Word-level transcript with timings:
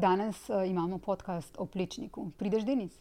Danes 0.00 0.48
uh, 0.48 0.68
imamo 0.68 0.98
podcast 0.98 1.54
o 1.58 1.66
plečniku. 1.66 2.30
Prideš, 2.38 2.64
Denis? 2.64 2.92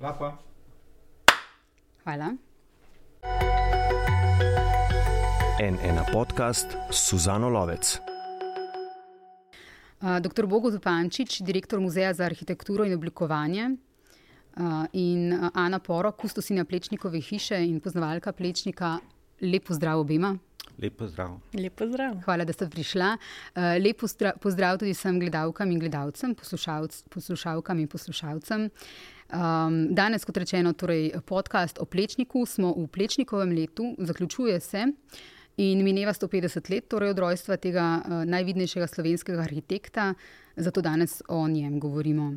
Lapa. 0.00 0.36
Hvala. 2.04 2.36
En 5.60 5.78
ena 5.82 6.04
podcast 6.12 6.76
Suzano 6.90 7.48
Lovec. 7.48 7.98
Uh, 10.00 10.20
Dr. 10.20 10.46
Bogo 10.46 10.70
Zupančič, 10.70 11.40
direktor 11.40 11.80
Muzeja 11.80 12.14
za 12.14 12.24
arhitekturo 12.24 12.84
in 12.84 12.94
oblikovanje, 12.94 13.70
uh, 13.70 14.86
in 14.92 15.50
Ana 15.54 15.78
Poro, 15.78 16.12
kustosinja 16.12 16.64
Plečnikove 16.64 17.20
hiše 17.20 17.58
in 17.66 17.80
poznavalka 17.80 18.32
Plečnika. 18.32 18.98
Lepo 19.40 19.74
zdrav 19.74 19.98
obema. 19.98 20.36
Lepo 20.82 21.06
zdrav. 21.06 21.38
Lepo 21.54 21.86
zdrav. 21.86 22.16
Hvala, 22.24 22.44
da 22.44 22.52
ste 22.52 22.68
prišla. 22.70 23.16
Uh, 23.16 23.62
lepo 23.84 24.06
pozdrav 24.40 24.78
tudi 24.78 24.92
vsem 24.92 25.20
gledalkam 25.20 25.70
in 25.70 25.78
gledalcem, 25.78 26.34
poslušalc, 26.34 27.02
poslušalkam 27.14 27.78
in 27.78 27.88
poslušalcem. 27.88 28.70
Um, 29.34 29.94
danes, 29.94 30.24
kot 30.24 30.36
rečeno, 30.36 30.72
torej 30.72 31.12
podcast 31.26 31.78
o 31.80 31.84
Plečniku, 31.84 32.46
smo 32.46 32.74
v 32.76 32.86
Plečnikovem 32.86 33.54
letu, 33.56 33.94
zaključuje 33.98 34.60
se. 34.60 34.86
In 35.56 35.84
mineva 35.86 36.12
150 36.12 36.70
let 36.70 36.88
torej 36.90 37.14
od 37.14 37.18
rojstva 37.18 37.56
tega 37.56 37.86
uh, 38.02 38.24
najvidnejšega 38.26 38.86
slovenskega 38.86 39.42
arhitekta, 39.42 40.14
zato 40.56 40.82
danes 40.82 41.22
o 41.28 41.48
njem 41.48 41.78
govorimo. 41.80 42.32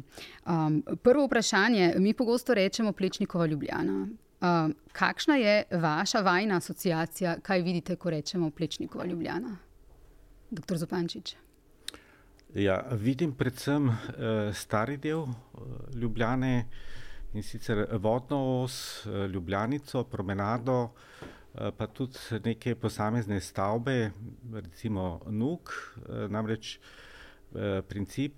Um, 0.45 0.83
prvo 1.03 1.25
vprašanje, 1.25 1.95
mi 1.97 2.13
pogosto 2.13 2.53
rečemo 2.53 2.93
Plečnikova 2.93 3.45
Ljubljana. 3.45 4.07
Uh, 4.37 4.71
kakšna 4.91 5.35
je 5.35 5.63
vaša 5.71 6.21
vajna 6.21 6.57
asociacija, 6.57 7.39
kaj 7.41 7.61
vidite, 7.61 7.95
ko 7.95 8.09
rečemo 8.09 8.51
Plečnikova 8.51 9.05
Ljubljana? 9.05 9.57
Doktor 10.49 10.77
Zopančič. 10.77 11.35
Ja, 12.55 12.81
vidim 12.91 13.33
predvsem 13.33 13.89
uh, 13.89 13.95
stari 14.53 14.97
del 14.97 15.19
uh, 15.19 15.33
Ljubljane 15.95 16.67
in 17.33 17.43
sicer 17.43 17.87
vodno 17.91 18.61
os, 18.63 19.05
uh, 19.05 19.25
Ljubljanico, 19.25 20.03
promenado. 20.03 20.83
Uh, 20.83 20.91
pa 21.77 21.87
tudi 21.87 22.17
neke 22.43 22.75
posamezne 22.75 23.41
stavbe, 23.41 24.11
recimo 24.53 25.21
Nuk. 25.29 25.73
Eh, 25.97 26.27
namreč 26.29 26.75
eh, 26.75 26.79
princip 27.87 28.33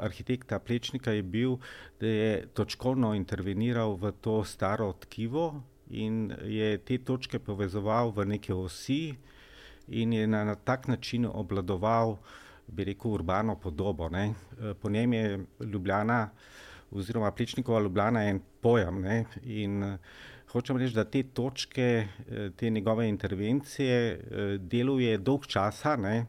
arhitekta 0.00 0.58
Plečnika 0.58 1.12
je 1.12 1.22
bil, 1.22 1.56
da 2.00 2.06
je 2.06 2.46
točkovno 2.54 3.14
interveniral 3.14 3.96
v 4.00 4.12
to 4.20 4.44
staro 4.44 4.92
tkivo 4.92 5.62
in 5.90 6.32
je 6.44 6.78
te 6.78 6.98
točke 6.98 7.38
povezoval 7.38 8.10
v 8.16 8.24
neke 8.24 8.54
osi 8.54 9.14
in 9.88 10.12
je 10.12 10.26
na, 10.26 10.44
na 10.44 10.54
tak 10.54 10.88
način 10.88 11.26
obladoval, 11.26 12.18
bi 12.66 12.84
rekel, 12.84 13.12
urbano 13.12 13.56
podobo. 13.56 14.08
Ne. 14.08 14.34
Po 14.80 14.90
njem 14.90 15.12
je 15.12 15.44
Ljubljana 15.60 16.30
oziroma 16.90 17.30
Plečnikova 17.30 17.80
Ljubljana 17.80 18.24
en 18.28 18.40
pojem. 18.60 19.00
Ne. 19.00 19.24
In 19.44 19.98
Hočem 20.48 20.78
reči, 20.80 20.94
da 20.96 21.04
te 21.04 21.22
točke, 21.22 22.08
eh, 22.08 22.50
te 22.56 22.70
njegove 22.70 23.08
intervencije 23.08 23.96
eh, 23.96 24.58
deluje 24.58 25.18
dolg 25.18 25.46
časa, 25.46 25.96
ne? 25.96 26.26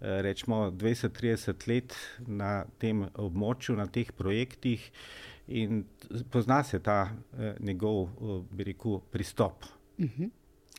Eh, 0.00 0.22
rečemo 0.22 0.70
20-30 0.70 1.68
let 1.68 1.94
na 2.26 2.64
tem 2.78 3.04
območju, 3.14 3.76
na 3.76 3.84
teh 3.86 4.12
projektih 4.16 4.90
in 5.48 5.84
pozna 6.30 6.62
se 6.64 6.78
ta 6.78 7.10
njegov, 7.60 8.08
bi 8.52 8.64
rekel, 8.64 9.00
pristop. 9.10 9.64
Uh 9.98 10.04
mhm. 10.04 10.22
-huh. 10.24 10.30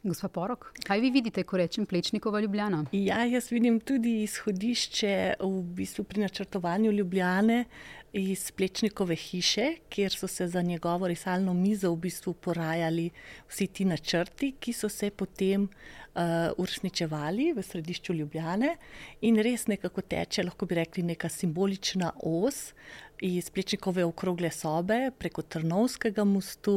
Gospa 0.04 0.28
Porok, 0.34 0.72
kaj 0.82 1.00
vi 1.00 1.12
vidite, 1.14 1.44
ko 1.44 1.58
rečem 1.58 1.86
Plečnikova 1.86 2.40
Ljubljana? 2.42 2.86
Ja, 2.92 3.20
jaz 3.26 3.52
vidim 3.52 3.80
tudi 3.80 4.24
izhodišče 4.24 5.34
v 5.40 5.62
bistvu 5.78 6.04
pri 6.04 6.24
načrtovanju 6.24 6.92
Ljubljane 6.92 7.66
iz 8.14 8.52
Plečnikove 8.52 9.16
hiše, 9.16 9.76
kjer 9.90 10.12
so 10.12 10.28
se 10.28 10.48
za 10.48 10.62
njegovo 10.62 11.08
risalno 11.08 11.54
mizo 11.54 11.92
v 11.92 11.96
bistvu 11.96 12.34
porajali 12.34 13.10
vsi 13.48 13.68
ti 13.68 13.86
načrti, 13.86 14.52
ki 14.60 14.74
so 14.74 14.90
se 14.90 15.10
potem 15.10 15.64
uh, 15.64 16.22
uresničevali 16.58 17.54
v 17.54 17.64
središču 17.64 18.14
Ljubljane. 18.14 18.76
In 19.22 19.40
res 19.40 19.68
nekako 19.68 20.02
teče, 20.02 20.44
lahko 20.44 20.66
bi 20.66 20.76
rekli, 20.76 21.04
neka 21.04 21.30
simbolična 21.30 22.12
os 22.24 22.74
iz 23.22 23.50
Plečnikove 23.50 24.04
okrogle 24.04 24.52
sobe 24.52 25.12
preko 25.18 25.42
Trnovskega 25.42 26.24
mostu, 26.24 26.76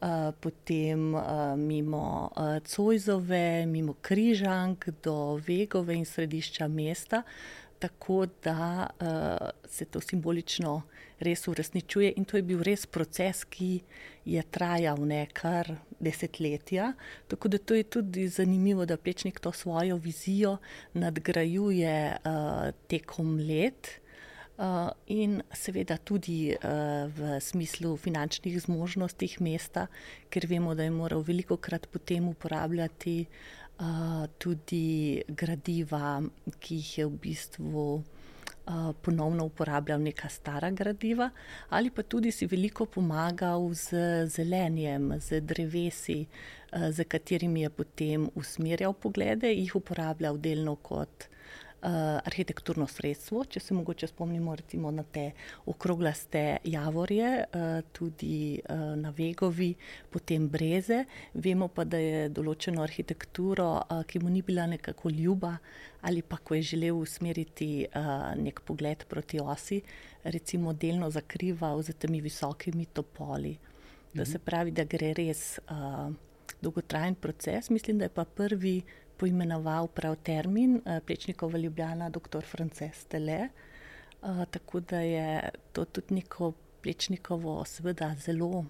uh, 0.00 0.08
potem 0.40 1.14
uh, 1.14 1.22
mimo 1.56 2.30
uh, 2.36 2.58
Cojzove, 2.66 3.66
mimo 3.66 3.94
Križank 4.02 4.88
do 5.04 5.40
Vegove 5.46 5.94
in 5.94 6.04
središča 6.04 6.68
mesta 6.68 7.22
tako 7.82 8.26
da 8.44 8.86
uh, 9.00 9.48
se 9.70 9.84
to 9.84 10.00
simbolično 10.00 10.82
res 11.18 11.48
uresničuje. 11.48 12.12
In 12.16 12.24
to 12.24 12.36
je 12.38 12.42
bil 12.46 12.62
res 12.62 12.86
proces, 12.86 13.42
ki 13.44 13.80
je 14.24 14.42
trajal 14.54 15.02
nekaj 15.06 15.74
desetletja. 15.98 16.92
Tako 17.28 17.48
da 17.48 17.58
je 17.74 17.82
tudi 17.82 18.28
zanimivo, 18.28 18.86
da 18.86 18.96
Plečnik 18.96 19.40
to 19.40 19.52
svojo 19.52 19.96
vizijo 19.96 20.56
nadgrajuje 20.94 21.96
uh, 22.14 22.70
tekom 22.86 23.36
let. 23.38 23.98
Uh, 24.52 24.92
in 25.06 25.40
seveda 25.54 25.96
tudi 25.96 26.52
uh, 26.54 27.08
v 27.10 27.40
smislu 27.40 27.96
finančnih 27.96 28.60
zmožnosti 28.62 29.30
mesta, 29.40 29.86
ker 30.30 30.46
vemo, 30.46 30.74
da 30.74 30.84
je 30.84 30.92
moral 30.92 31.24
veliko 31.26 31.56
krat 31.56 31.88
potem 31.90 32.28
uporabljati 32.28 33.24
uh, 33.26 33.61
tudi 34.38 35.22
gradiva, 35.28 36.20
ki 36.60 36.76
jih 36.80 36.98
je 36.98 37.06
v 37.06 37.18
bistvu 37.22 37.86
uh, 38.66 38.92
ponovno 39.02 39.44
uporabljal 39.44 40.02
neka 40.02 40.28
stara 40.28 40.70
gradiva, 40.70 41.30
ali 41.68 41.90
pa 41.90 42.02
tudi 42.02 42.30
si 42.30 42.46
veliko 42.46 42.86
pomagal 42.86 43.74
z 43.74 44.26
zelenjem, 44.26 45.12
z 45.20 45.40
drevesi, 45.40 46.26
uh, 46.72 46.90
z 46.90 47.04
katerimi 47.04 47.62
je 47.62 47.70
potem 47.70 48.28
usmerjal 48.34 48.94
poglede, 48.94 49.52
jih 49.52 49.76
uporabljal 49.76 50.38
delno 50.38 50.76
kot 50.76 51.31
arhitekturno 51.82 52.86
sredstvo. 52.86 53.44
Če 53.44 53.60
se 53.60 53.74
mogoče 53.74 54.06
spomnimo 54.06 54.54
recimo, 54.56 54.90
na 54.90 55.02
te 55.02 55.30
okroglaste 55.66 56.58
javorje, 56.64 57.30
uh, 57.44 57.80
tudi 57.92 58.60
uh, 58.62 58.94
na 58.98 59.10
Vegovi, 59.16 59.72
potem 60.10 60.48
breze. 60.48 61.04
Vemo 61.34 61.68
pa, 61.68 61.84
da 61.84 61.98
je 61.98 62.28
določeno 62.30 62.84
arhitekturo, 62.84 63.68
uh, 63.82 64.02
ki 64.06 64.22
mu 64.22 64.30
ni 64.30 64.42
bila 64.46 64.66
nekako 64.70 65.10
ljuba, 65.10 65.56
ali 66.02 66.22
pa 66.22 66.38
ko 66.38 66.54
je 66.54 66.70
želel 66.74 67.02
usmeriti 67.02 67.86
uh, 67.86 68.32
nek 68.38 68.62
pogled 68.66 69.04
proti 69.08 69.40
osi, 69.42 69.82
recimo 70.24 70.72
delno 70.72 71.10
zakrival 71.10 71.82
z 71.82 71.98
temi 71.98 72.22
visokimi 72.22 72.86
topoli. 72.94 73.56
Da 74.12 74.24
se 74.24 74.36
mhm. 74.38 74.44
pravi, 74.44 74.70
da 74.76 74.84
gre 74.84 75.14
res 75.16 75.58
uh, 75.70 76.12
dolgotrajen 76.62 77.14
proces. 77.14 77.70
Mislim, 77.70 77.98
da 77.98 78.04
je 78.04 78.14
pa 78.14 78.24
prvi 78.24 78.82
poimenoval 79.22 79.86
prav 79.94 80.16
termin 80.26 80.74
uh, 80.74 80.98
Plečnikova 81.06 81.58
Ljubljana, 81.58 82.10
dr. 82.10 82.42
Frances 82.42 83.04
Tele. 83.04 83.48
Uh, 84.22 84.44
tako 84.50 84.80
da 84.80 85.00
je 85.00 85.50
to 85.72 85.84
tudi 85.84 86.14
neko 86.14 86.52
Plečnikovo, 86.82 87.64
seveda, 87.64 88.14
zelo 88.18 88.64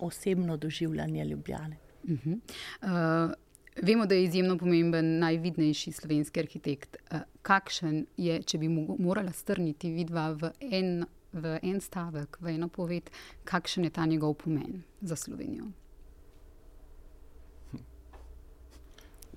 osebno 0.00 0.56
doživljanje 0.56 1.24
Ljubljane. 1.24 1.76
Uh 2.02 2.10
-huh. 2.10 2.38
uh, 2.82 3.34
vemo, 3.82 4.06
da 4.06 4.14
je 4.14 4.24
izjemno 4.24 4.58
pomemben, 4.58 5.18
najvidnejši 5.18 5.92
slovenski 5.92 6.40
arhitekt. 6.40 6.96
Uh, 7.12 7.18
kakšen 7.42 8.06
je, 8.16 8.42
če 8.42 8.58
bi 8.58 8.68
morala 8.98 9.32
strniti 9.32 9.92
vidva 9.92 10.30
v 10.32 10.50
en, 10.60 11.04
v 11.32 11.58
en 11.62 11.80
stavek, 11.80 12.40
v 12.40 12.54
eno 12.54 12.68
poved, 12.68 13.10
kakšen 13.44 13.84
je 13.84 13.90
ta 13.90 14.06
njegov 14.06 14.34
pomen 14.34 14.82
za 15.00 15.16
Slovenijo? 15.16 15.64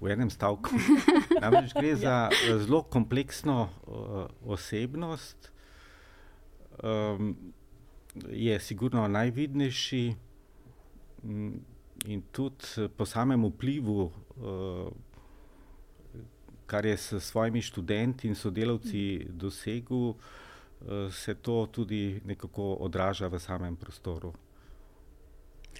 V 0.04 0.12
enem 0.12 0.30
stavku. 0.30 0.76
Namreč 1.42 1.74
gre 1.74 1.96
za 1.96 2.28
ja. 2.28 2.60
zelo 2.60 2.84
kompleksno 2.84 3.70
uh, 3.88 4.28
osebnost, 4.52 5.52
um, 6.84 7.36
je 8.30 8.60
sigurno 8.60 9.08
najvidnejši 9.08 10.16
um, 11.24 11.62
in 12.06 12.22
tudi 12.32 12.88
po 12.98 13.06
samem 13.06 13.46
vplivu, 13.48 14.12
uh, 14.12 14.92
kar 16.66 16.86
je 16.86 16.98
s 16.98 17.20
svojimi 17.20 17.62
študenti 17.62 18.28
in 18.28 18.36
sodelavci 18.36 19.28
dosegel, 19.30 19.98
uh, 19.98 20.18
se 21.12 21.36
to 21.36 21.68
tudi 21.72 22.22
nekako 22.26 22.74
odraža 22.84 23.28
v 23.28 23.40
samem 23.40 23.76
prostoru. 23.76 24.34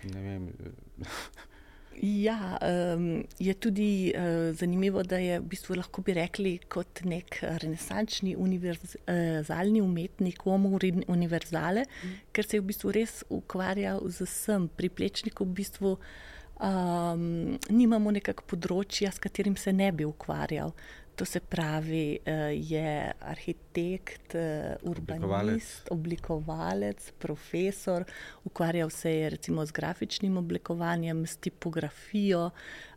Ne 0.04 0.22
vem. 0.22 0.48
Ja, 2.02 2.58
um, 2.96 3.24
je 3.40 3.54
tudi 3.54 4.14
uh, 4.16 4.56
zanimivo, 4.56 5.04
da 5.04 5.18
je 5.18 5.40
v 5.40 5.46
bistvu 5.54 5.76
lahko 5.78 6.02
bi 6.02 6.16
rekli 6.18 6.58
kot 6.68 7.04
nek 7.06 7.38
renesančni 7.64 8.36
univerzalni 8.36 9.82
umetnik, 9.82 10.42
homo 10.44 10.78
univerzale, 11.08 11.86
mm. 11.86 12.18
ker 12.34 12.48
se 12.48 12.58
je 12.58 12.62
v 12.62 12.70
bistvu 12.72 12.94
res 12.98 13.22
ukvarjal 13.30 14.02
z 14.10 14.28
vsem. 14.28 14.68
Pri 14.68 14.90
plečniku 14.90 15.46
v 15.46 15.58
bistvu 15.62 15.94
um, 15.96 17.56
nimamo 17.70 18.16
nekakšnega 18.18 18.50
področja, 18.50 19.14
s 19.14 19.22
katerim 19.22 19.56
se 19.60 19.74
ne 19.74 19.92
bi 19.92 20.08
ukvarjal. 20.08 20.74
To 21.16 21.26
se 21.26 21.40
pravi, 21.40 22.20
uh, 22.20 22.34
je 22.70 23.14
arhitekt, 23.20 24.36
uh, 24.36 24.90
urbanist, 24.92 25.22
oblikovalec. 25.22 25.92
oblikovalec, 25.92 27.12
profesor, 27.20 28.06
ukvarjal 28.44 28.90
se 28.90 29.12
je 29.12 29.30
recimo 29.30 29.66
z 29.66 29.72
grafičnim 29.72 30.38
oblikovanjem, 30.38 31.26
s 31.26 31.36
tipografijo, 31.36 32.50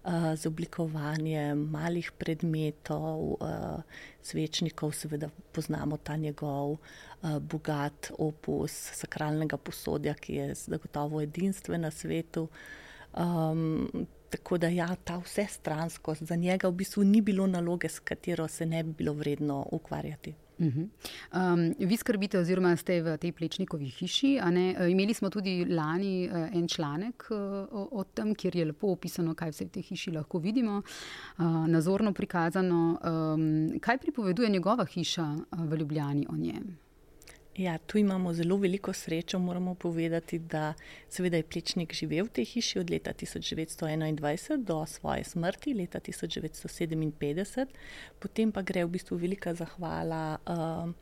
uh, 0.04 0.34
z 0.34 0.46
oblikovanjem 0.46 1.68
malih 1.70 2.12
predmetov, 2.12 3.36
svečnikov, 4.22 4.92
seveda 4.92 5.28
poznamo 5.52 5.96
ta 5.96 6.16
njegov 6.16 6.76
bogat 7.40 8.10
opus 8.18 8.72
sakralnega 8.92 9.56
posodja, 9.56 10.14
ki 10.14 10.34
je 10.34 10.54
zagotovo 10.54 11.20
edinstven 11.20 11.80
na 11.80 11.90
svetu. 11.90 12.48
Um, 13.16 14.06
tako 14.30 14.58
da 14.58 14.68
ja, 14.68 14.88
ta 15.04 15.18
vse 15.18 15.46
stransko, 15.50 16.14
za 16.20 16.36
njega 16.36 16.68
v 16.68 16.72
bistvu 16.72 17.04
ni 17.04 17.20
bilo 17.20 17.46
naloge, 17.46 17.88
s 17.88 17.98
katero 17.98 18.48
se 18.48 18.66
ne 18.66 18.82
bi 18.82 18.92
bilo 18.92 19.12
vredno 19.12 19.66
ukvarjati. 19.72 20.34
Uh 20.58 20.66
-huh. 20.66 20.88
um, 21.52 21.74
vi 21.78 21.96
skrbite, 21.96 22.38
oziroma 22.38 22.76
ste 22.76 23.02
v 23.02 23.16
tej 23.18 23.32
plečnikovi 23.32 23.88
hiši. 23.88 24.36
E, 24.36 24.90
imeli 24.90 25.14
smo 25.14 25.30
tudi 25.30 25.64
lani 25.64 26.24
e, 26.24 26.50
en 26.54 26.68
članek 26.68 27.24
e, 27.30 27.34
o, 27.34 27.88
o 27.92 28.04
tem, 28.04 28.34
kjer 28.34 28.56
je 28.56 28.64
lepo 28.64 28.86
opisano, 28.86 29.34
kaj 29.34 29.50
vse 29.50 29.64
v 29.64 29.68
tej 29.68 29.82
hiši 29.82 30.10
lahko 30.10 30.38
vidimo, 30.38 30.82
uh, 31.38 31.44
nazorno 31.68 32.12
prikazano. 32.12 32.98
Um, 33.34 33.80
kaj 33.80 33.98
pripoveduje 33.98 34.48
njegova 34.48 34.84
hiša 34.84 35.36
v 35.52 35.76
Ljubljani 35.76 36.26
o 36.30 36.36
njem? 36.36 36.85
Ja, 37.56 37.78
tu 37.78 37.98
imamo 37.98 38.32
zelo 38.32 38.56
veliko 38.56 38.92
srečo. 38.92 39.38
Moramo 39.38 39.74
povedati, 39.74 40.38
da 40.38 40.74
seveda 41.08 41.36
je 41.36 41.42
Plečnik 41.42 41.94
živel 41.94 42.26
v 42.26 42.34
tej 42.36 42.44
hiši 42.44 42.78
od 42.78 42.90
leta 42.90 43.14
1921 43.16 44.64
do 44.64 44.86
svoje 44.86 45.24
smrti, 45.24 45.74
leta 45.74 46.00
1957, 46.00 47.66
potem 48.20 48.52
pa 48.52 48.60
gre 48.62 48.84
v 48.84 48.92
bistvu 48.98 49.16
velika 49.16 49.54
zahvala 49.54 50.36
uh, 50.36 50.92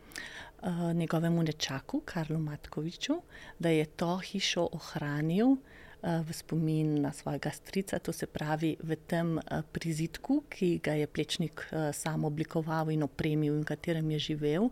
uh, 0.62 0.92
njegovemu 0.94 1.42
nečaku, 1.42 2.00
Karlu 2.04 2.38
Matkoviču, 2.38 3.18
da 3.58 3.68
je 3.68 3.86
to 3.86 4.16
hišo 4.16 4.68
ohranil. 4.72 5.56
V 6.04 6.32
spomin 6.36 7.00
na 7.00 7.12
svojega 7.12 7.50
strica, 7.50 7.98
to 7.98 8.12
se 8.12 8.26
pravi 8.26 8.76
v 8.82 8.96
tem 9.08 9.40
prizitku, 9.72 10.42
ki 10.52 10.78
ga 10.84 10.92
je 10.92 11.06
Plečnik 11.06 11.64
sam 11.96 12.24
oblikoval 12.28 12.90
in 12.92 13.02
opremil, 13.02 13.54
in 13.56 13.62
v 13.62 13.70
katerem 13.72 14.10
je 14.10 14.18
živel. 14.18 14.68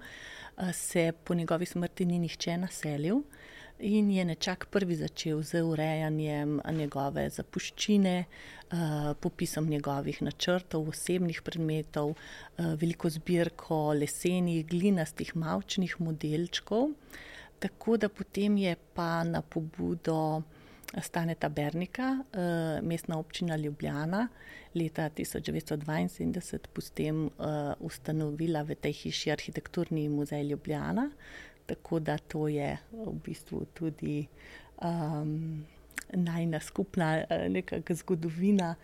Se 0.73 1.13
po 1.25 1.35
njegovi 1.35 1.67
smrti 1.67 2.05
ni 2.07 2.19
nihče 2.19 2.57
naselil 2.57 3.23
in 3.79 4.11
je 4.11 4.25
nečak 4.25 4.67
prvi 4.71 4.95
začel 4.97 5.43
z 5.43 5.63
urejanjem 5.63 6.61
njegove 6.73 7.25
zapuščine, 7.31 8.25
popisom 9.21 9.67
njegovih 9.67 10.23
načrtov, 10.23 10.89
osebnih 10.89 11.43
predmetov, 11.43 12.15
veliko 12.59 13.11
zbirko 13.11 13.93
lesenih, 13.99 14.67
glinastih, 14.67 15.35
mavčnih 15.37 15.97
modelčkov. 16.01 16.93
Tako 17.59 17.97
da 17.97 18.09
potem 18.09 18.57
je 18.57 18.77
pa 18.95 19.25
na 19.25 19.43
pobudo 19.43 20.43
Staneta 21.00 21.49
Bernika, 21.49 22.25
mestna 22.83 23.19
občina 23.19 23.56
Ljubljana, 23.56 24.29
leta 24.75 25.11
1972 25.11 26.59
potem 26.73 27.25
uh, 27.27 27.73
ustanovila 27.81 28.62
v 28.62 28.75
tej 28.75 28.93
hiši 28.93 29.33
arhitekturni 29.33 30.09
muzej 30.09 30.44
Ljubljana. 30.49 31.11
Tako 31.67 31.99
da 31.99 32.19
to 32.19 32.49
je 32.49 32.79
v 32.93 33.12
bistvu 33.25 33.65
tudi 33.75 34.27
um, 34.83 35.65
najna 36.12 36.61
skupna 36.61 37.25
uh, 37.25 37.97
zgodovina, 37.97 38.75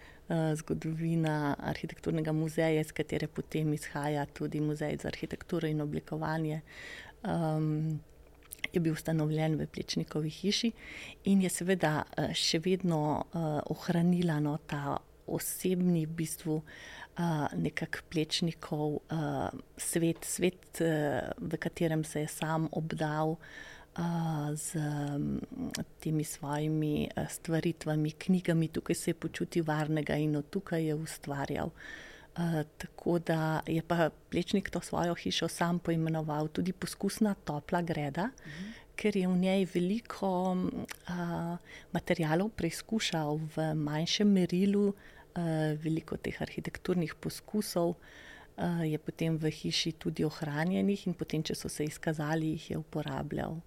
zgodovina 0.55 1.57
arhitekturnega 1.59 2.33
muzeja, 2.33 2.81
iz 2.81 2.93
katere 2.93 3.27
potem 3.27 3.73
izhaja 3.73 4.27
tudi 4.27 4.61
muzej 4.61 4.97
za 5.03 5.09
arhitekturo 5.09 5.69
in 5.69 5.81
oblikovanje. 5.81 6.61
Um, 7.25 8.01
Je 8.73 8.81
bil 8.81 8.93
ustanovljen 8.93 9.57
v 9.59 9.67
Plečnikovi 9.67 10.31
hiši 10.31 10.73
in 11.31 11.43
je 11.43 11.51
seveda 11.53 12.03
še 12.37 12.61
vedno 12.65 13.01
uh, 13.19 13.61
ohranila 13.73 14.39
no, 14.45 14.59
ta 14.67 14.99
osebni, 15.29 16.07
v 16.07 16.17
bistvu 16.23 16.59
uh, 16.61 17.49
nekakšnih 17.53 18.09
plečnikov, 18.09 19.01
uh, 19.13 19.49
svet, 19.77 20.25
svet 20.25 20.81
uh, 20.81 21.29
v 21.37 21.61
katerem 21.61 22.05
se 22.05 22.25
je 22.25 22.33
sam 22.33 22.69
obdal 22.73 23.37
uh, 23.37 24.51
z 24.57 24.81
um, 24.81 25.37
temi 26.01 26.25
svojimi 26.25 27.09
uh, 27.13 27.29
stvaritvami, 27.29 28.17
knjigami, 28.19 28.73
tukaj 28.73 28.97
se 28.97 29.11
je 29.11 29.21
počutil 29.21 29.65
varnega 29.69 30.17
in 30.17 30.41
tukaj 30.51 30.85
je 30.89 30.95
ustvarjal. 30.97 31.69
Uh, 31.69 32.08
tako 32.79 33.19
da 33.19 33.61
je 33.67 33.83
pa 33.83 34.11
Plečnik 34.31 34.71
to 34.71 34.81
svojo 34.81 35.15
hišo 35.15 35.49
sam 35.49 35.79
poimenoval 35.79 36.49
tudi 36.49 36.73
poskusna 36.73 37.35
topla 37.35 37.83
greda, 37.83 38.31
uh 38.35 38.47
mhm. 38.47 38.65
-huh 38.65 38.89
ker 38.99 39.15
je 39.15 39.29
v 39.31 39.37
njej 39.39 39.67
veliko 39.71 40.31
uh, 40.59 41.55
materijalov 41.95 42.51
preizkušal 42.59 43.39
v 43.55 43.71
manjšem 43.79 44.27
merilu, 44.27 44.91
uh, 44.91 45.79
veliko 45.79 46.19
teh 46.19 46.35
arhitekturnih 46.35 47.15
poskusov. 47.15 47.95
Uh, 48.59 48.83
je 48.83 48.99
potem 48.99 49.39
v 49.39 49.53
hiši 49.55 49.95
tudi 50.03 50.27
ohranjenih, 50.27 51.07
in 51.07 51.15
potem, 51.15 51.45
če 51.47 51.55
so 51.55 51.71
se 51.71 51.87
izkazali, 51.87 52.57
jih 52.59 52.75
je 52.75 52.81
uporabljal. 52.83 53.61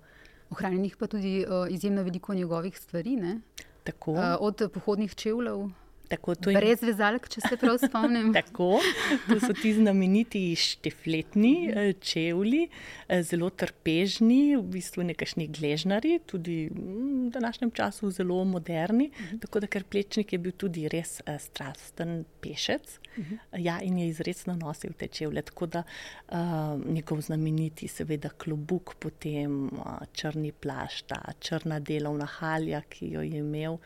Ohranjenih 0.52 1.00
pa 1.00 1.08
tudi 1.08 1.46
uh, 1.48 1.64
izjemno 1.72 2.04
veliko 2.04 2.36
njegovih 2.36 2.76
stvari, 2.76 3.16
uh, 3.16 4.36
od 4.44 4.68
pohodnih 4.74 5.16
čevljev 5.16 5.72
Tako, 6.12 6.36
je... 6.36 6.58
Brez 6.58 6.82
vezalk, 6.84 7.28
če 7.32 7.44
se 7.46 7.58
prav 7.60 7.78
spomnim. 7.80 8.32
Tako, 8.38 8.82
to 9.30 9.38
so 9.40 9.54
ti 9.56 9.74
znameniti 9.78 10.44
štefletni 10.60 11.54
eh, 11.70 11.94
čevlji, 12.04 12.66
eh, 13.08 13.24
zelo 13.28 13.50
trpežni, 13.50 14.58
v 14.58 14.66
bistvu 14.76 15.06
nekakšni 15.12 15.48
gležnari, 15.56 16.18
tudi 16.28 16.66
v 16.72 17.30
današnjem 17.32 17.72
času 17.78 18.12
zelo 18.12 18.44
moderni. 18.44 19.12
Mhm. 19.12 19.40
Tako 19.46 19.64
da, 19.64 19.72
ker 19.72 19.88
plečnik 19.88 20.34
je 20.36 20.42
bil 20.42 20.52
tudi 20.52 20.88
res 20.92 21.20
uh, 21.26 21.38
strasten 21.40 22.24
pešec 22.44 23.01
mhm. 23.18 23.36
ja, 23.58 23.80
in 23.82 23.98
je 23.98 24.08
izredno 24.08 24.56
nosil 24.56 24.94
te 24.94 25.08
čevlje. 25.08 25.42
Tako 25.42 25.66
da 25.66 25.84
uh, 25.84 26.38
njegov 26.86 27.22
znameniti, 27.22 27.88
seveda, 27.88 28.30
klobuk, 28.30 28.96
potem 29.00 29.66
uh, 29.66 29.98
črni 30.14 30.52
plašta, 30.52 31.22
črna 31.40 31.80
delovna 31.80 32.26
halja, 32.26 32.82
ki 32.82 33.12
jo 33.12 33.22
je 33.22 33.38
imel. 33.38 33.78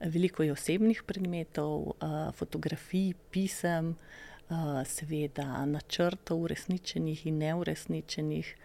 Veliko 0.00 0.42
je 0.42 0.52
osebnih 0.52 1.02
predmetov, 1.02 1.82
eh, 1.88 2.32
fotografij, 2.32 3.12
pisem, 3.30 3.96
eh, 4.50 4.84
seveda 4.84 5.66
načrtov, 5.66 6.40
uresničenih 6.42 7.26
in 7.26 7.38
neuresničenih. 7.38 8.56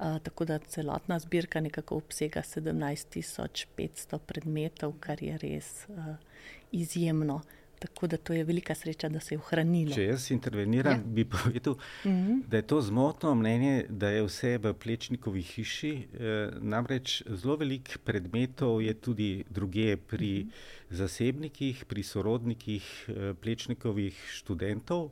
Eh, 0.00 0.18
tako 0.22 0.44
da 0.44 0.58
celotna 0.58 1.18
zbirka 1.18 1.60
nekako 1.60 1.96
obsega 1.96 2.42
17.500 2.42 4.18
predmetov, 4.18 4.92
kar 5.00 5.22
je 5.22 5.38
res 5.38 5.86
izjemno. 6.72 7.40
Tako 7.82 8.06
da 8.06 8.16
to 8.16 8.32
je 8.32 8.44
velika 8.44 8.74
sreča, 8.74 9.08
da 9.08 9.20
se 9.20 9.34
je 9.34 9.38
ohranilo. 9.38 9.94
Če 9.94 10.04
jaz 10.04 10.28
interveniram, 10.30 11.00
ja. 11.00 11.04
bi 11.14 11.24
povedal, 11.24 11.74
mm 12.04 12.10
-hmm. 12.10 12.42
da 12.48 12.56
je 12.56 12.66
to 12.66 12.80
zmotno 12.80 13.34
mnenje, 13.34 13.86
da 13.88 14.08
je 14.08 14.22
vse 14.22 14.58
v 14.58 14.74
plečnikovi 14.74 15.42
hiši. 15.42 15.90
E, 15.90 16.50
namreč 16.60 17.22
zelo 17.26 17.56
veliko 17.56 17.98
predmetov 18.04 18.82
je 18.82 18.94
tudi 18.94 19.44
druge 19.50 19.96
pri 19.96 20.44
mm 20.44 20.48
-hmm. 20.48 20.96
zasebnikih, 20.96 21.84
pri 21.84 22.02
sorodnikih 22.02 23.08
e, 23.08 23.34
plečnikovih 23.34 24.14
študentov. 24.30 25.10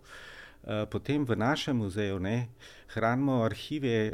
E, 0.64 0.86
potem 0.86 1.24
v 1.24 1.36
našem 1.36 1.76
muzeju 1.76 2.18
ne, 2.18 2.48
hranimo 2.94 3.42
arhive 3.42 3.88
e, 3.88 4.12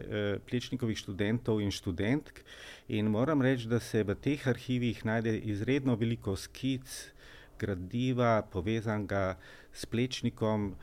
plečnikovih 0.51 0.99
študentov 0.99 1.61
in 1.61 1.71
študentk. 1.71 2.41
In 2.89 3.07
moram 3.07 3.43
reči, 3.43 3.69
da 3.69 3.81
se 3.81 4.03
v 4.03 4.15
teh 4.15 4.49
arhivih 4.49 5.05
najde 5.05 5.39
izredno 5.39 5.95
veliko 5.95 6.37
skic 6.37 7.16
gradiva, 7.59 8.43
povezanega 8.53 9.37
s 9.73 9.87
plečnikom. 9.87 10.75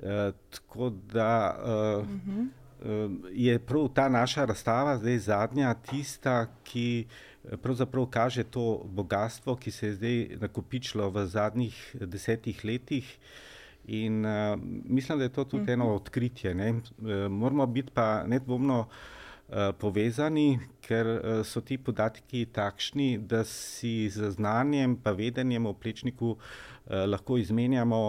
Eh, 0.00 0.32
tako 0.50 0.90
da 0.90 1.56
eh, 1.58 1.98
uh 1.98 2.06
-huh. 2.06 2.48
eh, 2.82 3.30
je 3.32 3.58
prav 3.58 3.88
ta 3.94 4.08
naša 4.08 4.44
razstava, 4.44 4.98
zdaj 4.98 5.18
zadnja, 5.18 5.74
tista, 5.74 6.46
ki 6.64 7.06
eh, 7.44 7.56
pravzaprav 7.56 8.06
kaže 8.06 8.44
to 8.44 8.84
bogatstvo, 8.84 9.56
ki 9.56 9.70
se 9.70 9.86
je 9.86 9.94
zdaj 9.94 10.28
nakopičilo 10.40 11.10
v 11.10 11.26
zadnjih 11.26 11.96
desetih 12.00 12.64
letih. 12.64 13.18
In 13.90 14.24
uh, 14.24 14.58
mislim, 14.84 15.18
da 15.18 15.24
je 15.24 15.32
to 15.32 15.44
tudi 15.44 15.62
uh 15.62 15.68
-huh. 15.68 15.72
eno 15.72 15.94
odkritje. 15.94 16.52
Uh, 16.52 17.30
moramo 17.30 17.66
biti 17.66 17.90
pa 17.94 18.22
nedvomno 18.26 18.80
uh, 18.80 18.86
povezani, 19.78 20.58
ker 20.84 21.06
eh, 21.06 21.42
so 21.44 21.60
ti 21.64 21.78
podatki 21.80 22.46
takšni, 22.52 23.18
da 23.18 23.44
si 23.48 24.08
z 24.12 24.32
znanjem 24.36 24.96
in 24.96 25.16
vedenjem 25.16 25.66
o 25.66 25.72
plečniku 25.72 26.36
eh, 26.36 27.06
lahko 27.06 27.38
izmenjamo 27.38 28.00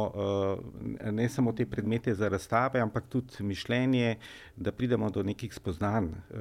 ne 1.12 1.30
samo 1.30 1.54
te 1.54 1.66
predmete 1.66 2.16
za 2.16 2.30
razstave, 2.30 2.80
ampak 2.80 3.08
tudi 3.10 3.44
mišljenje, 3.44 4.18
da 4.56 4.72
pridemo 4.72 5.10
do 5.10 5.24
nekih 5.24 5.54
spoznanj. 5.54 6.12
Uh 6.34 6.40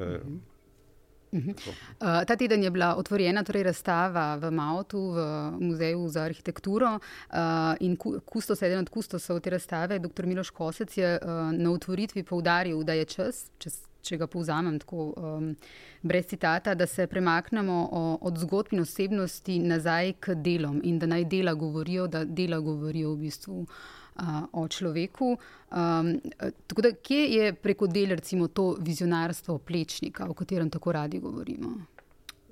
-huh. 1.32 1.54
uh, 2.00 2.24
ta 2.26 2.36
teden 2.36 2.62
je 2.62 2.70
bila 2.70 2.96
otvorjena 2.96 3.42
torej 3.44 3.62
razstava 3.62 4.36
v 4.36 4.50
Mautu, 4.50 5.00
v 5.10 5.50
Muzeju 5.60 6.08
za 6.08 6.22
arhitekturo. 6.22 6.98
Uh, 7.30 7.36
in 7.80 7.96
kustos, 8.24 8.62
eden 8.62 8.78
od 8.78 8.88
kustosov 8.88 9.40
te 9.40 9.50
razstave, 9.50 9.98
dr. 9.98 10.26
Miloš 10.26 10.50
Kosec, 10.50 10.96
je 10.96 11.18
uh, 11.22 11.28
na 11.52 11.70
otvoritvi 11.70 12.22
poudaril, 12.22 12.82
da 12.82 12.92
je 12.92 13.04
čas, 13.04 13.50
če, 13.58 13.70
če 14.08 14.18
ga 14.20 14.26
povzamem 14.30 14.78
tako 14.82 15.10
um, 15.16 15.52
brez 16.02 16.26
citata, 16.32 16.74
da 16.74 16.86
se 16.86 17.06
premaknemo 17.06 17.78
o, 17.92 18.02
od 18.30 18.40
zgodb 18.42 18.74
in 18.76 18.84
osebnosti 18.86 19.58
nazaj 19.60 20.14
k 20.20 20.34
delom 20.34 20.80
in 20.84 20.98
da 20.98 21.08
naj 21.10 21.28
dela 21.28 21.54
govorijo, 21.54 22.08
da 22.08 22.24
dela 22.24 22.60
govorijo 22.64 23.14
v 23.14 23.26
bistvu 23.28 23.64
o 24.52 24.68
človeku. 24.68 25.36
Um, 25.70 26.08
tako 26.66 26.82
da, 26.82 26.90
kje 26.92 27.20
je 27.24 27.52
preko 27.54 27.86
del, 27.86 28.16
recimo, 28.18 28.48
to 28.48 28.72
vizionarstvo 28.80 29.58
plečnika, 29.58 30.26
o 30.26 30.34
katerem 30.34 30.70
tako 30.70 30.92
radi 30.92 31.20
govorimo? 31.22 31.76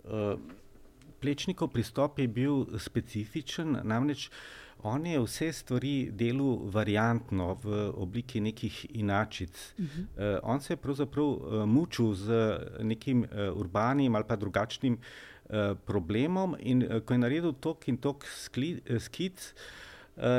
Uh, 0.05 0.39
plečnikov 1.21 1.73
pristop 1.75 2.19
je 2.19 2.29
bil 2.29 2.79
specifičen, 2.79 3.81
namreč 3.83 4.29
on 4.87 5.07
je 5.07 5.21
vse 5.21 5.52
stvari 5.52 6.11
delal 6.12 6.59
variantno 6.71 7.55
v 7.62 7.90
obliki 7.97 8.40
nekih 8.40 8.87
inačic. 8.95 9.75
Uh 9.78 9.85
-huh. 9.85 10.00
uh, 10.00 10.40
on 10.43 10.61
se 10.61 10.73
je 10.73 10.76
pravzaprav 10.76 11.26
uh, 11.26 11.64
mučil 11.66 12.14
z 12.14 12.59
nekim 12.83 13.25
uh, 13.25 13.59
urbanim 13.59 14.14
ali 14.14 14.25
pa 14.28 14.37
drugačnim 14.37 14.99
uh, 14.99 15.78
problemom, 15.85 16.57
in 16.59 16.83
uh, 16.83 17.00
ko 17.00 17.14
je 17.14 17.19
naredil 17.19 17.52
tok 17.52 17.88
in 17.88 17.97
tok 17.97 18.25
skic. 18.99 19.55
Eh, 19.55 19.55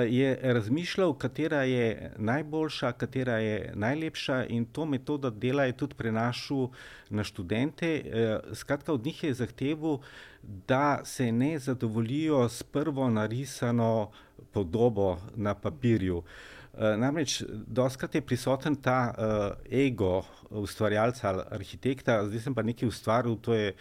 je 0.08 0.40
razmišljal, 0.42 1.14
katera 1.14 1.64
je 1.64 2.12
najboljša, 2.18 2.92
katera 2.92 3.38
je 3.38 3.72
najlepša, 3.76 4.46
in 4.46 4.66
to 4.66 4.86
metodo 4.86 5.30
dela 5.30 5.66
je 5.66 5.78
tudi 5.78 5.96
prenašal 5.96 6.70
na 7.10 7.24
študente. 7.24 8.04
Eh, 8.06 8.40
skratka, 8.54 8.94
od 8.94 9.06
njih 9.06 9.24
je 9.24 9.34
zahteval, 9.34 10.00
da 10.44 11.02
se 11.06 11.32
ne 11.32 11.60
zadovoljijo 11.60 12.50
s 12.50 12.64
prvo 12.64 13.10
narisano 13.10 14.12
podobo 14.52 15.20
na 15.36 15.54
papirju. 15.54 16.24
Eh, 16.26 16.57
namreč, 16.78 17.42
doskrat 17.50 18.16
je 18.16 18.22
prisoten 18.22 18.76
ta 18.76 18.98
uh, 19.10 19.56
ego 19.72 20.22
ustvarjalca 20.50 21.30
ali 21.30 21.44
arhitekta, 21.52 22.20
zdaj 22.28 22.44
sem 22.46 22.56
pa 22.56 22.64
nekaj 22.64 22.88
ustvaril, 22.88 23.36
to 23.42 23.56
je 23.58 23.74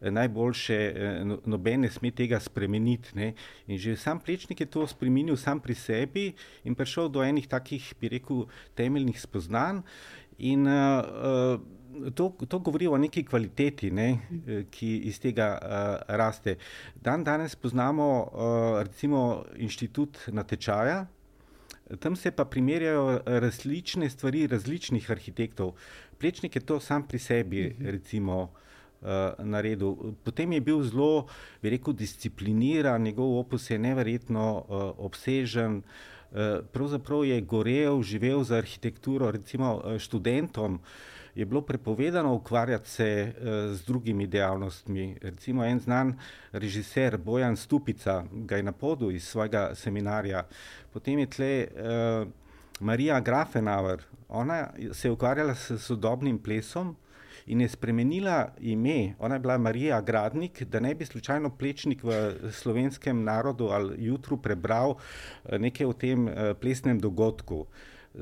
najboljše, 0.00 0.78
no, 1.26 1.38
noben 1.46 1.84
ne 1.84 1.90
sme 1.90 2.12
tega 2.14 2.40
spremeniti. 2.40 3.12
Ne? 3.18 3.32
In 3.66 3.78
že 3.78 3.96
sam 3.96 4.20
Plečnik 4.20 4.60
je 4.60 4.70
to 4.70 4.86
spremenil 4.86 5.36
sam 5.36 5.60
pri 5.60 5.74
sebi 5.74 6.26
in 6.64 6.74
prišel 6.74 7.08
do 7.08 7.24
enih 7.24 7.48
takih, 7.48 7.92
bi 8.00 8.08
rekel, 8.16 8.46
temeljnih 8.74 9.20
spoznanj. 9.20 9.82
In, 10.38 10.66
uh, 10.66 11.58
To, 11.94 12.32
to 12.50 12.58
govori 12.58 12.88
o 12.90 12.96
neki 12.98 13.22
kvaliteti, 13.22 13.86
ne, 13.94 14.18
ki 14.74 14.88
iz 15.06 15.20
tega 15.22 15.46
uh, 15.54 16.16
raste. 16.18 16.56
Dan 16.98 17.22
danes 17.22 17.54
poznamo 17.54 18.06
uh, 18.18 18.82
recimo 18.82 19.44
inštitut 19.54 20.18
natečaja, 20.34 21.04
tam 22.00 22.16
se 22.16 22.30
pa 22.30 22.44
primerjajo 22.44 23.20
različne 23.26 24.10
stvari 24.10 24.46
različnih 24.46 25.10
arhitektov. 25.10 25.74
Plečnik 26.18 26.56
je 26.56 26.60
to 26.60 26.80
sam 26.80 27.06
pri 27.08 27.18
sebi, 27.18 27.68
mhm. 27.68 27.90
recimo, 27.90 28.42
uh, 29.00 29.08
naredil. 29.38 30.14
Potem 30.24 30.52
je 30.52 30.60
bil 30.60 30.82
zelo, 30.82 31.26
bi 31.62 31.70
rekel, 31.70 31.92
discipliniran, 31.92 33.02
njegov 33.02 33.38
opus 33.38 33.70
je 33.70 33.78
neverjetno 33.78 34.46
uh, 34.56 34.84
obsežen. 34.98 35.82
Uh, 36.34 36.64
pravzaprav 36.72 37.24
je 37.24 37.40
gorel, 37.40 38.02
živel 38.02 38.44
za 38.44 38.56
arhitekturo, 38.56 39.30
recimo 39.30 39.82
študentom. 39.98 40.74
Uh, 40.74 41.13
je 41.34 41.44
bilo 41.44 41.60
prepovedano 41.60 42.34
ukvarjati 42.34 42.90
se 42.90 43.32
uh, 43.36 43.74
z 43.74 43.86
drugimi 43.86 44.26
dejavnostmi. 44.26 45.16
Recimo 45.22 45.64
en 45.64 45.80
znan 45.80 46.18
režiser 46.52 47.16
Bojan 47.16 47.56
Stupica 47.56 48.24
ga 48.32 48.56
je 48.56 48.62
napodil 48.62 49.10
iz 49.10 49.24
svojega 49.24 49.74
seminarja. 49.74 50.46
Potem 50.92 51.18
je 51.18 51.26
tle 51.26 51.66
uh, 51.66 52.28
Marija 52.80 53.20
Grafenauer, 53.20 54.02
ona 54.28 54.68
se 54.92 55.08
je 55.08 55.12
ukvarjala 55.12 55.54
s 55.54 55.78
sodobnim 55.78 56.38
plesom. 56.38 56.96
In 57.46 57.60
je 57.60 57.68
spremenila 57.68 58.54
ime, 58.60 59.14
ona 59.18 59.34
je 59.34 59.38
bila 59.38 59.58
Marija 59.58 60.00
Gradnik, 60.00 60.62
da 60.62 60.80
ne 60.80 60.94
bi 60.94 61.04
slučajno 61.04 61.50
plečnik 61.56 62.02
v 62.02 62.32
slovenskem 62.52 63.24
narodu 63.24 63.68
ali 63.68 64.06
jutru 64.06 64.36
prebral 64.36 64.94
nekaj 65.58 65.86
o 65.86 65.92
tem 65.92 66.28
plesnem 66.60 66.98
dogodku. 66.98 67.66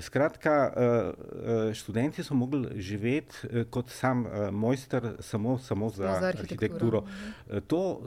Skratka, 0.01 0.73
eh, 0.77 0.83
eh, 1.71 1.75
študenti 1.75 2.25
so 2.25 2.35
mogli 2.35 2.81
živeti 2.81 3.37
eh, 3.51 3.65
kot 3.71 3.91
sam 3.91 4.27
mojster, 4.53 5.17
samo, 5.21 5.59
samo 5.59 5.91
za, 5.91 6.17
za 6.21 6.27
arhitekturo. 6.27 6.99
arhitekturo. 6.99 7.63
To, 7.67 8.01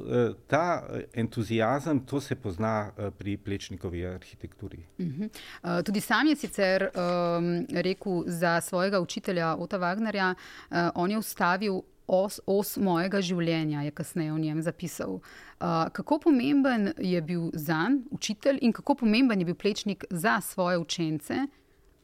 ta 0.47 0.83
entuzijazem, 1.13 1.99
to 1.99 2.21
se 2.21 2.35
pozna 2.35 2.91
pri 3.17 3.37
plečnikovi 3.37 4.05
arhitekturi. 4.05 4.77
Uh 4.97 5.05
mhm. 5.05 5.23
-huh. 5.23 5.83
Tudi 5.83 6.01
sam 6.01 6.27
je 6.27 6.35
sicer 6.35 6.83
um, 6.83 7.65
rekel 7.81 8.23
za 8.25 8.61
svojega 8.61 8.99
učitelja 8.99 9.55
Ota 9.55 9.77
Wagnerja, 9.77 10.33
uh, 10.33 10.77
on 10.95 11.11
je 11.11 11.17
ustavil. 11.17 11.81
Os, 12.07 12.39
os 12.45 12.77
mojega 12.77 13.21
življenja 13.21 13.81
je 13.81 13.91
kasneje 13.91 14.33
o 14.33 14.37
njem 14.37 14.61
zapisal. 14.61 15.13
Uh, 15.13 15.21
kako 15.91 16.19
pomemben 16.19 16.93
je 16.97 17.21
bil 17.21 17.49
za 17.53 17.89
njega, 17.89 18.03
učitelj, 18.11 18.57
in 18.61 18.71
kako 18.71 18.95
pomemben 18.95 19.39
je 19.39 19.45
bil 19.45 19.55
plečnik 19.55 20.05
za 20.09 20.41
svoje 20.41 20.77
učence, 20.77 21.33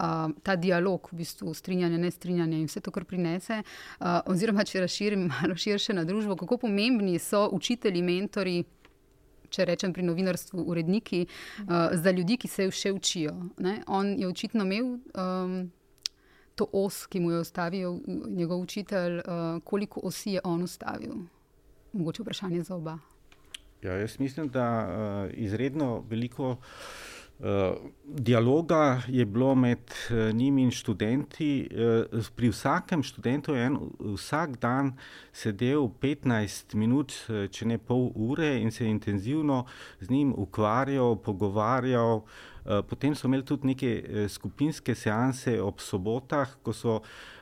uh, 0.01 0.31
ta 0.43 0.55
dialog, 0.55 1.09
v 1.11 1.21
bistvu 1.21 1.53
strinjanje, 1.53 1.97
ne 1.97 2.11
strinjanje 2.11 2.59
in 2.59 2.67
vse 2.67 2.81
to, 2.81 2.91
kar 2.91 3.05
prinese. 3.05 3.61
Uh, 3.99 4.19
oziroma, 4.31 4.65
če 4.65 4.83
razširim 4.85 5.27
malo 5.33 5.55
širše 5.55 5.95
na 5.97 6.05
družbo, 6.07 6.35
kako 6.39 6.63
pomembni 6.65 7.19
so 7.19 7.47
učitelji, 7.51 8.03
mentori. 8.05 8.61
Če 9.51 9.65
rečem 9.67 9.91
pri 9.91 10.05
novinarstvu, 10.07 10.63
uredniki, 10.71 11.25
uh, 11.25 11.91
za 11.99 12.11
ljudi, 12.15 12.37
ki 12.39 12.47
se 12.47 12.69
še 12.71 12.93
učijo. 12.95 13.33
Ne? 13.59 13.81
On 13.91 14.13
je 14.15 14.29
očitno 14.29 14.63
imel 14.63 14.93
um, 14.95 15.57
to 16.55 16.69
os, 16.71 17.03
ki 17.11 17.19
mu 17.19 17.33
je 17.33 17.41
ustavil 17.43 17.97
njegov 18.31 18.63
učitelj, 18.63 19.19
uh, 19.19 19.59
koliko 19.67 20.05
osi 20.07 20.37
je 20.37 20.45
on 20.47 20.63
ustavil. 20.63 21.25
Mogoče 21.91 22.23
vprašanje 22.23 22.63
za 22.63 22.77
oba. 22.77 22.95
Ja, 23.83 23.97
jaz 23.99 24.15
mislim, 24.23 24.47
da 24.55 24.67
uh, 24.87 25.35
izredno 25.35 25.99
veliko 26.07 26.53
uh, 26.53 27.20
dialoga 28.03 29.01
je 29.07 29.25
bilo 29.25 29.55
med 29.55 29.79
uh, 29.79 30.35
njimi 30.35 30.61
in 30.61 30.71
študenti. 30.71 31.69
Uh, 32.13 32.25
pri 32.35 32.49
vsakem 32.49 33.03
študentu 33.03 33.55
je 33.55 33.65
en, 33.65 33.77
vsak 33.99 34.59
dan 34.61 34.93
sedel 35.33 35.89
15 36.01 36.75
minut, 36.75 37.13
če 37.51 37.65
ne 37.65 37.77
pol 37.77 38.11
ure, 38.15 38.59
in 38.61 38.71
se 38.71 38.85
intenzivno 38.85 39.65
z 39.99 40.09
njim 40.09 40.33
ukvarjal, 40.37 41.15
pogovarjal. 41.15 42.21
Potem 42.61 43.15
so 43.17 43.25
imeli 43.25 43.41
tudi 43.45 43.67
neke 43.67 44.27
skupinske 44.29 44.93
seanse 44.95 45.55
ob 45.61 45.79
sobotah, 45.81 46.59
ko 46.61 46.73
so 46.73 46.99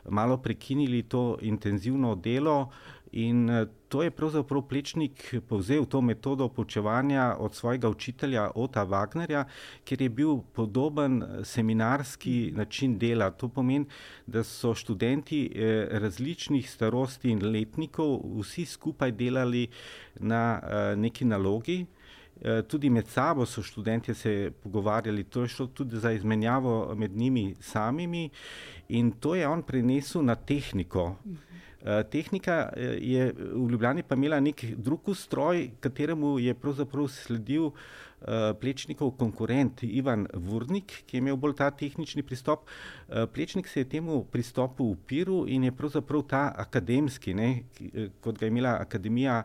malo 0.07 0.37
prekinili 0.37 1.03
to 1.03 1.37
intenzivno 1.41 2.15
delo. 2.15 2.69
In 3.11 3.49
eh, 3.49 3.65
to 3.87 4.03
je 4.03 4.11
pravzaprav 4.11 4.61
Plečnik 4.69 5.35
povzel 5.47 5.85
to 5.85 6.01
metodo 6.01 6.47
poučevanja 6.49 7.35
od 7.39 7.55
svojega 7.55 7.89
učitelja 7.89 8.51
Ota 8.55 8.85
Wagnerja, 8.85 9.45
ker 9.83 10.01
je 10.01 10.09
bil 10.09 10.37
podoben 10.53 11.23
eh, 11.23 11.45
seminarski 11.45 12.51
način 12.55 12.97
dela. 12.99 13.31
To 13.31 13.47
pomeni, 13.47 13.85
da 14.27 14.43
so 14.43 14.75
študenti 14.75 15.51
eh, 15.55 15.87
različnih 15.91 16.69
starosti 16.69 17.31
in 17.31 17.41
letnikov 17.51 18.21
vsi 18.39 18.65
skupaj 18.65 19.11
delali 19.11 19.67
na 20.19 20.61
neki 20.95 21.25
nalogi. 21.25 21.85
Tudi 22.67 22.89
med 22.89 23.07
sabo 23.07 23.45
so 23.45 23.61
študenti 23.63 24.13
se 24.13 24.51
pogovarjali, 24.63 25.23
to 25.23 25.41
je 25.41 25.47
šlo 25.47 25.67
tudi 25.67 25.97
za 25.99 26.11
izmenjavo 26.11 26.95
med 26.95 27.11
njimi 27.11 27.55
samimi, 27.59 28.29
in 28.89 29.11
to 29.11 29.35
je 29.35 29.47
on 29.47 29.61
prenesel 29.63 30.23
na 30.23 30.35
tehniko. 30.35 31.15
Eh, 31.25 31.48
tehnika 32.11 32.69
eh, 32.75 32.97
je 33.01 33.33
v 33.33 33.69
Ljubljani 33.71 34.03
pa 34.03 34.15
imela 34.15 34.39
nek 34.39 34.65
drug 34.75 35.07
ustroj, 35.07 35.69
kateremu 35.79 36.39
je 36.39 36.53
pravzaprav 36.53 37.07
sledil 37.07 37.69
eh, 37.69 38.53
Plečnikov 38.61 39.11
konkurent 39.17 39.83
Ivan 39.83 40.27
Vurnik, 40.33 41.03
ki 41.07 41.17
je 41.17 41.23
imel 41.23 41.37
bolj 41.37 41.55
ta 41.55 41.71
tehnični 41.71 42.23
pristop. 42.23 42.67
Plečnik 43.33 43.67
se 43.67 43.79
je 43.79 43.89
temu 43.89 44.23
pristopu 44.23 44.83
upiril 44.83 45.47
in 45.47 45.63
je 45.63 45.71
pravzaprav 45.71 46.23
ta 46.27 46.53
akademski, 46.57 47.33
ne, 47.33 47.63
kot 48.21 48.37
ga 48.37 48.45
je 48.45 48.51
imela 48.51 48.77
Akademija 48.81 49.43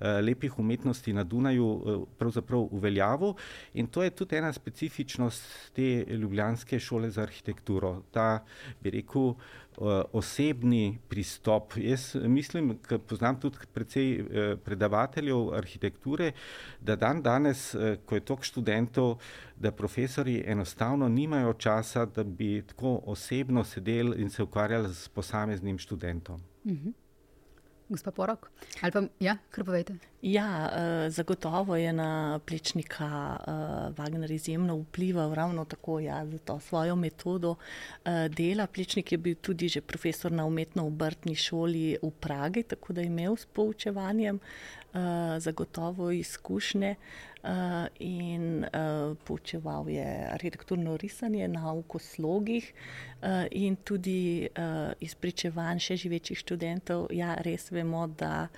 lepih 0.00 0.58
umetnosti 0.58 1.12
na 1.12 1.24
Dunaju, 1.24 2.06
pravzaprav 2.18 2.68
uveljavil. 2.70 3.34
In 3.74 3.86
to 3.86 4.02
je 4.02 4.10
tudi 4.10 4.36
ena 4.36 4.52
specifičnost 4.52 5.72
te 5.74 6.04
Ljubljanske 6.08 6.78
šole 6.78 7.10
za 7.10 7.22
arhitekturo. 7.22 8.02
Ta, 8.10 8.44
bi 8.80 8.90
rekel, 8.90 9.34
Eh, 9.80 10.02
osebni 10.12 10.98
pristop. 11.08 11.72
Jaz 11.76 12.14
mislim, 12.14 12.74
ker 12.84 12.98
poznam 12.98 13.38
tudi 13.40 13.64
precej 13.72 14.08
eh, 14.12 14.56
predavateljev 14.64 15.54
arhitekture, 15.56 16.32
da 16.80 16.96
dan 16.96 17.22
danes, 17.22 17.74
eh, 17.74 17.96
ko 18.04 18.14
je 18.14 18.20
toliko 18.20 18.44
študentov, 18.44 19.14
da 19.56 19.72
profesori 19.72 20.42
enostavno 20.46 21.08
nimajo 21.08 21.52
časa, 21.52 22.04
da 22.04 22.24
bi 22.24 22.62
tako 22.66 23.00
osebno 23.06 23.64
sedeli 23.64 24.20
in 24.22 24.30
se 24.30 24.42
ukvarjali 24.42 24.94
s 24.94 25.08
posameznim 25.08 25.78
študentom. 25.78 26.40
Mhm. 26.64 26.90
Gospa 27.90 28.12
Porok, 28.14 28.50
ali 28.82 28.92
pa 28.94 29.00
ja, 29.18 29.34
kar 29.50 29.64
povejte. 29.66 29.96
Ja, 30.22 30.46
uh, 30.46 31.08
zagotovo 31.10 31.74
je 31.76 31.92
na 31.92 32.38
plečnika 32.46 33.06
uh, 33.34 33.96
Wagner 33.96 34.30
izjemno 34.30 34.76
vplival 34.76 35.34
ravno 35.34 35.64
tako 35.64 35.98
ja, 36.00 36.26
za 36.26 36.38
to 36.38 36.60
svojo 36.60 36.96
metodo 36.96 37.50
uh, 37.50 38.12
dela. 38.30 38.66
Plečnik 38.66 39.12
je 39.12 39.18
bil 39.18 39.34
tudi 39.34 39.68
že 39.68 39.80
profesor 39.80 40.32
na 40.32 40.46
umetno-obrtni 40.46 41.34
šoli 41.34 41.98
v 42.02 42.10
Pragi, 42.20 42.62
tako 42.62 42.92
da 42.92 43.00
je 43.00 43.06
imel 43.06 43.36
s 43.36 43.46
poučevanjem 43.46 44.38
zagotovo 45.38 46.10
izkušnje 46.10 46.96
in 47.98 48.64
uh, 48.64 49.16
poučeval 49.24 49.88
je 49.88 50.28
arhitekturno 50.32 50.96
risanje 50.96 51.48
na 51.48 51.72
ukoslogih 51.72 52.72
uh, 53.22 53.44
in 53.50 53.76
tudi 53.76 54.48
uh, 54.48 54.92
izpričevanj 55.00 55.80
še 55.80 55.96
živečih 55.96 56.38
študentov. 56.38 57.08
Ja, 57.16 57.34
res 57.40 57.70
vemo, 57.72 58.06
da 58.06 58.48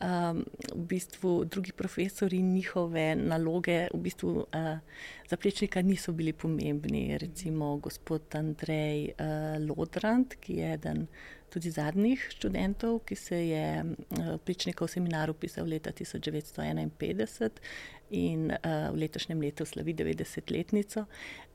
um, 0.00 0.44
v 0.74 0.86
bistvu 0.86 1.44
drugi 1.44 1.72
profesori 1.72 2.36
in 2.38 2.52
njihove 2.52 3.14
naloge 3.16 3.88
v 3.94 3.98
bistvu, 3.98 4.30
uh, 4.30 4.78
za 5.28 5.36
plečnika 5.36 5.82
niso 5.82 6.12
bili 6.12 6.32
pomembni. 6.32 7.18
Recimo 7.18 7.76
gospod 7.76 8.34
Andrej 8.34 9.08
uh, 9.08 9.76
Lodrand, 9.76 10.34
ki 10.40 10.52
je 10.52 10.72
eden 10.72 11.06
tudi 11.50 11.70
zadnjih 11.70 12.26
študentov, 12.30 12.98
ki 13.06 13.16
se 13.16 13.38
je 13.48 13.84
uh, 13.84 14.36
plečnikov 14.44 14.88
seminar 14.88 15.30
upisal 15.30 15.66
leta 15.66 15.90
1951 15.92 17.50
in 18.10 18.50
uh, 18.50 18.90
v 18.92 19.00
letošnjem 19.02 19.40
letu 19.40 19.64
slavi 19.64 19.94
90-letnico, 19.94 21.04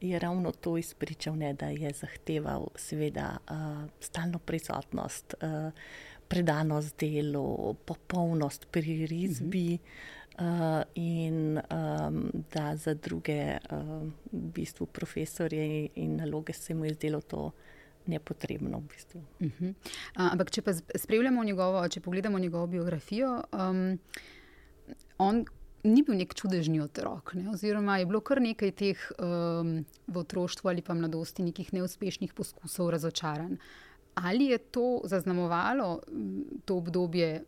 je 0.01 0.19
ravno 0.19 0.51
to 0.51 0.77
izpričal, 0.77 1.35
ne, 1.35 1.53
da 1.53 1.69
je 1.69 1.93
zahteval 1.93 2.67
seveda 2.75 3.37
uh, 3.37 3.89
stalno 3.99 4.39
prisotnost. 4.39 5.35
Uh, 5.41 5.71
predanost 6.31 6.95
delu, 6.99 7.75
popolnost 7.85 8.67
pri 8.71 9.05
risbi. 9.05 9.79
Uh, 10.41 10.81
in 10.95 11.59
um, 11.59 12.31
da 12.53 12.71
za 12.75 12.93
druge, 12.93 13.57
uh, 13.71 14.07
v 14.31 14.39
bistvu, 14.55 14.87
profesorje 14.87 15.89
in 15.99 16.15
naloge 16.17 16.53
se 16.53 16.73
mu 16.73 16.85
je 16.85 16.93
zdelo 16.93 17.19
to 17.21 17.51
nepotrebno. 18.07 18.79
V 18.79 18.87
bistvu. 18.93 19.19
uh 19.19 19.47
-huh. 19.59 19.69
uh, 19.69 20.31
ampak, 20.31 20.51
če 20.51 20.61
pa 20.61 20.73
spremljamo 20.73 21.43
njegovo, 21.43 21.87
če 21.87 22.01
pogledamo 22.01 22.39
njegovo 22.39 22.67
biografijo, 22.67 23.43
um, 23.51 23.99
on 25.17 25.45
ni 25.83 26.03
bil 26.03 26.15
nek 26.15 26.33
čudežni 26.33 26.81
otrok, 26.81 27.33
ne? 27.33 27.49
oziroma 27.49 27.97
je 27.97 28.05
bilo 28.05 28.21
kar 28.21 28.41
nekaj 28.41 28.71
teh 28.71 29.11
um, 29.19 29.85
v 30.07 30.17
otroštvu 30.17 30.69
ali 30.69 30.81
pa 30.81 30.93
mladosti, 30.93 31.43
nekih 31.43 31.73
neuspešnih 31.73 32.33
poskusov, 32.33 32.89
razočaranj. 32.89 33.57
Ali 34.13 34.45
je 34.45 34.57
to 34.57 35.01
zaznamovalo 35.03 36.01
to 36.65 36.77
obdobje, 36.77 37.43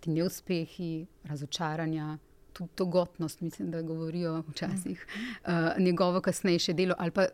ti 0.00 0.10
neuspehi, 0.10 1.06
razočaranja, 1.24 2.18
tudi 2.52 2.70
to 2.74 2.86
gotnost, 2.86 3.40
mislim, 3.40 3.70
da 3.70 3.82
govorijo 3.82 4.42
včasih, 4.48 5.06
uh, 5.44 5.50
njegovo 5.78 6.20
kasnejše 6.20 6.72
delo 6.72 6.94
ali 6.98 7.10
pa 7.10 7.26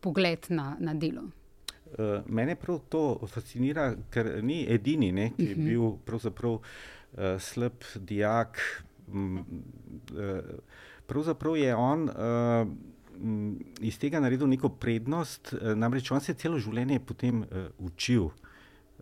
pogled 0.00 0.46
na, 0.48 0.76
na 0.78 0.94
delo? 0.94 1.22
Uh, 1.22 2.26
mene 2.26 2.56
prav 2.56 2.80
to 2.88 3.26
fascinira, 3.26 3.94
ker 4.10 4.40
ni 4.42 4.64
edini, 4.68 5.12
ne, 5.12 5.30
ki 5.36 5.44
je 5.44 5.56
mhm. 5.56 5.64
bil 5.64 5.92
pravzaprav 6.04 6.52
uh, 6.52 6.62
slab 7.38 7.84
dijak. 7.94 8.58
Um, 9.12 9.44
uh, 10.12 10.40
pravzaprav 11.06 11.56
je 11.56 11.76
on. 11.76 12.08
Uh, 12.08 12.66
Mm, 12.66 12.93
iz 13.80 13.98
tega 13.98 14.20
naredil 14.20 14.48
neko 14.48 14.68
prednost, 14.68 15.52
eh, 15.52 15.74
namreč 15.74 16.10
on 16.10 16.20
se 16.20 16.32
je 16.32 16.40
celo 16.44 16.58
življenje 16.58 17.00
potem 17.00 17.42
uh, 17.42 17.68
učil. 17.78 18.30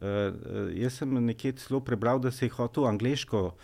Uh, 0.03 0.35
jaz 0.75 0.99
sem 0.99 1.15
nekje 1.25 1.53
celo 1.63 1.81
prebral, 1.81 2.19
da 2.19 2.31
se 2.31 2.47
je 2.47 2.55
hotel 2.57 2.89
angliško 2.91 3.43
uh, 3.47 3.55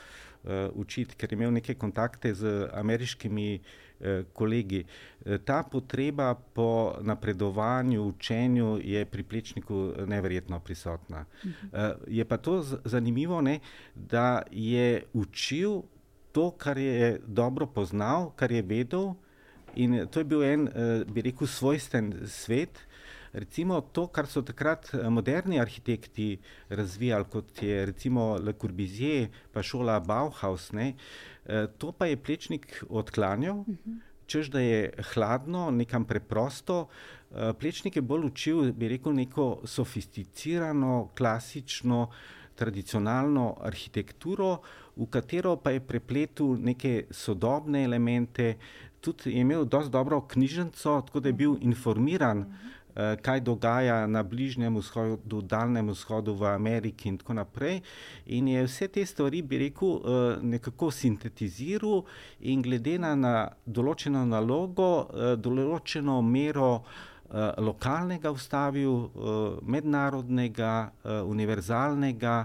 učiti, 0.78 1.17
ker 1.19 1.33
je 1.33 1.37
imel 1.37 1.52
neke 1.52 1.75
kontakte 1.75 2.35
z 2.35 2.69
ameriškimi 2.73 3.59
uh, 3.59 4.23
kolegi. 4.33 4.85
Uh, 4.85 5.37
ta 5.45 5.62
potreba 5.62 6.35
po 6.35 6.95
napredovanju, 7.02 8.07
učenju 8.07 8.78
je 8.85 9.05
pri 9.05 9.23
plečniku 9.23 9.93
neverjetno 10.07 10.61
prisotna. 10.61 11.25
Uh, 11.45 11.99
je 12.07 12.25
pa 12.25 12.37
to 12.37 12.63
zanimivo, 12.84 13.41
ne, 13.41 13.58
da 13.95 14.43
je 14.50 15.02
učil 15.13 15.82
to, 16.32 16.50
kar 16.50 16.78
je 16.78 17.21
dobro 17.26 17.67
poznal, 17.67 18.30
kar 18.37 18.52
je 18.52 18.63
vedel. 18.63 19.15
In 19.78 20.08
to 20.10 20.19
je 20.19 20.25
bil 20.26 20.43
en, 20.43 20.67
eh, 20.69 21.04
bi 21.06 21.23
rekel, 21.23 21.47
svojsten 21.47 22.10
svet. 22.26 22.80
Recimo 23.32 23.80
to, 23.93 24.08
kar 24.08 24.26
so 24.26 24.43
takrat 24.43 24.91
eh, 24.95 25.04
moderni 25.08 25.60
arhitekti 25.60 26.38
razvijali, 26.69 27.25
kot 27.30 27.62
je 27.62 27.84
recimo 27.86 28.38
Le 28.43 28.52
Corbusier, 28.58 29.28
pa 29.52 29.62
šola 29.62 30.00
Bauhaus, 30.00 30.73
ne, 30.73 30.95
eh, 31.47 31.67
to 31.78 31.93
pa 31.93 32.06
je 32.06 32.17
plečnik 32.17 32.82
odklanjal, 32.88 33.64
čež 34.26 34.50
da 34.50 34.60
je 34.60 34.91
hladno, 35.14 35.71
nekam 35.71 36.04
preprosto. 36.04 36.88
Plečnik 37.30 37.97
je 37.97 38.02
bolj 38.02 38.26
učil, 38.26 38.73
bi 38.73 38.88
rekel, 38.88 39.12
neko 39.12 39.60
sofisticirano, 39.64 41.10
klasično, 41.17 42.08
tradicionalno 42.58 43.56
arhitekturo, 43.62 44.58
v 44.99 45.06
katero 45.06 45.54
pa 45.62 45.71
je 45.71 45.80
prepletel 45.80 46.58
neke 46.58 47.06
sodobne 47.14 47.84
elemente, 47.84 48.56
tudi 49.00 49.30
imel 49.30 49.65
dosti 49.65 49.93
dobro 49.93 50.21
knjižnico, 50.21 51.02
tako 51.06 51.21
da 51.21 51.28
je 51.28 51.32
bil 51.32 51.56
informiran, 51.61 52.39
uh, 52.39 52.47
kaj 53.23 53.41
dogaja 53.41 54.06
na 54.06 54.23
Bližnjem 54.23 54.76
vzhodu, 54.76 55.43
Daljnem 55.43 55.89
vzhodu, 55.89 56.34
v 56.34 56.47
Ameriki 56.54 57.08
in 57.08 57.19
tako 57.19 57.34
naprej. 57.34 57.80
In 58.26 58.49
je 58.49 58.65
vse 58.67 58.89
te 58.89 59.06
stvari, 59.06 59.43
bi 59.43 59.58
rekel, 59.58 59.89
uh, 59.89 60.02
nekako 60.43 60.91
sintetiziral 60.91 62.02
in 62.41 62.63
glede 62.63 62.99
na, 62.99 63.15
na 63.15 63.34
določeno 63.67 64.25
nalogo, 64.26 64.91
uh, 65.06 65.37
določeno 65.37 66.23
mero. 66.23 66.82
Lokalnega 67.28 68.30
ustavil, 68.32 69.11
mednarodnega, 69.69 70.71
univerzalnega, 71.28 72.37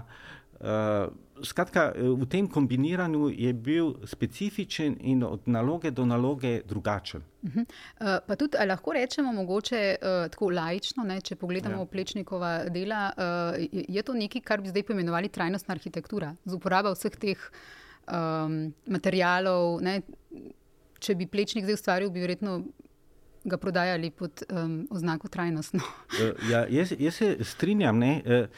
skratka, 1.42 1.92
eh, 1.94 2.02
v 2.02 2.26
tem 2.26 2.48
kombiniranju 2.48 3.30
je 3.34 3.52
bil 3.52 3.94
specifičen 4.04 4.96
in 5.00 5.22
od 5.22 5.48
naloge 5.48 5.90
do 5.90 6.06
naloge 6.06 6.60
drugačen. 6.66 7.22
Uh 7.42 7.50
-huh. 7.50 7.60
uh, 7.60 8.06
pa 8.26 8.36
tudi 8.36 8.56
lahko 8.66 8.92
rečemo, 8.92 9.32
mogoče 9.32 9.96
uh, 10.02 10.30
tako 10.30 10.50
lajično, 10.50 11.04
ne, 11.04 11.20
če 11.20 11.36
pogledamo 11.36 11.82
ja. 11.82 11.86
plečnikova 11.86 12.64
dela, 12.64 13.12
uh, 13.16 13.64
je 13.72 14.02
to 14.02 14.14
nekaj, 14.14 14.40
kar 14.40 14.60
bi 14.60 14.68
zdaj 14.68 14.82
poimenovali 14.82 15.28
trajnostna 15.28 15.72
arhitektura, 15.72 16.36
z 16.44 16.54
uporabo 16.54 16.92
vseh 16.92 17.16
teh 17.16 17.38
um, 18.12 18.74
materijalov. 18.86 19.80
Ne, 19.82 20.02
če 20.98 21.14
bi 21.14 21.26
plečnik 21.26 21.64
zdaj 21.64 21.74
ustvaril, 21.74 22.10
bi 22.10 22.20
verjetno. 22.20 22.64
Ga 23.46 23.56
prodajali 23.56 24.10
pod 24.10 24.42
um, 24.52 24.88
oznako 24.90 25.28
trajnostno. 25.28 25.80
ja, 26.50 26.66
jaz, 26.68 26.94
jaz 26.98 27.14
se 27.14 27.36
strinjam. 27.44 27.98
Ne, 27.98 28.22
uh, 28.24 28.48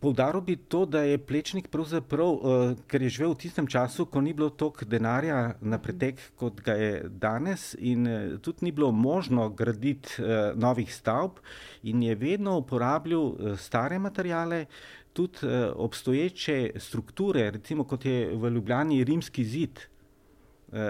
Poudaril 0.00 0.40
bi 0.40 0.56
to, 0.56 0.82
da 0.86 1.02
je 1.06 1.18
Plečnik, 1.18 1.68
uh, 1.70 2.72
ker 2.88 3.02
je 3.02 3.08
živel 3.08 3.34
v 3.34 3.38
tistem 3.44 3.66
času, 3.70 4.06
ko 4.06 4.20
ni 4.20 4.32
bilo 4.32 4.50
toliko 4.50 4.84
denarja 4.84 5.54
na 5.60 5.78
pretek, 5.78 6.18
kot 6.36 6.60
ga 6.64 6.72
je 6.72 7.04
danes, 7.06 7.76
in 7.78 8.06
uh, 8.06 8.40
tudi 8.42 8.64
ni 8.66 8.72
bilo 8.72 8.90
možno 8.92 9.48
graditi 9.48 10.22
novih 10.54 10.94
stavb, 10.94 11.38
in 11.82 12.02
je 12.02 12.14
vedno 12.14 12.58
uporabljal 12.58 13.56
stare 13.56 13.98
materijale, 13.98 14.66
tudi 15.12 15.46
obstoječe 15.76 16.72
strukture, 16.76 17.50
recimo 17.50 17.84
kot 17.84 18.04
je 18.04 18.36
v 18.36 18.50
Ljubljani 18.50 19.04
rimski 19.04 19.44
zid. 19.44 19.80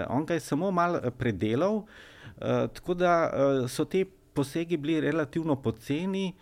On 0.08 0.24
ga 0.24 0.34
je 0.34 0.40
samo 0.40 0.70
malo 0.70 1.00
predelal, 1.18 1.82
tako 2.38 2.94
da 2.94 3.12
so 3.68 3.84
te 3.84 4.04
posegi 4.32 4.76
bili 4.76 5.00
relativno 5.00 5.56
poceni. 5.56 6.32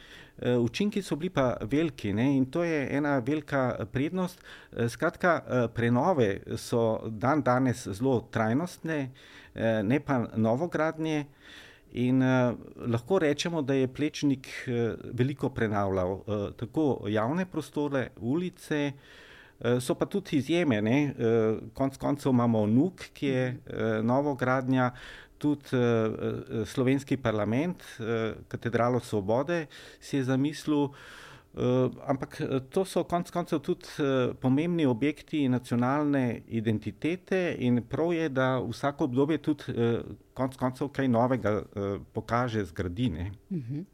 Uh, 0.40 0.40
Eh, 0.42 0.56
učinki 0.58 1.02
so 1.02 1.16
bili 1.16 1.30
pa 1.30 1.56
veliki 1.60 2.12
ne? 2.12 2.36
in 2.36 2.46
to 2.50 2.64
je 2.64 2.96
ena 2.96 3.18
velika 3.18 3.86
prednost. 3.92 4.40
Eh, 4.72 4.88
skratka, 4.88 5.42
eh, 5.46 5.68
prenove 5.74 6.40
so 6.56 7.00
dan 7.08 7.42
danes 7.42 7.88
zelo 7.88 8.20
trajnostne, 8.30 9.10
ne 9.82 10.00
pa 10.00 10.26
novogradnje. 10.36 11.24
In 11.92 12.22
uh, 12.22 12.54
lahko 12.86 13.18
rečemo, 13.18 13.62
da 13.62 13.74
je 13.74 13.88
Plečnik 13.88 14.46
uh, 14.46 14.94
veliko 15.12 15.48
prenavljal 15.50 16.12
uh, 16.12 16.22
tako 16.56 17.06
javne 17.08 17.46
prostore, 17.46 18.10
ulice, 18.20 18.92
uh, 18.92 19.80
so 19.82 19.94
pa 19.94 20.06
tudi 20.06 20.36
izjeme. 20.36 20.78
Uh, 20.78 21.58
konc 21.74 21.96
koncev 21.96 22.30
imamo 22.30 22.66
Nuk, 22.66 23.02
ki 23.12 23.26
je 23.26 23.48
uh, 23.50 24.04
novogradnja, 24.04 24.92
tudi 25.40 25.76
uh, 25.76 26.66
slovenski 26.68 27.16
parlament, 27.16 27.82
uh, 27.98 28.36
katedralo 28.48 29.00
Svobode, 29.00 29.66
si 30.00 30.20
je 30.20 30.28
zamislil. 30.28 30.90
Uh, 31.50 31.90
ampak 32.06 32.36
to 32.70 32.84
so 32.86 33.02
konec 33.10 33.32
koncev 33.34 33.58
tudi 33.66 33.88
uh, 33.98 34.34
pomembni 34.38 34.84
objekti 34.86 35.48
nacionalne 35.50 36.42
identitete, 36.46 37.56
in 37.58 37.82
prav 37.82 38.12
je, 38.14 38.28
da 38.28 38.60
vsako 38.62 39.08
obdobje 39.10 39.38
tudi 39.42 39.74
uh, 39.74 39.96
konec 40.34 40.54
koncev 40.60 40.92
kaj 40.94 41.08
novega 41.10 41.56
uh, 41.58 41.96
pokaže, 42.12 42.64
zgradine. 42.64 43.32
Uh 43.50 43.58
-huh. 43.58 43.84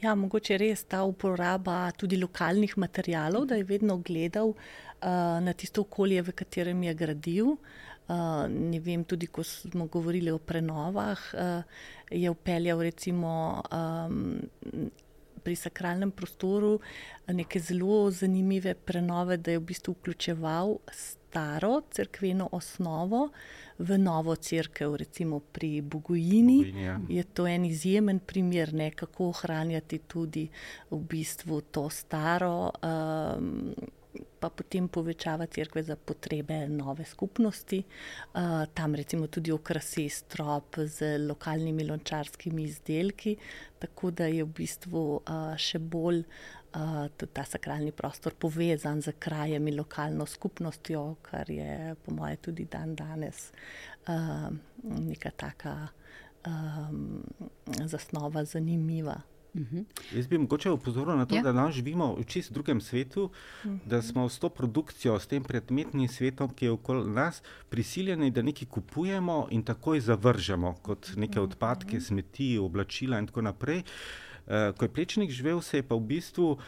Ja, 0.00 0.14
mogoče 0.16 0.56
res 0.56 0.86
ta 0.88 1.02
uporaba 1.04 1.90
tudi 1.92 2.16
lokalnih 2.16 2.72
materijalov, 2.80 3.44
da 3.50 3.58
je 3.58 3.66
vedno 3.68 3.98
gledal 4.00 4.54
uh, 4.54 4.56
na 5.44 5.52
tisto 5.52 5.84
okolje, 5.84 6.22
v 6.24 6.32
katerem 6.32 6.82
je 6.86 6.94
gradil. 6.94 7.50
Uh, 8.08 8.46
ne 8.48 8.80
vem, 8.80 9.04
tudi 9.04 9.28
ko 9.28 9.44
smo 9.44 9.86
govorili 9.92 10.32
o 10.32 10.38
prenovah, 10.38 11.20
uh, 11.34 11.84
je 12.10 12.30
upeljal 12.32 12.80
recimo 12.82 13.60
um, 13.68 14.40
pri 15.44 15.56
sakralnem 15.56 16.10
prostoru 16.10 16.78
neke 17.28 17.60
zelo 17.60 18.10
zanimive 18.10 18.74
prenove, 18.74 19.36
da 19.36 19.52
je 19.52 19.60
v 19.60 19.68
bistvu 19.68 19.94
vključeval 19.98 20.78
staro 21.30 21.82
crkveno 21.90 22.48
osnovo 22.52 23.28
v 23.78 23.98
novo 23.98 24.36
crkvo, 24.36 24.96
recimo 24.96 25.40
pri 25.40 25.80
Bogojini. 25.80 26.56
Bogojini 26.56 26.82
ja. 26.82 27.00
Je 27.08 27.24
to 27.24 27.46
en 27.46 27.64
izjemen 27.64 28.18
primer, 28.18 28.74
ne, 28.74 28.90
kako 28.90 29.28
ohranjati 29.28 29.98
tudi 29.98 30.48
v 30.90 30.98
bistvu 30.98 31.60
to 31.60 31.90
staro. 31.90 32.70
Um, 32.82 33.74
Pa 34.40 34.48
potem 34.50 34.88
povečava 34.88 35.46
crkve 35.46 35.82
za 35.86 35.94
potrebe 35.96 36.66
nove 36.68 37.04
skupnosti. 37.04 37.78
Uh, 38.34 38.64
tam 38.74 38.94
recimo 38.98 39.28
tudi 39.30 39.52
okrasi 39.52 40.08
strop 40.08 40.80
z 40.82 41.18
lokalnimi 41.28 41.84
lončarskimi 41.84 42.64
izdelki, 42.64 43.36
tako 43.78 44.10
da 44.10 44.26
je 44.26 44.42
v 44.44 44.50
bistvu 44.56 45.04
uh, 45.20 45.54
še 45.54 45.78
bolj 45.78 46.24
tudi 47.16 47.32
ta 47.32 47.44
sakralni 47.44 47.92
prostor 47.92 48.34
povezan 48.34 49.02
z 49.02 49.12
krajem 49.18 49.68
in 49.68 49.76
lokalno 49.76 50.26
skupnostjo, 50.26 51.16
kar 51.22 51.50
je 51.50 51.94
po 52.04 52.14
moje 52.14 52.36
tudi 52.36 52.64
dan 52.64 52.94
danes 52.94 53.52
neka 54.82 55.30
taka 55.30 55.88
zasnova 57.84 58.44
zanimiva. 58.44 59.20
Uh 59.54 59.60
-huh. 59.60 59.84
Jaz 60.14 60.26
bi 60.26 60.38
mogoče 60.38 60.70
upozoril 60.70 61.16
na 61.16 61.26
to, 61.26 61.34
ja. 61.34 61.42
da 61.42 61.52
danes 61.52 61.74
živimo 61.74 62.14
v 62.14 62.24
čist 62.24 62.52
drugem 62.52 62.80
svetu, 62.80 63.24
uh 63.24 63.30
-huh. 63.70 63.78
da 63.86 64.02
smo 64.02 64.28
s 64.28 64.38
to 64.38 64.48
produkcijo, 64.48 65.18
s 65.18 65.26
tem 65.26 65.42
predmetnim 65.42 66.08
svetom, 66.08 66.54
ki 66.54 66.64
je 66.64 66.70
okoli 66.70 67.10
nas, 67.10 67.42
prisiljeni, 67.68 68.30
da 68.30 68.42
nekaj 68.42 68.68
kupujemo 68.68 69.46
in 69.50 69.62
takoj 69.62 70.00
zavržemo 70.00 70.74
kot 70.82 71.10
neke 71.16 71.40
odpadke, 71.40 72.00
smeti, 72.00 72.58
oblačila 72.58 73.18
in 73.18 73.26
tako 73.26 73.42
naprej. 73.42 73.78
Uh, 73.78 73.84
ko 74.50 74.84
je 74.84 74.88
plečnik 74.88 75.30
živel, 75.30 75.60
se 75.62 75.78
je 75.78 75.82
pa 75.86 75.94
v 75.94 76.06
bistvu 76.10 76.46
uh, 76.50 76.58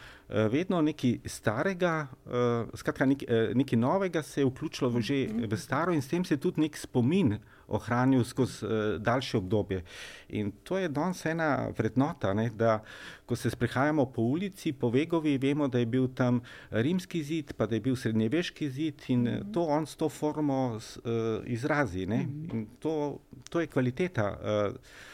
vedno 0.51 0.81
nekaj 0.81 1.17
starega, 1.25 2.07
uh, 2.25 2.69
skratka 2.79 3.05
nekaj, 3.05 3.53
nekaj 3.53 3.79
novega 3.79 4.23
se 4.23 4.41
je 4.41 4.47
vključilo 4.47 4.89
v, 4.89 5.01
že, 5.01 5.17
v 5.47 5.57
staro 5.59 5.93
in 5.93 6.01
s 6.01 6.07
tem 6.07 6.25
se 6.25 6.33
je 6.33 6.39
tudi 6.39 6.63
nek 6.63 6.77
spomin 6.77 7.37
ohranil 7.67 8.23
skozi 8.23 8.65
uh, 8.65 8.71
daljše 9.03 9.37
obdobje. 9.37 9.83
In 10.29 10.51
to 10.63 10.77
je 10.77 10.87
danes 10.87 11.25
ena 11.25 11.69
vrednota, 11.77 12.33
ne, 12.33 12.49
da 12.49 12.79
ko 13.25 13.35
se 13.35 13.49
sprehajamo 13.49 14.05
po 14.05 14.21
ulici, 14.21 14.71
po 14.71 14.89
Vegovi, 14.89 15.37
vemo, 15.37 15.67
da 15.67 15.79
je 15.79 15.85
bil 15.85 16.07
tam 16.15 16.41
rimski 16.71 17.23
zid, 17.23 17.53
pa 17.57 17.65
da 17.65 17.75
je 17.75 17.81
bil 17.81 17.95
srednjeveški 17.95 18.69
zid 18.69 19.03
in 19.07 19.27
uh, 19.27 19.39
to 19.53 19.67
on 19.67 19.85
s 19.85 19.95
to 19.95 20.09
formo 20.09 20.75
uh, 20.75 21.11
izrazi. 21.45 22.05
Ne, 22.05 22.27
in 22.53 22.67
to, 22.79 23.19
to 23.49 23.59
je 23.59 23.67
kvaliteta. 23.67 24.31
Uh, 24.39 24.63
Eh, 24.73 25.12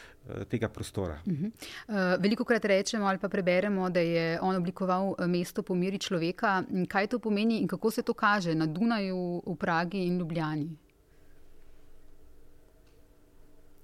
tega 0.50 0.70
prostora. 0.70 1.20
Uh 1.26 1.34
-huh. 1.34 1.52
uh, 1.88 2.22
Veliko 2.22 2.44
krat 2.44 2.66
rečemo 2.66 3.06
ali 3.06 3.18
pa 3.18 3.30
preberemo, 3.30 3.90
da 3.90 4.00
je 4.00 4.40
on 4.42 4.56
oblikoval 4.56 5.16
eh, 5.20 5.28
mesto 5.28 5.64
po 5.64 5.76
meri 5.76 5.98
človeka. 5.98 6.64
Kaj 6.88 7.08
to 7.08 7.20
pomeni 7.20 7.60
in 7.60 7.68
kako 7.68 7.92
se 7.92 8.02
to 8.02 8.14
kaže 8.14 8.56
na 8.56 8.66
Dunaju, 8.66 9.44
v 9.46 9.56
Pragi 9.56 9.98
in 9.98 10.20
Ljubljani? 10.20 10.78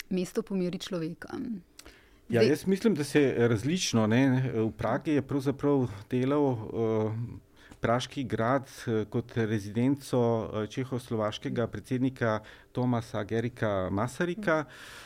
Mesto 0.09 0.41
po 0.41 0.55
meri 0.55 0.79
človeka. 0.79 1.29
Ja, 2.29 2.41
jaz 2.41 2.65
mislim, 2.67 2.95
da 2.95 3.03
se 3.03 3.21
je 3.21 3.47
različno. 3.47 4.07
Ne? 4.07 4.51
V 4.55 4.71
Pragi 4.71 5.11
je 5.11 5.21
pravzaprav 5.21 5.87
delal 6.09 6.43
uh, 6.43 7.13
Praški 7.79 8.23
grad 8.23 8.69
kot 9.09 9.31
rezidenco 9.35 10.49
čehoslovaškega 10.69 11.67
predsednika 11.67 12.39
Tomasa 12.71 13.23
Gerika 13.23 13.89
Masarika. 13.91 14.59
Uh 14.59 14.65
-huh. 14.65 14.69
Uh, 14.69 15.04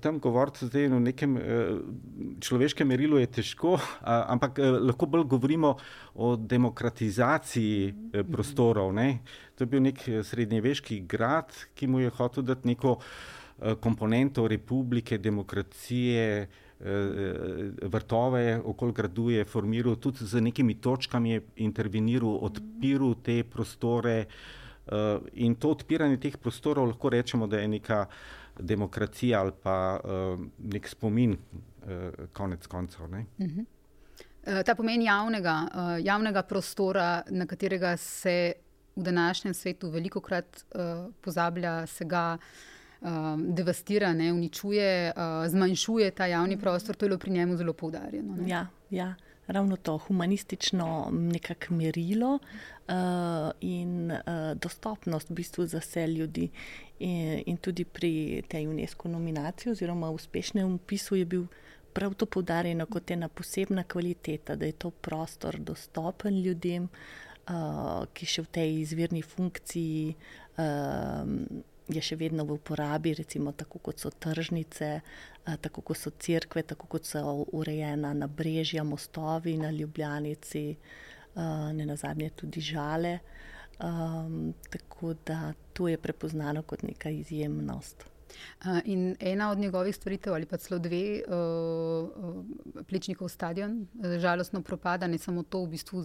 tam 0.00 0.18
govoriti 0.18 0.66
zdaj 0.66 0.86
o 0.86 1.00
nekem 1.02 1.36
uh, 1.36 1.42
človeškem 2.40 2.88
merilu 2.88 3.18
je 3.18 3.26
težko, 3.26 3.72
uh, 3.74 3.80
ampak 4.30 4.58
uh, 4.62 4.76
lahko 4.86 5.06
bolj 5.10 5.24
govorimo 5.34 5.72
o 6.14 6.36
demokratizaciji 6.36 7.88
uh, 7.90 8.22
prostorov. 8.22 8.92
Ne? 8.94 9.18
To 9.58 9.66
je 9.66 9.72
bil 9.72 9.82
nek 9.82 9.98
srednjeveški 10.22 11.00
grad, 11.10 11.50
ki 11.74 11.90
mu 11.90 12.04
je 12.04 12.14
hotel 12.14 12.46
dati 12.46 12.70
neko 12.70 12.94
uh, 13.00 13.74
komponento 13.82 14.46
republike, 14.48 15.18
demokracije, 15.18 16.46
uh, 16.46 16.86
vrtove, 17.82 18.60
okoli 18.62 18.94
gradu 18.94 19.30
je 19.34 19.44
formiral, 19.44 19.98
tudi 19.98 20.22
z 20.22 20.40
nekimi 20.40 20.78
točkami 20.78 21.34
je 21.34 21.42
interveniral, 21.66 22.38
odpiral 22.46 23.18
te 23.22 23.42
prostore. 23.42 24.26
Uh, 24.88 25.18
in 25.34 25.58
to 25.58 25.74
odpiranje 25.74 26.16
teh 26.16 26.36
prostorov 26.40 26.86
lahko 26.86 27.10
rečemo, 27.10 27.46
da 27.46 27.58
je 27.58 27.68
neka 27.68 28.06
demokracija 28.58 29.40
ali 29.40 29.52
pa 29.62 30.00
uh, 30.04 30.40
nek 30.58 30.88
spomin, 30.88 31.32
uh, 31.32 32.26
konec 32.32 32.66
koncev. 32.66 33.04
Uh 33.04 33.10
-huh. 33.38 33.64
Ta 34.64 34.74
pomen 34.74 35.02
javnega, 35.02 35.68
uh, 35.74 36.04
javnega 36.04 36.42
prostora, 36.42 37.22
na 37.30 37.46
katerega 37.46 37.96
se 37.96 38.52
v 38.96 39.02
današnjem 39.02 39.54
svetu 39.54 39.90
veliko 39.90 40.20
krat 40.20 40.64
uh, 40.74 41.12
pozablja, 41.20 41.86
se 41.86 42.04
ga 42.04 42.38
uh, 43.00 43.08
devastira, 43.38 44.12
ne, 44.12 44.32
uničuje, 44.32 45.12
uh, 45.16 45.50
zmanjšuje 45.50 46.10
ta 46.10 46.26
javni 46.26 46.60
prostor, 46.60 46.96
to 46.96 47.04
je 47.04 47.08
bilo 47.08 47.18
pri 47.18 47.30
njemu 47.30 47.56
zelo 47.56 47.72
poudarjeno. 47.72 48.36
Ne? 48.36 48.48
Ja, 48.48 48.66
ja 48.90 49.14
ravno 49.48 49.76
to 49.76 49.98
humanistično 49.98 51.08
nekako 51.12 51.74
merilo 51.74 52.34
uh, 52.34 52.94
in 53.60 54.10
uh, 54.10 54.18
dostopnost 54.54 55.30
v 55.30 55.34
bistvu 55.34 55.66
za 55.66 55.78
vse 55.78 56.06
ljudi. 56.06 56.50
In, 56.98 57.42
in 57.46 57.56
tudi 57.56 57.84
pri 57.84 58.42
tej 58.48 58.68
UNESCO 58.68 59.08
nominaciji 59.08 59.72
oziroma 59.72 60.10
uspešnem 60.10 60.74
upisu 60.74 61.16
je 61.16 61.24
bil 61.24 61.46
prav 61.92 62.14
to 62.14 62.26
poudarjeno 62.26 62.86
kot 62.86 63.10
ena 63.10 63.28
posebna 63.28 63.84
kvaliteta, 63.84 64.56
da 64.56 64.66
je 64.66 64.72
to 64.72 64.90
prostor 64.90 65.58
dostopen 65.58 66.42
ljudem, 66.42 66.88
uh, 67.48 68.04
ki 68.12 68.26
še 68.26 68.42
v 68.42 68.52
tej 68.52 68.80
izvirni 68.80 69.22
funkciji. 69.22 70.14
Uh, 70.58 71.74
je 71.88 72.02
še 72.02 72.16
vedno 72.16 72.44
v 72.44 72.58
uporabi, 72.58 73.14
recimo 73.14 73.52
tako 73.52 73.78
kot 73.78 73.98
so 73.98 74.10
tržnice, 74.10 74.90
eh, 75.00 75.56
tako 75.60 75.82
kot 75.82 75.98
so 75.98 76.10
crkve, 76.10 76.62
tako 76.62 76.86
kot 76.86 77.04
so 77.04 77.22
urejena 77.52 78.12
na 78.14 78.26
brežja, 78.26 78.84
mostovi 78.84 79.56
na 79.56 79.70
Ljubljanici, 79.70 80.66
eh, 80.70 81.40
ne 81.72 81.86
na 81.86 81.96
zadnje 81.96 82.30
tudi 82.30 82.60
žale. 82.60 83.18
Um, 83.78 84.54
tako 84.70 85.14
da 85.26 85.52
to 85.72 85.88
je 85.88 85.98
prepoznano 85.98 86.62
kot 86.62 86.82
neka 86.82 87.10
izjemnost. 87.10 88.04
In 88.84 89.16
ena 89.20 89.50
od 89.50 89.58
njegovih 89.58 89.96
stvaritev, 89.96 90.34
ali 90.34 90.46
pa 90.46 90.56
celo 90.56 90.78
dve, 90.78 91.22
uh, 91.28 92.84
Plečnikov 92.88 93.28
stadion, 93.28 93.86
žalostno 94.18 94.62
propada, 94.62 95.06
ne 95.06 95.18
samo 95.18 95.42
to, 95.42 95.62
v 95.64 95.68
bistvu 95.68 96.02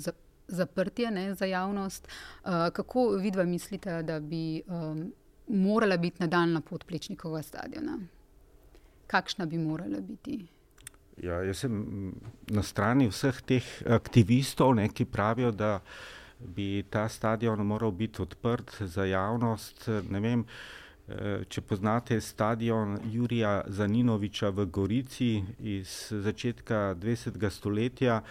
zaprtje 0.48 1.12
ne, 1.12 1.34
za 1.36 1.46
javnost. 1.46 2.08
Uh, 2.08 2.70
kako 2.74 3.10
vidva 3.10 3.44
mislite, 3.44 4.04
da 4.04 4.20
bi 4.20 4.62
um, 4.68 5.12
morala 5.48 5.98
biti 5.98 6.24
nadaljna 6.24 6.62
pot 6.62 6.86
Plečnikovega 6.86 7.44
stadiona? 7.44 7.98
Kakšna 9.08 9.46
bi 9.46 9.58
morala 9.58 10.00
biti? 10.00 10.46
Ja, 11.22 11.44
jaz 11.46 11.64
sem 11.66 12.14
na 12.50 12.64
strani 12.66 13.08
vseh 13.10 13.42
teh 13.46 13.66
aktivistov, 13.86 14.74
ne, 14.76 14.88
ki 14.90 15.06
pravijo, 15.06 15.52
da 15.52 15.80
bi 16.40 16.84
ta 16.90 17.08
stadion 17.10 17.62
moral 17.66 17.92
biti 17.92 18.22
odprt 18.22 18.76
za 18.80 19.06
javnost. 19.06 19.88
Vem, 20.10 20.46
eh, 21.08 21.44
če 21.50 21.62
poznate 21.62 22.22
stadion 22.22 22.98
Jurija 23.12 23.62
Zaninoviča 23.68 24.50
v 24.50 24.66
Gorici 24.66 25.44
iz 25.60 26.08
začetka 26.10 26.96
20. 27.00 27.50
stoletja, 27.50 28.22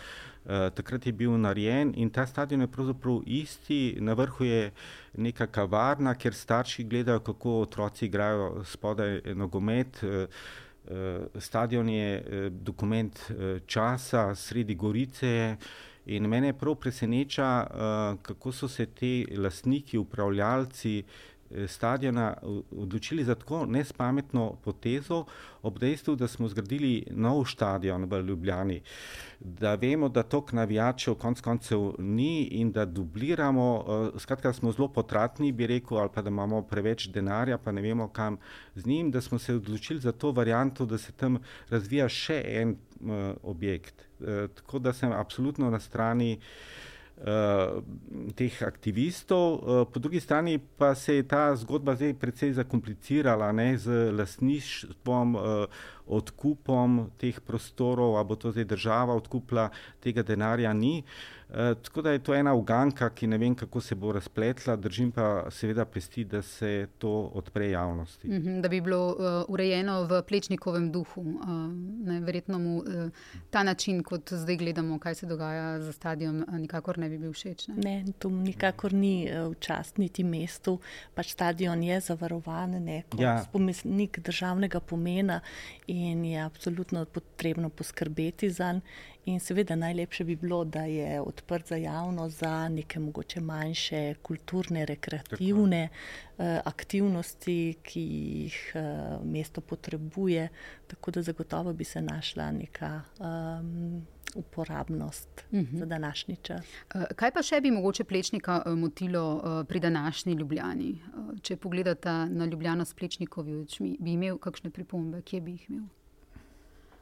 takrat 0.47 1.07
je 1.07 1.13
bil 1.13 1.37
narejen 1.39 1.93
in 1.97 2.11
ta 2.11 2.27
stadion 2.27 2.61
je 2.61 2.67
pravzaprav 2.67 3.21
isti. 3.27 3.97
Na 4.01 4.13
vrhu 4.13 4.45
je 4.45 4.71
neka 5.15 5.47
kavarna, 5.47 6.15
kjer 6.15 6.35
starši 6.35 6.85
gledajo, 6.85 7.21
kako 7.21 7.61
otroci 7.61 8.07
igrajo 8.07 8.65
spodaj 8.65 9.21
nogomet. 9.35 10.03
Uh, 10.03 10.27
stadion 11.39 11.89
je 11.89 12.19
uh, 12.19 12.53
dokument 12.53 13.21
uh, 13.31 13.61
časa, 13.67 14.35
sredi 14.35 14.75
Gorice. 14.75 15.57
In 16.07 16.27
mene 16.27 16.53
prav 16.59 16.75
preseneča, 16.75 17.67
uh, 17.67 18.23
kako 18.23 18.53
so 18.53 18.69
se 18.69 18.87
ti 18.87 19.27
lastniki, 19.39 19.99
upravljalci 19.99 21.03
stadiona 21.67 22.35
odločili 22.71 23.25
za 23.25 23.35
tako 23.35 23.67
nespametno 23.67 24.57
potezo, 24.65 25.25
ob 25.63 25.79
dejstvu, 25.79 26.17
da 26.17 26.29
smo 26.29 26.49
zgradili 26.49 27.07
nov 27.11 27.45
stadion 27.45 28.05
v 28.05 28.21
Ljubljani, 28.21 28.81
da 29.41 29.75
vemo, 29.75 30.09
da 30.09 30.23
tok 30.23 30.53
navijačev 30.53 31.15
konc 31.15 31.41
koncev 31.41 31.93
ni 31.99 32.45
in 32.45 32.73
da 32.73 32.85
dubliramo, 32.85 33.85
skratka 34.19 34.53
smo 34.53 34.73
zelo 34.73 34.89
potratni, 34.89 35.53
bi 35.53 35.67
rekel, 35.67 35.99
ali 35.99 36.11
pa 36.15 36.23
da 36.23 36.31
imamo 36.31 36.63
preveč 36.63 37.09
denarja, 37.09 37.59
pa 37.59 37.73
ne 37.73 37.83
vemo 37.83 38.09
kam 38.09 38.39
z 38.75 38.87
njim, 38.87 39.11
da 39.11 39.21
smo 39.21 39.39
se 39.39 39.55
odločili 39.55 40.01
za 40.01 40.13
to 40.13 40.33
varianto, 40.33 40.87
da 40.87 40.99
se 40.99 41.13
tam 41.13 41.39
razvija 41.71 42.09
še 42.09 42.43
en 42.47 42.77
objekt. 43.43 44.09
Tako 44.55 44.79
da 44.79 44.93
sem 44.93 45.13
absolutno 45.13 45.71
na 45.71 45.81
strani 45.81 46.39
teh 48.35 48.55
aktivistov, 48.67 49.47
uh, 49.55 49.87
po 49.87 50.01
drugi 50.03 50.21
strani 50.21 50.59
pa 50.59 50.95
se 50.95 51.15
je 51.15 51.23
ta 51.23 51.55
zgodba 51.57 51.95
zdaj 51.95 52.15
precej 52.19 52.53
zakomplicirala 52.53 53.53
ne, 53.53 53.79
z 53.79 54.11
lasništvom, 54.11 55.35
uh, 55.35 55.43
odkupom 56.07 57.13
teh 57.19 57.39
prostorov, 57.41 58.17
ali 58.19 58.27
bo 58.27 58.37
to 58.37 58.51
zdaj 58.51 58.65
država 58.65 59.15
odkupila, 59.15 59.71
tega 60.03 60.23
denarja 60.23 60.73
ni. 60.73 61.03
E, 61.55 61.75
tako 61.75 62.03
da 62.03 62.11
je 62.11 62.19
to 62.19 62.35
ena 62.35 62.55
uganka, 62.55 63.11
ki 63.11 63.27
ne 63.27 63.39
vem, 63.39 63.55
kako 63.55 63.81
se 63.81 63.95
bo 63.95 64.13
razpletla, 64.13 64.77
držim 64.77 65.11
pa 65.13 65.51
seveda 65.51 65.85
pesti, 65.85 66.25
da 66.25 66.43
se 66.43 66.87
to 66.99 67.11
odpre 67.35 67.71
javnosti. 67.71 68.29
Mm 68.29 68.43
-hmm, 68.43 68.61
da 68.61 68.69
bi 68.69 68.81
bilo 68.81 69.09
uh, 69.09 69.15
urejeno 69.49 70.05
v 70.05 70.23
plečnikovem 70.29 70.93
duhu. 70.93 71.21
Uh, 71.21 71.49
ne, 72.07 72.21
verjetno 72.21 72.59
mu 72.59 72.77
uh, 72.79 72.85
ta 73.51 73.63
način, 73.63 74.03
kot 74.03 74.33
zdaj 74.33 74.57
gledamo, 74.57 74.99
kaj 74.99 75.15
se 75.15 75.27
dogaja 75.27 75.81
za 75.81 75.93
stadion, 75.93 76.43
uh, 76.43 76.55
nikakor 76.55 76.99
ne 76.99 77.09
bi 77.09 77.19
bil 77.19 77.33
všeč. 77.33 77.69
Ne, 77.69 78.05
ne 78.05 78.13
to 78.19 78.31
nikakor 78.31 78.93
ni 78.93 79.29
uh, 79.31 79.53
včasih 79.53 79.99
niti 79.99 80.25
mestu. 80.25 80.79
Pač 81.15 81.33
stadion 81.33 81.83
je 81.83 82.01
zavarovan, 82.01 82.71
ne 82.71 83.03
kot 83.11 83.21
ja. 83.21 83.43
spomenik 83.45 84.19
državnega 84.19 84.81
pomena 84.81 85.41
in 85.87 86.25
je 86.25 86.41
absolutno 86.41 87.05
potrebno 87.05 87.69
poskrbeti 87.69 88.51
za 88.51 88.73
njega. 88.73 89.12
In 89.25 89.41
seveda 89.41 89.77
najlepše 89.77 90.25
bi 90.25 90.37
bilo, 90.37 90.65
da 90.65 90.83
je 90.83 91.21
odprt 91.21 91.69
za 91.69 91.77
javnost, 91.77 92.39
za 92.39 92.69
neke 92.69 93.01
mogoče 93.01 93.41
manjše 93.41 94.15
kulturne, 94.23 94.87
rekreativne 94.87 95.89
uh, 95.89 96.45
aktivnosti, 96.65 97.75
ki 97.83 98.01
jih 98.01 98.73
uh, 98.75 99.27
mesto 99.27 99.61
potrebuje. 99.61 100.49
Tako 100.87 101.11
da 101.11 101.23
zagotovo 101.23 101.73
bi 101.73 101.85
se 101.85 102.03
našla 102.03 102.53
neka. 102.53 103.01
Um, 103.19 104.07
Uporabnost 104.35 105.45
uh 105.51 105.59
mhm. 105.59 105.77
-huh. 105.77 105.79
za 105.79 105.87
današnji 105.87 106.37
čas. 106.43 106.67
Kaj 107.17 107.31
pa 107.31 107.43
še 107.43 107.61
bi 107.61 107.71
mogoče 107.71 108.05
plečnika 108.05 108.63
motilo 108.67 109.43
pri 109.69 109.81
današnji 109.81 110.33
Ljubljani? 110.33 111.03
Če 111.43 111.57
pogledate 111.57 112.11
na 112.11 112.45
Ljubljano 112.45 112.85
s 112.85 112.95
plečnikovi 112.95 113.57
očmi, 113.57 113.97
bi 114.01 114.13
imel 114.13 114.39
kakšne 114.39 114.71
pripombe, 114.71 115.23
kje 115.23 115.41
bi 115.41 115.51
jih 115.51 115.71
imel? 115.71 115.85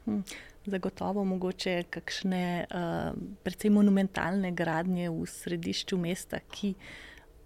Hm. 0.05 0.19
Zagotovo 0.65 1.23
mogoče 1.25 1.83
kakšne 1.89 2.65
uh, 2.69 3.17
precej 3.43 3.71
monumentalne 3.73 4.51
gradnje 4.53 5.09
v 5.09 5.25
središču 5.25 5.97
mesta, 5.97 6.37
ki 6.51 6.75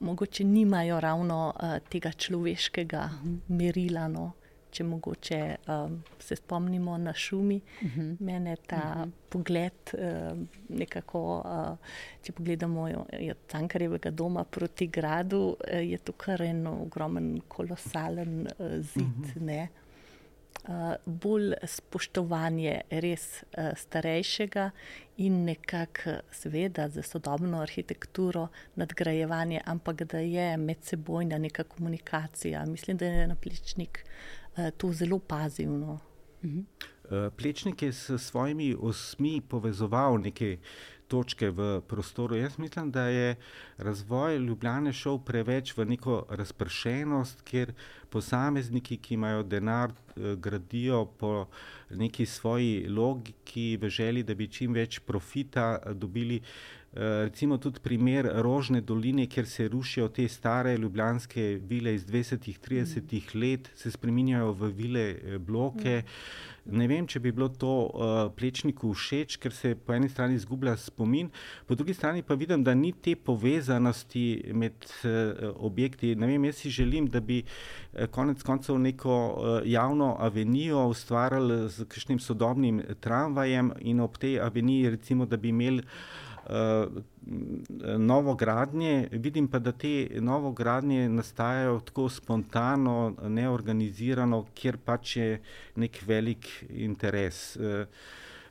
mogoče 0.03 0.43
nimajo 0.43 0.99
ravno 0.99 1.53
uh, 1.55 1.77
tega 1.89 2.11
človeškega 2.11 3.09
merila. 3.47 4.09
No. 4.11 4.33
Če 4.75 4.83
mogoče 4.83 5.39
um, 5.71 5.93
se 6.19 6.35
spomnimo 6.35 6.97
na 6.99 7.13
šumi, 7.13 7.61
uh 7.61 7.87
mhm. 7.87 8.01
-huh. 8.01 8.17
mene 8.19 8.55
ta 8.67 8.75
uh 8.75 8.95
mhm. 8.95 9.03
-huh. 9.03 9.11
pogled, 9.29 9.93
uh, 9.93 10.37
nekako, 10.69 11.43
uh, 11.45 11.77
če 12.21 12.31
pogledamo 12.31 12.83
od 13.31 13.37
Cankarjevega 13.47 14.11
doma 14.11 14.43
proti 14.43 14.87
gradu, 14.87 15.39
uh, 15.39 15.89
je 15.91 15.97
to 15.97 16.11
kar 16.11 16.41
en 16.41 16.67
ogromen, 16.67 17.41
kolosalen 17.47 18.47
uh, 18.59 18.65
zid. 18.81 19.01
Uh 19.01 19.35
mhm. 19.35 19.49
-huh. 19.49 19.63
Uh, 19.63 19.84
bolj 21.05 21.53
spoštovanje 21.63 22.81
res 22.89 23.43
uh, 23.43 23.71
starejšega 23.77 24.69
in 25.17 25.43
nekako, 25.45 26.17
seveda, 26.31 26.89
za 26.89 27.03
sodobno 27.03 27.61
arhitekturo, 27.61 28.47
nadgrajevanje, 28.75 29.61
ampak 29.65 30.03
da 30.03 30.19
je 30.19 30.57
medsebojna 30.57 31.37
neka 31.37 31.63
komunikacija. 31.63 32.65
Mislim, 32.65 32.97
da 32.97 33.05
je 33.05 33.27
naplečnik 33.27 34.05
uh, 34.57 34.69
tu 34.77 34.93
zelo 34.93 35.19
pazivno. 35.19 35.99
Uh 36.43 36.49
-huh. 36.49 36.63
Uh, 37.09 37.33
plečnik 37.37 37.81
je 37.81 37.93
s 37.93 38.17
svojimi 38.17 38.75
osmi 38.79 39.41
povezoval 39.41 40.17
nekaj 40.21 40.57
točke 41.07 41.49
v 41.49 41.81
prostoru. 41.87 42.35
Jaz 42.35 42.57
mislim, 42.57 42.91
da 42.91 43.07
je 43.07 43.35
razvoj 43.77 44.37
Ljubljane 44.37 44.93
šel 44.93 45.19
preveč 45.19 45.77
v 45.77 45.85
neko 45.85 46.25
razpršenost, 46.29 47.41
kjer 47.41 47.73
posamezniki, 48.09 48.97
ki 48.97 49.13
imajo 49.13 49.43
denar, 49.43 49.91
eh, 49.91 50.35
gradijo 50.35 51.05
po 51.05 51.47
neki 51.89 52.25
svoji 52.25 52.87
logiki, 52.89 53.77
v 53.81 53.89
želji, 53.89 54.23
da 54.23 54.33
bi 54.35 54.47
čim 54.47 54.73
več 54.73 54.99
profita 54.99 55.77
eh, 55.77 55.93
dobili. 55.93 56.41
Eh, 56.95 57.27
recimo 57.27 57.57
tudi 57.57 57.79
primer 57.83 58.29
Rožne 58.33 58.81
doline, 58.81 59.27
kjer 59.27 59.47
se 59.47 59.67
rušijo 59.67 60.07
te 60.07 60.27
stare 60.27 60.77
ljubljanske 60.77 61.59
vile 61.67 61.95
iz 61.95 62.05
20-30 62.05 63.35
let, 63.35 63.69
se 63.75 63.91
spremenjajo 63.91 64.51
v 64.51 64.71
vile 64.71 65.39
bloke. 65.39 66.03
Mm. 66.05 66.54
Ne 66.65 66.87
vem, 66.89 67.05
če 67.05 67.19
bi 67.21 67.29
bilo 67.29 67.45
to 67.61 67.71
uh, 67.85 68.13
plečniku 68.33 68.89
všeč, 68.97 69.37
ker 69.37 69.53
se 69.53 69.75
po 69.77 69.93
eni 69.93 70.09
strani 70.09 70.33
izgublja 70.39 70.73
spomin, 70.81 71.29
po 71.69 71.77
drugi 71.77 71.93
strani 71.93 72.23
pa 72.25 72.33
vidim, 72.33 72.63
da 72.65 72.73
ni 72.73 72.89
te 72.89 73.13
povezanosti 73.15 74.25
med 74.57 74.87
uh, 75.05 75.51
objekti. 75.67 76.15
Ne 76.17 76.31
vem, 76.31 76.49
jaz 76.49 76.63
si 76.63 76.73
želim, 76.73 77.05
da 77.13 77.21
bi 77.21 77.43
uh, 77.43 78.07
konec 78.09 78.41
koncev 78.41 78.81
neko 78.81 79.13
uh, 79.13 79.59
javno 79.69 80.15
avenijo 80.19 80.87
ustvarjali 80.89 81.69
z 81.69 81.85
kakšnim 81.85 82.19
sodobnim 82.19 82.81
tramvajem 82.99 83.71
in 83.85 84.01
ob 84.01 84.17
tej 84.17 84.39
aveniji, 84.41 84.95
recimo, 84.97 85.29
da 85.29 85.37
bi 85.37 85.53
imeli. 85.53 85.85
Uh, 86.45 87.01
novogradnje, 87.97 89.07
vidim 89.11 89.47
pa, 89.47 89.59
da 89.59 89.71
te 89.71 90.07
novogradnje 90.21 91.09
nastajajo 91.09 91.79
tako 91.79 92.09
spontano, 92.09 93.15
neorganizirano, 93.29 94.43
kjer 94.53 94.77
pač 94.77 95.15
je 95.17 95.39
nek 95.75 95.97
velik 96.05 96.49
interes. 96.69 97.55
Uh, 97.55 97.87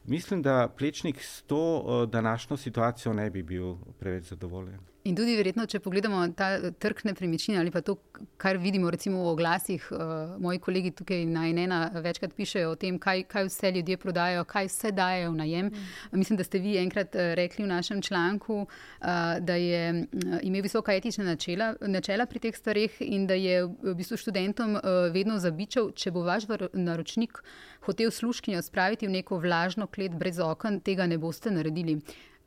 mislim, 0.04 0.42
da 0.42 0.68
Plečnik 0.78 1.22
s 1.22 1.42
to 1.42 1.60
uh, 1.78 2.10
današnjo 2.10 2.56
situacijo 2.56 3.12
ne 3.12 3.30
bi 3.30 3.42
bil 3.42 3.76
preveč 3.98 4.34
zadovoljen. 4.34 4.93
In 5.04 5.12
tudi, 5.12 5.34
verjetno, 5.36 5.66
če 5.68 5.82
pogledamo 5.84 6.22
ta 6.32 6.46
eh, 6.56 6.70
trg 6.80 7.02
nepremičnin 7.04 7.58
ali 7.60 7.68
pa 7.68 7.82
to, 7.84 7.98
kar 8.40 8.56
vidimo 8.56 8.88
recimo 8.88 9.20
v 9.26 9.34
oglasih, 9.34 9.90
uh, 9.92 10.32
moji 10.40 10.62
kolegi 10.64 10.92
tukaj 10.96 11.26
na 11.28 11.42
Enena 11.50 11.80
večkrat 11.92 12.32
pišejo 12.32 12.70
o 12.72 12.78
tem, 12.80 12.96
kaj, 12.96 13.26
kaj 13.28 13.50
vse 13.50 13.72
ljudje 13.76 13.98
prodajajo, 14.00 14.46
kaj 14.48 14.70
vse 14.70 14.94
dajo 14.96 15.34
v 15.34 15.38
najem. 15.42 15.68
Mm. 15.68 16.16
Mislim, 16.22 16.40
da 16.40 16.48
ste 16.48 16.62
vi 16.64 16.78
enkrat 16.80 17.12
rekli 17.36 17.66
v 17.66 17.68
našem 17.74 18.00
članku, 18.00 18.62
uh, 18.64 19.06
da 19.44 19.60
je 19.60 19.84
uh, 19.92 20.38
imel 20.40 20.64
visoka 20.64 20.96
etična 20.96 21.28
načela, 21.28 21.74
načela 21.84 22.24
pri 22.24 22.46
teh 22.46 22.56
starih 22.56 22.96
in 23.04 23.28
da 23.28 23.36
je 23.36 23.60
v 23.66 23.98
bistvu 23.98 24.16
študentom 24.24 24.78
uh, 24.78 24.92
vedno 25.12 25.36
zabičal, 25.36 25.92
če 25.92 26.16
bo 26.16 26.24
vaš 26.24 26.48
naročnik 26.72 27.42
hotel 27.84 28.08
služkinjo 28.08 28.62
spraviti 28.64 29.04
v 29.04 29.18
neko 29.20 29.36
vlažno 29.36 29.84
klet 29.86 30.16
brez 30.16 30.40
okn, 30.40 30.80
tega 30.80 31.04
ne 31.04 31.20
boste 31.20 31.52
naredili 31.52 32.00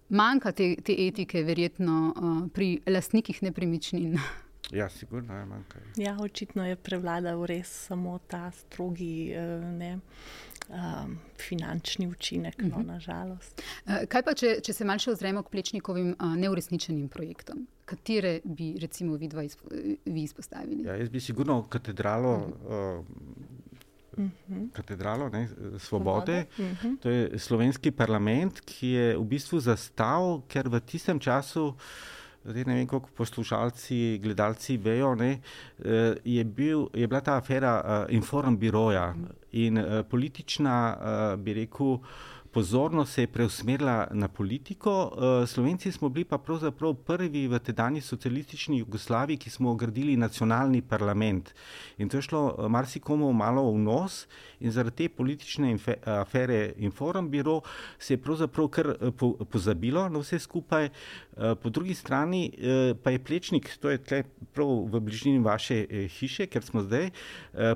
manjka 0.10 0.52
te, 0.52 0.76
te 0.84 0.96
etike, 1.08 1.44
verjetno 1.44 2.14
uh, 2.16 2.50
pri 2.54 2.80
lastnikih 2.88 3.44
nepremičnin. 3.44 4.20
Ja, 4.72 4.90
sigurno 4.90 5.38
je 5.38 5.46
manjka. 5.46 5.80
Ja, 5.96 6.18
očitno 6.20 6.66
je 6.68 6.76
prevladal 6.76 7.46
res 7.46 7.70
samo 7.88 8.20
ta 8.28 8.52
strogi. 8.52 9.32
Uh, 9.32 9.64
ne, 9.78 10.00
Um, 10.68 11.14
finančni 11.40 12.08
učinek, 12.08 12.56
uh 12.60 12.66
-huh. 12.66 12.70
no, 12.70 12.80
mhm. 12.80 12.88
nažalost. 12.88 13.62
Kaj 14.08 14.24
pa, 14.24 14.34
če, 14.34 14.60
če 14.62 14.74
se 14.74 14.86
malce 14.86 15.12
ozremo 15.12 15.44
k 15.44 15.50
plečnikovim 15.50 16.10
uh, 16.20 16.36
neuresničenim 16.36 17.08
projektom? 17.08 17.68
Katere 17.86 18.42
bi, 18.44 18.76
recimo, 18.82 19.16
vi, 19.16 19.30
izpo, 19.44 19.70
vi 20.06 20.24
izpostavili? 20.24 20.84
Ja, 20.84 20.96
jaz 20.96 21.10
bi 21.10 21.20
sigurno 21.20 21.64
katedralo 21.70 22.36
uh 22.36 22.42
-huh. 22.42 23.00
uh, 23.00 23.06
-huh. 24.18 24.72
katedralo 24.74 25.30
ne, 25.30 25.50
svobode. 25.78 26.46
Uh 26.58 26.66
-huh. 26.66 26.98
To 27.00 27.10
je 27.10 27.40
slovenski 27.40 27.92
parlament, 27.92 28.62
ki 28.62 28.88
je 28.88 29.18
v 29.18 29.26
bistvu 29.26 29.60
zastal, 29.60 30.42
ker 30.48 30.70
v 30.70 30.80
tistem 30.80 31.20
času. 31.20 31.76
Zdaj 32.48 32.64
ne 32.64 32.76
vem, 32.76 32.88
koliko 32.88 33.10
poslušalci, 33.16 34.20
gledalci 34.24 34.78
vejo, 34.78 35.16
ne, 35.16 35.40
eh, 35.80 36.16
je, 36.24 36.44
bil, 36.44 36.88
je 36.94 37.08
bila 37.08 37.22
ta 37.22 37.38
afera 37.38 38.06
uh, 38.08 38.16
Inform 38.16 38.56
Biroja 38.58 39.16
in 39.52 39.78
uh, 39.78 40.06
politična, 40.10 40.98
uh, 40.98 41.40
bi 41.40 41.54
rekel, 41.54 42.00
pozornost 42.58 43.14
se 43.14 43.22
je 43.22 43.28
preusmerila 43.28 44.08
na 44.12 44.28
politiko. 44.28 45.14
Slovenci 45.46 45.92
smo 45.92 46.10
bili 46.10 46.26
pa 46.26 46.38
pravzaprav 46.38 46.94
prvi 46.94 47.46
v 47.48 47.60
tedajni 47.60 48.02
socialistični 48.02 48.80
Jugoslaviji, 48.80 49.38
ki 49.38 49.50
smo 49.50 49.72
ogradili 49.72 50.18
nacionalni 50.18 50.82
parlament. 50.82 51.54
In 51.98 52.10
to 52.10 52.18
je 52.18 52.26
šlo 52.26 52.70
marsikomu 52.70 53.30
malo 53.34 53.62
v 53.72 53.78
nos 53.78 54.26
in 54.60 54.74
zaradi 54.74 54.96
te 54.96 55.10
politične 55.10 55.76
afere 56.06 56.74
Inform 56.78 57.30
Biro 57.30 57.62
se 58.00 58.14
je 58.14 58.22
pravzaprav 58.22 58.68
kar 58.68 58.90
pozabilo 59.52 60.10
na 60.10 60.20
vse 60.20 60.40
skupaj. 60.40 60.90
Po 61.62 61.70
drugi 61.70 61.94
strani 61.94 62.50
pa 63.04 63.14
je 63.14 63.20
Plečnik, 63.20 63.70
to 63.78 63.94
je 63.94 64.02
tle 64.02 64.24
prav 64.54 64.90
v 64.90 65.00
bližini 65.00 65.44
vaše 65.46 65.86
hiše, 66.10 66.50
ker 66.50 66.66
smo 66.66 66.82
zdaj, 66.82 67.12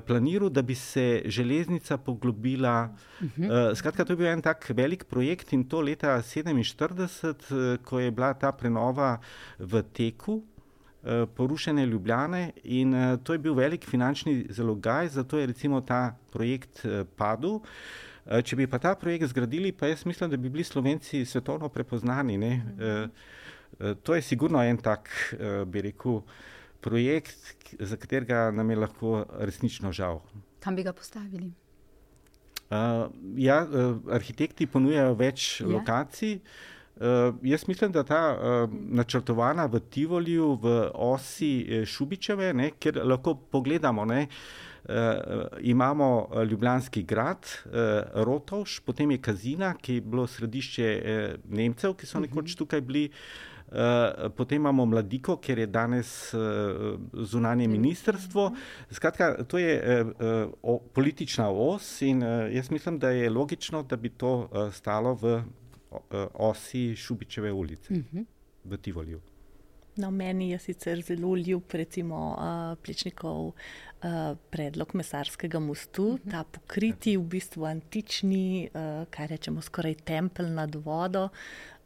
planiral, 0.06 0.50
da 0.50 0.62
bi 0.62 0.74
se 0.74 1.22
železnica 1.24 1.96
poglobila. 1.96 2.90
Uh 3.20 3.28
-huh. 3.38 3.74
Skratka, 3.74 4.04
to 4.04 4.12
je 4.12 4.16
bil 4.16 4.26
en 4.26 4.42
tak 4.42 4.71
velik 4.72 5.04
projekt 5.04 5.52
in 5.52 5.64
to 5.68 5.80
leta 5.80 6.16
1947, 6.22 7.78
ko 7.84 7.98
je 8.00 8.10
bila 8.10 8.34
ta 8.34 8.52
prenova 8.52 9.18
v 9.58 9.82
teku. 9.92 10.42
Porušene 11.34 11.82
Ljubljane, 11.86 12.52
in 12.62 12.94
to 13.24 13.34
je 13.34 13.38
bil 13.42 13.56
velik 13.58 13.82
finančni 13.82 14.46
zalogaj, 14.54 15.08
zato 15.08 15.38
je 15.38 15.46
recimo 15.50 15.80
ta 15.80 16.14
projekt 16.30 16.86
padel. 17.18 17.58
Če 18.22 18.56
bi 18.56 18.68
pa 18.70 18.78
ta 18.78 18.94
projekt 18.94 19.26
zgradili, 19.32 19.72
pa 19.74 19.90
jaz 19.90 20.06
mislim, 20.06 20.30
da 20.30 20.36
bi 20.38 20.46
bili 20.46 20.62
Slovenci 20.64 21.24
svetovno 21.26 21.68
prepoznani. 21.68 22.38
Ne? 22.38 22.52
To 24.02 24.14
je 24.14 24.22
sigurno 24.22 24.62
en 24.62 24.78
tak, 24.78 25.10
bi 25.66 25.82
rekel, 25.82 26.22
projekt, 26.80 27.74
za 27.80 27.96
katerega 27.98 28.52
nam 28.54 28.70
je 28.70 28.76
lahko 28.76 29.26
resnično 29.42 29.90
žal. 29.92 30.22
Kam 30.62 30.78
bi 30.78 30.86
ga 30.86 30.92
postavili? 30.92 31.50
Uh, 32.72 33.10
ja, 33.36 33.66
uh, 33.68 33.98
arhitekti 34.14 34.66
ponujajo 34.66 35.12
več 35.20 35.60
ja. 35.60 35.66
lokacij. 35.68 36.38
Uh, 37.02 37.34
jaz 37.44 37.66
mislim, 37.68 37.92
da 37.92 38.04
ta 38.06 38.20
uh, 38.32 38.74
načrtovana 38.96 39.66
v 39.68 39.80
Tivoliju, 39.92 40.54
v 40.62 40.74
osi 40.94 41.82
Šubičeve, 41.88 42.52
ne, 42.56 42.70
kjer 42.80 43.02
lahko 43.04 43.34
pogledamo, 43.52 44.06
ne, 44.08 44.24
uh, 44.24 45.44
imamo 45.60 46.08
Ljubljanski 46.48 47.02
grad, 47.04 47.44
uh, 47.44 48.24
Rotovš, 48.24 48.80
potem 48.86 49.12
je 49.16 49.22
Kazina, 49.28 49.74
ki 49.76 49.98
je 49.98 50.08
bilo 50.08 50.26
središče 50.30 50.92
uh, 50.96 51.48
Nemcev, 51.52 51.98
ki 51.98 52.08
so 52.08 52.24
nekoč 52.24 52.54
mhm. 52.54 52.60
tukaj 52.64 52.80
bili. 52.88 53.08
Uh, 53.10 53.51
Eh, 53.51 53.51
potem 54.36 54.56
imamo 54.56 54.86
mladiko, 54.86 55.36
ker 55.36 55.58
je 55.58 55.66
danes 55.66 56.34
uh, 56.34 56.40
zunanje 57.12 57.68
ministrstvo. 57.68 58.50
Skratka, 58.90 59.44
to 59.44 59.58
je 59.58 59.74
uh, 59.80 60.52
o, 60.62 60.78
politična 60.94 61.48
os 61.50 62.02
in 62.02 62.22
jaz 62.52 62.70
mislim, 62.70 62.98
da 62.98 63.10
je 63.10 63.30
logično, 63.30 63.82
da 63.82 63.96
bi 63.96 64.08
to 64.08 64.48
stalo 64.72 65.14
v 65.14 65.42
osi 66.34 66.96
Šubičeve 66.96 67.52
ulice, 67.52 67.94
uh 67.94 67.98
mhm. 67.98 68.18
-huh. 68.18 68.24
v 68.64 68.76
Tivoliju. 68.76 69.20
No, 69.96 70.10
meni 70.10 70.50
je 70.50 70.58
sicer 70.58 71.02
zelo 71.02 71.36
ljub, 71.36 71.62
recimo, 71.72 72.36
uh, 72.38 72.78
Plečnikov 72.82 73.46
uh, 73.46 73.54
predlog 74.50 74.94
mesarskega 74.94 75.58
mostu, 75.58 76.02
uh 76.02 76.14
mhm. 76.14 76.28
-huh. 76.28 76.30
ta 76.30 76.44
pokriti, 76.44 77.16
v 77.16 77.22
bistvu 77.22 77.64
antični, 77.64 78.68
uh, 78.74 79.08
kaj 79.10 79.26
rečemo, 79.26 79.60
skoraj 79.60 79.94
tempelj 79.94 80.48
nad 80.50 80.74
vodo. 80.74 81.28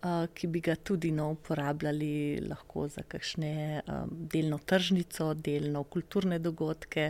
Uh, 0.07 0.29
ki 0.35 0.47
bi 0.53 0.61
ga 0.63 0.77
tudi 0.77 1.11
no, 1.11 1.33
uporabljali 1.35 2.39
lahko 2.47 2.85
za 2.89 3.03
kakšne 3.03 3.81
um, 3.81 4.11
delno 4.31 4.59
tržnico, 4.63 5.33
delno 5.35 5.83
kulturne 5.91 6.39
dogodke. 6.39 7.09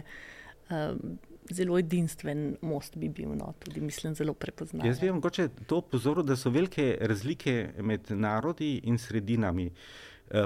Um, 0.70 1.18
zelo 1.52 1.76
edinstven 1.78 2.56
most 2.62 2.96
bi 2.96 3.11
bil, 3.12 3.35
no, 3.37 3.50
tudi 3.61 3.82
mislim, 3.85 4.14
zelo 4.16 4.32
prepoznaven. 4.35 4.88
Jaz 4.88 5.00
bi 5.02 5.11
mogoče 5.12 5.48
to 5.66 5.82
opozoril, 5.82 6.24
da 6.24 6.38
so 6.40 6.50
velike 6.50 6.96
razlike 7.00 7.56
med 7.85 8.11
narodi 8.11 8.72
in 8.85 8.98
sredinami. 8.98 9.68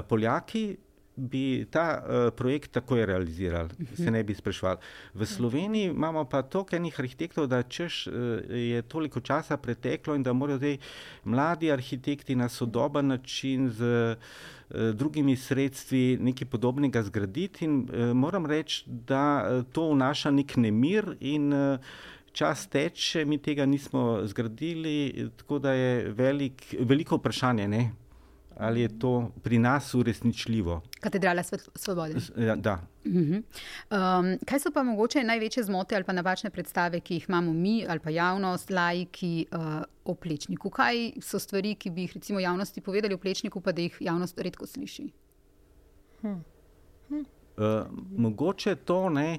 Poljaki 0.09 0.65
bi 1.15 1.65
ta 1.71 1.85
uh, 1.99 2.33
projekt 2.35 2.71
takoj 2.71 3.05
realizirali, 3.05 3.69
uh 3.79 3.87
-huh. 3.87 4.03
se 4.03 4.11
ne 4.11 4.23
bi 4.23 4.35
sprašvali. 4.35 4.77
V 5.13 5.25
Sloveniji 5.25 5.85
imamo 5.85 6.25
pa 6.25 6.41
toliko 6.41 6.75
enih 6.75 6.99
arhitektov, 6.99 7.47
da 7.47 7.63
češ 7.63 8.07
uh, 8.07 8.13
je 8.49 8.81
toliko 8.81 9.19
časa 9.19 9.57
preteklo 9.57 10.15
in 10.15 10.23
da 10.23 10.33
morajo 10.33 10.57
zdaj 10.57 10.77
mladi 11.23 11.71
arhitekti 11.71 12.35
na 12.35 12.49
sodoben 12.49 13.07
način 13.07 13.69
z 13.69 13.81
uh, 13.81 14.77
drugimi 14.93 15.35
sredstvi 15.35 16.17
nekaj 16.21 16.47
podobnega 16.47 17.03
zgraditi. 17.03 17.65
In 17.65 17.79
uh, 17.79 18.15
moram 18.15 18.45
reči, 18.45 18.83
da 18.87 19.49
uh, 19.51 19.65
to 19.71 19.91
vnaša 19.91 20.31
nek 20.31 20.57
nemir 20.57 21.15
in 21.19 21.53
uh, 21.53 21.79
Čas 22.31 22.67
teče, 22.67 23.25
mi 23.25 23.37
tega 23.37 23.65
nismo 23.65 24.21
zgradili, 24.23 25.29
tako 25.37 25.59
da 25.59 25.73
je 25.73 26.11
velik, 26.11 26.75
veliko 26.79 27.15
vprašanje, 27.15 27.67
ne? 27.67 27.91
Ali 28.61 28.81
je 28.81 28.99
to 28.99 29.31
pri 29.43 29.59
nas 29.59 29.93
uresničljivo. 29.93 30.81
Katedrala 30.99 31.43
svobode. 31.75 32.15
Ja, 32.37 32.55
da. 32.55 32.73
Uh 33.05 33.11
-huh. 33.11 33.43
um, 33.89 34.39
kaj 34.45 34.59
so 34.59 34.71
pa 34.73 34.83
mogoče 34.83 35.23
največje 35.23 35.63
zmote 35.63 35.95
ali 35.95 36.03
pa 36.03 36.13
napačne 36.13 36.49
predstave, 36.49 36.99
ki 36.99 37.13
jih 37.13 37.25
imamo 37.29 37.53
mi 37.53 37.85
ali 37.89 37.99
pa 37.99 38.09
javnost, 38.09 38.69
lajki 38.69 39.45
uh, 39.51 39.83
o 40.05 40.15
plečniku? 40.15 40.69
Kaj 40.69 41.11
so 41.21 41.39
stvari, 41.39 41.75
ki 41.75 41.89
bi 41.89 42.01
jih 42.01 42.13
recimo 42.13 42.39
javnosti 42.39 42.81
povedali 42.81 43.13
o 43.13 43.17
plečniku, 43.17 43.61
pa 43.61 43.71
da 43.71 43.81
jih 43.81 43.97
javnost 43.99 44.39
redko 44.39 44.65
sliši? 44.65 45.09
Hmm. 46.21 46.43
Hmm. 47.09 47.25
Uh, 47.57 47.65
mogoče 48.17 48.75
to 48.75 49.09
ne. 49.09 49.37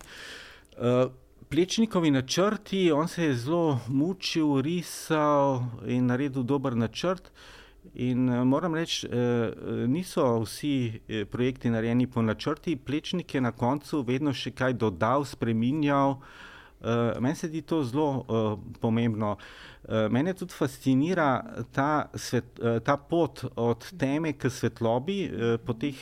Uh, 0.77 1.13
Plečnikovi 1.49 2.11
načrti, 2.11 2.93
on 2.93 3.09
se 3.09 3.25
je 3.25 3.35
zelo 3.35 3.81
mučil, 3.89 4.61
risal 4.61 5.63
in 5.87 6.07
naredil 6.07 6.43
dober 6.43 6.77
načrt. 6.77 7.23
Uh, 7.23 7.62
In 7.95 8.29
uh, 8.29 8.45
moram 8.45 8.75
reči, 8.75 9.07
uh, 9.07 9.51
niso 9.91 10.25
vsi 10.45 11.01
projekti 11.31 11.71
narejeni 11.71 12.07
po 12.07 12.23
načrti, 12.23 12.77
plečnik 12.77 13.35
je 13.35 13.41
na 13.41 13.53
koncu 13.53 14.03
vedno 14.07 14.33
še 14.33 14.55
kaj 14.55 14.79
dodal, 14.79 15.27
spremenjal. 15.27 16.17
Uh, 16.83 17.19
meni 17.23 17.37
se 17.39 17.51
zdi 17.51 17.63
to 17.63 17.83
zelo 17.87 18.25
pomembno. 18.81 19.37
Mene 20.11 20.31
tudi 20.39 20.55
fascinira 20.55 21.43
ta, 21.75 22.07
svet, 22.15 22.59
ta 22.87 22.95
pot 22.97 23.43
od 23.59 23.87
teme 23.99 24.31
k 24.39 24.47
svetlobi 24.51 25.17
po 25.67 25.75
teh 25.75 25.99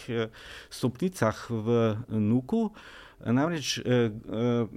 stopnicah 0.68 1.46
v 1.48 1.78
Nuku. 2.12 2.66
Namreč 3.26 3.78
eh, 3.78 3.84
eh, 3.84 4.68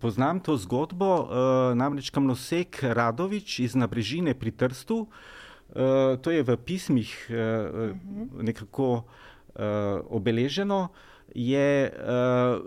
poznam 0.00 0.40
to 0.40 0.56
zgodbo, 0.56 1.28
eh, 1.28 1.74
namreč 1.76 2.10
Kamnosek 2.10 2.80
Radovič 2.82 3.58
iz 3.60 3.76
Nabrežine 3.76 4.32
pri 4.34 4.50
Trstu, 4.50 5.04
eh, 5.04 5.37
Eh, 5.68 6.16
to 6.20 6.30
je 6.30 6.42
v 6.42 6.56
pismih 6.56 7.10
uh, 7.28 7.92
nekako 8.40 9.04
uh, 9.04 10.00
obeleženo, 10.08 10.88
je 11.34 11.92
uh, 11.92 12.62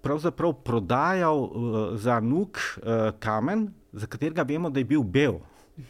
pravzaprav 0.00 0.52
prodajal 0.62 1.38
uh, 1.42 1.50
za 1.98 2.20
nuk 2.20 2.54
uh, 2.78 3.10
kamen, 3.18 3.72
za 3.92 4.06
katerega 4.06 4.46
vemo, 4.46 4.70
da 4.70 4.78
je 4.78 4.84
bil 4.86 5.02
bel. 5.02 5.40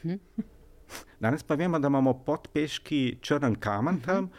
Danes 1.20 1.42
pa 1.42 1.54
vemo, 1.54 1.78
da 1.78 1.92
imamo 1.92 2.14
podpeški 2.24 3.18
črn 3.20 3.60
kamen 3.60 4.00
tam 4.00 4.30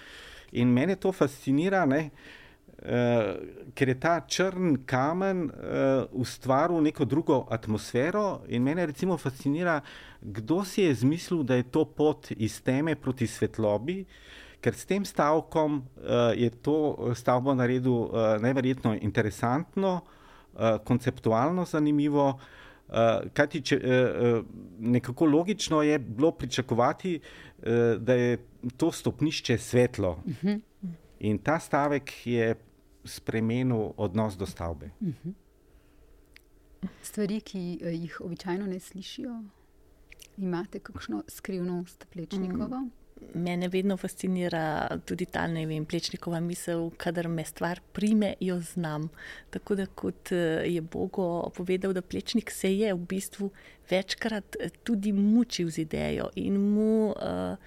in 0.51 0.73
mene 0.73 0.95
to 0.95 1.11
fascinira. 1.13 1.85
Ne? 1.85 2.09
Uh, 2.75 3.37
ker 3.77 3.89
je 3.89 3.99
ta 4.01 4.17
črn 4.27 4.81
kamen 4.85 5.45
uh, 5.45 6.09
ustvaril 6.11 6.81
neko 6.81 7.05
drugo 7.05 7.45
atmosfero, 7.49 8.41
in 8.49 8.63
mene 8.63 8.85
recimo 8.85 9.17
fascinira, 9.17 9.79
kdo 10.25 10.63
si 10.65 10.81
je 10.81 10.91
izmislil, 10.91 11.43
da 11.43 11.55
je 11.55 11.63
to 11.63 11.85
pot 11.85 12.31
iz 12.31 12.61
teme 12.63 12.95
proti 12.95 13.27
svetlobi, 13.27 14.05
ker 14.61 14.73
s 14.73 14.85
tem 14.89 15.05
stavkom 15.05 15.77
uh, 15.77 16.33
je 16.33 16.49
to 16.49 17.11
stavbo 17.15 17.53
naredil 17.53 17.93
uh, 17.93 18.35
najverjetno 18.41 18.95
interesantno, 19.01 19.99
uh, 20.01 20.77
konceptualno 20.85 21.65
zanimivo. 21.65 22.39
Uh, 22.85 23.29
kajti, 23.33 23.61
če, 23.61 23.77
uh, 23.77 24.45
nekako 24.79 25.25
logično 25.25 25.81
je 25.81 25.99
bilo 25.99 26.31
pričakovati, 26.31 27.19
uh, 27.19 28.01
da 28.01 28.13
je 28.13 28.37
to 28.77 28.91
stopnišče 28.91 29.57
svetlo. 29.57 30.11
Uh 30.25 30.31
mhm. 30.31 30.47
-huh. 30.47 30.61
In 31.19 31.37
ta 31.37 31.59
stavek 31.59 32.27
je 32.27 32.55
spremenil 33.03 33.91
odnos 33.97 34.37
do 34.37 34.45
stavbe. 34.45 34.89
Uh 34.99 35.07
mhm. 35.07 35.29
-huh. 35.29 35.33
Stvari, 37.01 37.41
ki 37.41 37.79
jih 37.81 38.21
običajno 38.21 38.65
ne 38.67 38.79
slišijo, 38.79 39.43
imate 40.37 40.79
kakšno 40.79 41.23
skrivnost 41.27 42.05
plečnikovo? 42.13 42.79
Mm. 42.79 42.91
Mene 43.33 43.67
vedno 43.67 43.97
fascinira 43.97 44.89
tudi 45.05 45.25
ta 45.25 45.45
vem, 45.45 45.85
plečnikova 45.85 46.39
misel, 46.39 46.89
kadar 46.97 47.27
me 47.27 47.45
stvar 47.45 47.79
prime, 47.93 48.33
jo 48.39 48.59
znam. 48.59 49.09
Tako 49.49 49.75
da, 49.75 49.85
kot 49.85 50.31
eh, 50.31 50.63
je 50.67 50.81
Bogo 50.81 51.49
povedal, 51.55 51.93
da 51.93 52.01
plečnik 52.01 52.51
se 52.51 52.77
je 52.77 52.93
v 52.93 52.99
bistvu 52.99 53.51
večkrat 53.89 54.55
eh, 54.59 54.69
tudi 54.83 55.11
mučil 55.11 55.69
z 55.69 55.77
idejo 55.77 56.29
in 56.35 56.59
mu. 56.59 57.11
Uh, 57.11 57.57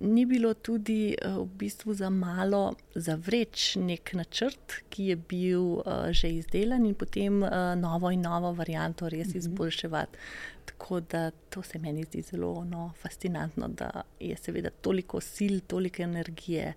ni 0.00 0.26
bilo 0.26 0.54
tudi 0.54 1.14
uh, 1.14 1.36
v 1.42 1.58
bistvu 1.58 1.94
za 1.94 2.10
malo 2.10 2.74
zavreč 2.94 3.76
nek 3.76 4.14
načrt, 4.14 4.78
ki 4.88 5.10
je 5.10 5.16
bil 5.16 5.62
uh, 5.62 6.08
že 6.10 6.30
izdelan, 6.38 6.86
in 6.86 6.94
potem 6.94 7.44
novo 7.76 8.10
in 8.10 8.24
novo 8.24 8.52
varianto 8.52 9.08
res 9.08 9.28
mhm. 9.28 9.38
izboljševati. 9.38 10.18
tako 10.66 11.00
da 11.00 11.30
to 11.30 11.62
se 11.62 11.78
meni 11.78 12.04
zdi 12.04 12.22
zelo 12.22 12.64
no, 12.64 12.92
fascinantno, 13.02 13.68
da 13.68 14.02
je 14.20 14.36
seveda 14.36 14.70
toliko 14.70 15.20
sil, 15.20 15.60
toliko 15.66 16.02
energije 16.02 16.74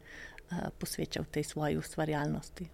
posvečal 0.78 1.26
tej 1.32 1.44
svoji 1.44 1.78
ustvarjalnosti. 1.78 2.68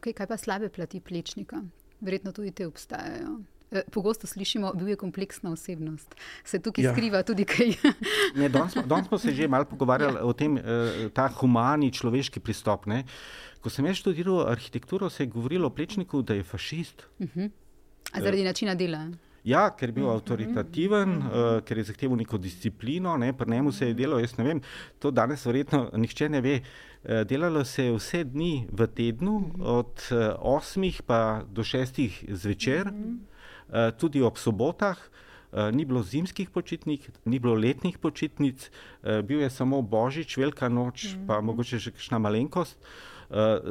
Okay, 0.00 0.12
kaj 0.12 0.26
pa 0.26 0.36
slabe 0.36 0.68
plati 0.68 1.00
plečnika? 1.00 1.62
Verjetno 2.00 2.32
tudi 2.32 2.50
te 2.50 2.66
obstajajo. 2.66 3.40
Eh, 3.72 3.82
pogosto 3.90 4.26
slišimo, 4.26 4.72
da 4.74 4.88
je 4.88 4.96
kompleksna 4.96 5.52
osebnost. 5.52 6.14
Se 6.44 6.58
tukaj 6.58 6.84
ja. 6.84 6.92
skriva 6.92 7.22
tudi 7.22 7.44
kaj. 7.44 7.72
Danes 8.52 8.72
smo, 8.72 9.04
smo 9.08 9.18
se 9.18 9.32
že 9.32 9.48
malo 9.48 9.64
pogovarjali 9.64 10.16
ja. 10.20 10.24
o 10.24 10.32
tem, 10.32 10.58
eh, 10.58 11.08
ta 11.14 11.28
humani 11.40 11.92
človeški 11.92 12.40
pristop. 12.40 12.86
Ne? 12.86 13.04
Ko 13.64 13.70
sem 13.70 13.86
jaz 13.86 13.96
študiral 13.96 14.44
arhitekturo, 14.52 15.08
se 15.10 15.22
je 15.22 15.32
govorilo 15.32 15.66
o 15.66 15.70
plečniku, 15.70 16.22
da 16.22 16.34
je 16.34 16.42
fašist. 16.42 17.06
Uh 17.18 17.26
mhm. 17.26 17.40
-huh. 17.40 17.50
Zaradi 18.20 18.44
načina 18.44 18.74
dela. 18.74 19.08
Ja, 19.44 19.70
ker 19.70 19.88
je 19.88 19.92
bil 19.92 20.04
mhm. 20.04 20.12
avtoritativen, 20.12 21.16
uh 21.16 21.24
-huh. 21.24 21.56
uh, 21.56 21.64
ker 21.64 21.78
je 21.78 21.84
zahteval 21.84 22.16
neko 22.16 22.38
disciplino, 22.38 23.16
ne, 23.16 23.32
pri 23.32 23.50
njemu 23.50 23.72
se 23.72 23.86
je 23.86 23.94
delo, 23.94 24.18
jaz 24.18 24.36
ne 24.38 24.44
vem, 24.44 24.60
to 24.98 25.10
danes 25.10 25.46
verjetno 25.46 25.90
nihče 25.96 26.28
ne 26.28 26.40
ve. 26.40 26.60
Uh, 27.04 27.10
delalo 27.26 27.64
se 27.64 27.84
je 27.84 27.92
vse 27.92 28.24
dni 28.24 28.68
v 28.72 28.86
tednu, 28.86 29.36
uh 29.36 29.42
-huh. 29.42 29.64
od 29.64 30.08
uh, 30.10 30.60
8 30.60 31.42
do 31.52 31.62
6 31.62 32.10
zvečer. 32.28 32.86
Uh 32.86 32.92
-huh. 32.92 33.31
Eh, 33.70 33.92
tudi 33.98 34.22
ob 34.22 34.36
sobotah. 34.36 34.98
Uh, 35.52 35.68
ni 35.68 35.84
bilo 35.84 36.00
zimskih 36.02 36.48
počitnic, 36.50 37.10
ni 37.28 37.36
bilo 37.38 37.52
letnih 37.54 37.98
počitnic, 37.98 38.70
uh, 39.04 39.20
bil 39.20 39.42
je 39.44 39.50
samo 39.50 39.82
božič, 39.82 40.36
velika 40.36 40.68
noč, 40.68 41.04
mm 41.04 41.18
-hmm. 41.18 41.26
pa 41.26 41.40
mogoče 41.40 41.78
še 41.78 41.90
kakšna 41.90 42.18
malenkost. 42.18 42.78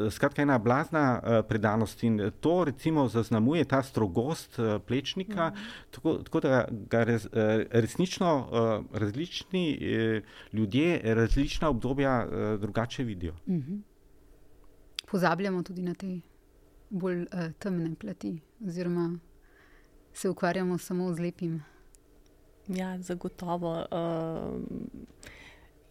Skratka, 0.10 0.42
ena 0.42 0.58
blazna 0.58 1.22
predanost 1.48 2.04
in 2.04 2.32
to 2.40 2.64
recimo 2.64 3.08
zaznamuje 3.08 3.66
ta 3.66 3.84
strogost 3.84 4.60
plečnika, 4.88 5.50
mm 5.50 5.54
-hmm. 5.54 5.92
tako, 5.92 6.14
tako 6.14 6.40
da 6.40 6.68
ga 6.90 7.04
res, 7.04 7.28
resnično 7.72 8.50
različni 8.94 9.78
ljudje, 10.54 11.02
različna 11.04 11.70
obdobja 11.70 12.28
drugače 12.58 13.04
vidijo. 13.04 13.34
Mm 13.48 13.54
-hmm. 13.54 13.82
Pozabljamo 15.12 15.64
tudi 15.64 15.82
na 15.82 15.94
te 15.94 16.22
bolj 16.90 17.26
temne 17.60 17.96
plati 17.96 18.42
oziroma 18.68 19.20
se 20.14 20.30
ukvarjamo 20.30 20.78
samo 20.78 21.14
z 21.14 21.20
lepim. 21.20 21.64
Ja, 22.68 23.00
zagotovo 23.02 23.86
uh, 23.92 24.62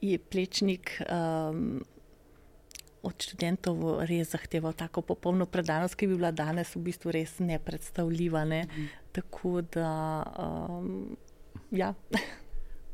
je 0.01 0.19
plečnik 0.19 1.03
um, 1.03 1.83
od 3.03 3.17
študentov 3.17 4.05
res 4.09 4.33
zahteval 4.33 4.73
tako 4.77 5.03
popolno 5.03 5.47
predanost, 5.47 5.97
ki 5.97 6.09
bi 6.11 6.19
bila 6.21 6.33
danes 6.33 6.75
v 6.77 6.85
bistvu 6.91 7.15
res 7.17 7.39
nepredstavljiva. 7.41 8.45
Ne? 8.45 8.63
Mhm. 8.65 8.87
Tako 9.13 9.61
da, 9.63 9.91
um, 10.39 11.17
ja. 11.71 11.95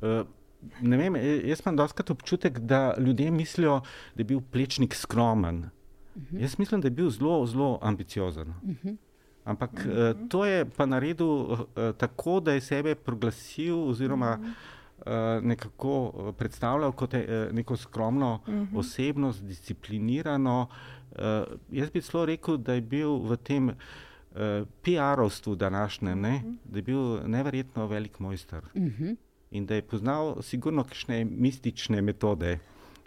uh, 0.03 0.23
ne 0.91 1.01
vem, 1.01 1.19
jaz 1.47 1.65
imam 1.65 1.77
doskrat 1.83 2.11
občutek, 2.11 2.59
da 2.59 2.95
ljudje 2.99 3.31
mislijo, 3.31 3.81
da 4.15 4.23
je 4.23 4.31
bil 4.35 4.41
plečnik 4.41 4.95
skromen. 4.95 5.67
Uh 6.15 6.23
mhm. 6.23 6.37
-huh. 6.37 6.43
Jaz 6.43 6.59
mislim, 6.59 6.81
da 6.81 6.87
je 6.87 6.97
bil 7.03 7.11
zelo, 7.11 7.47
zelo 7.47 7.79
ambiciozen. 7.83 8.49
Uh 8.49 8.71
mhm. 8.71 8.89
-huh. 8.89 8.97
Ampak 9.47 9.85
mm 9.85 9.91
-hmm. 9.91 10.29
to 10.29 10.45
je 10.45 10.65
pa 10.65 10.87
naredil 10.87 11.27
uh, 11.27 11.59
tako, 11.97 12.41
da 12.41 12.53
je 12.53 12.61
sebe 12.61 12.95
proglasil 12.95 13.89
oziroma 13.89 14.37
mm 14.37 14.45
-hmm. 14.45 15.39
uh, 15.39 15.45
nekako 15.45 16.13
predstavljal 16.39 16.93
kot 16.93 17.15
uh, 17.15 17.21
neko 17.53 17.77
skromno 17.77 18.41
mm 18.47 18.53
-hmm. 18.53 18.79
osebnost, 18.79 19.45
disciplinirano. 19.45 20.67
Uh, 21.13 21.23
jaz 21.71 21.91
bi 21.91 22.03
celo 22.03 22.27
rekel, 22.27 22.57
da 22.57 22.75
je 22.75 22.81
bil 22.81 23.17
v 23.17 23.37
tem 23.37 23.69
uh, 23.69 23.75
PR-ovstvu 24.83 25.55
današnjem, 25.55 26.19
mm 26.19 26.25
-hmm. 26.25 26.57
da 26.65 26.79
je 26.79 26.83
bil 26.83 27.29
neverjetno 27.29 27.87
velik 27.87 28.19
mojster. 28.19 28.63
Mm 28.75 28.95
-hmm. 28.99 29.17
In 29.51 29.67
da 29.67 29.75
je 29.75 29.83
poznal 29.83 30.43
sigurno 30.43 30.85
kakšne 30.85 31.25
mistične 31.25 32.03
metode, 32.03 32.59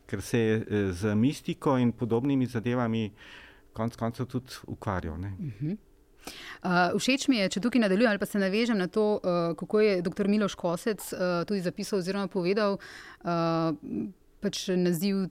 ker 0.05 0.21
se 0.21 0.39
je 0.39 0.65
z 0.91 1.15
mistiko 1.15 1.77
in 1.77 1.91
podobnimi 1.91 2.45
zadevami 2.45 3.11
konec 3.73 3.95
koncev 3.95 4.25
tudi 4.25 4.53
ukvarjal. 4.67 5.17
Mm 5.17 5.53
-hmm. 5.61 5.77
Uh, 6.59 6.97
všeč 6.99 7.27
mi 7.31 7.37
je, 7.39 7.49
če 7.55 7.61
tukaj 7.63 7.81
nadaljujem 7.81 8.11
ali 8.11 8.19
pa 8.19 8.27
se 8.27 8.39
navežem 8.39 8.77
na 8.77 8.87
to, 8.87 9.19
uh, 9.19 9.55
kako 9.57 9.79
je 9.79 10.01
dr. 10.01 10.27
Miloš 10.27 10.55
Kosec 10.59 11.13
uh, 11.13 11.43
tudi 11.47 11.61
zapisal 11.63 11.99
oziroma 11.99 12.27
povedal, 12.27 12.77
uh, 13.23 13.71
pač 14.43 14.67
naziv 14.75 15.29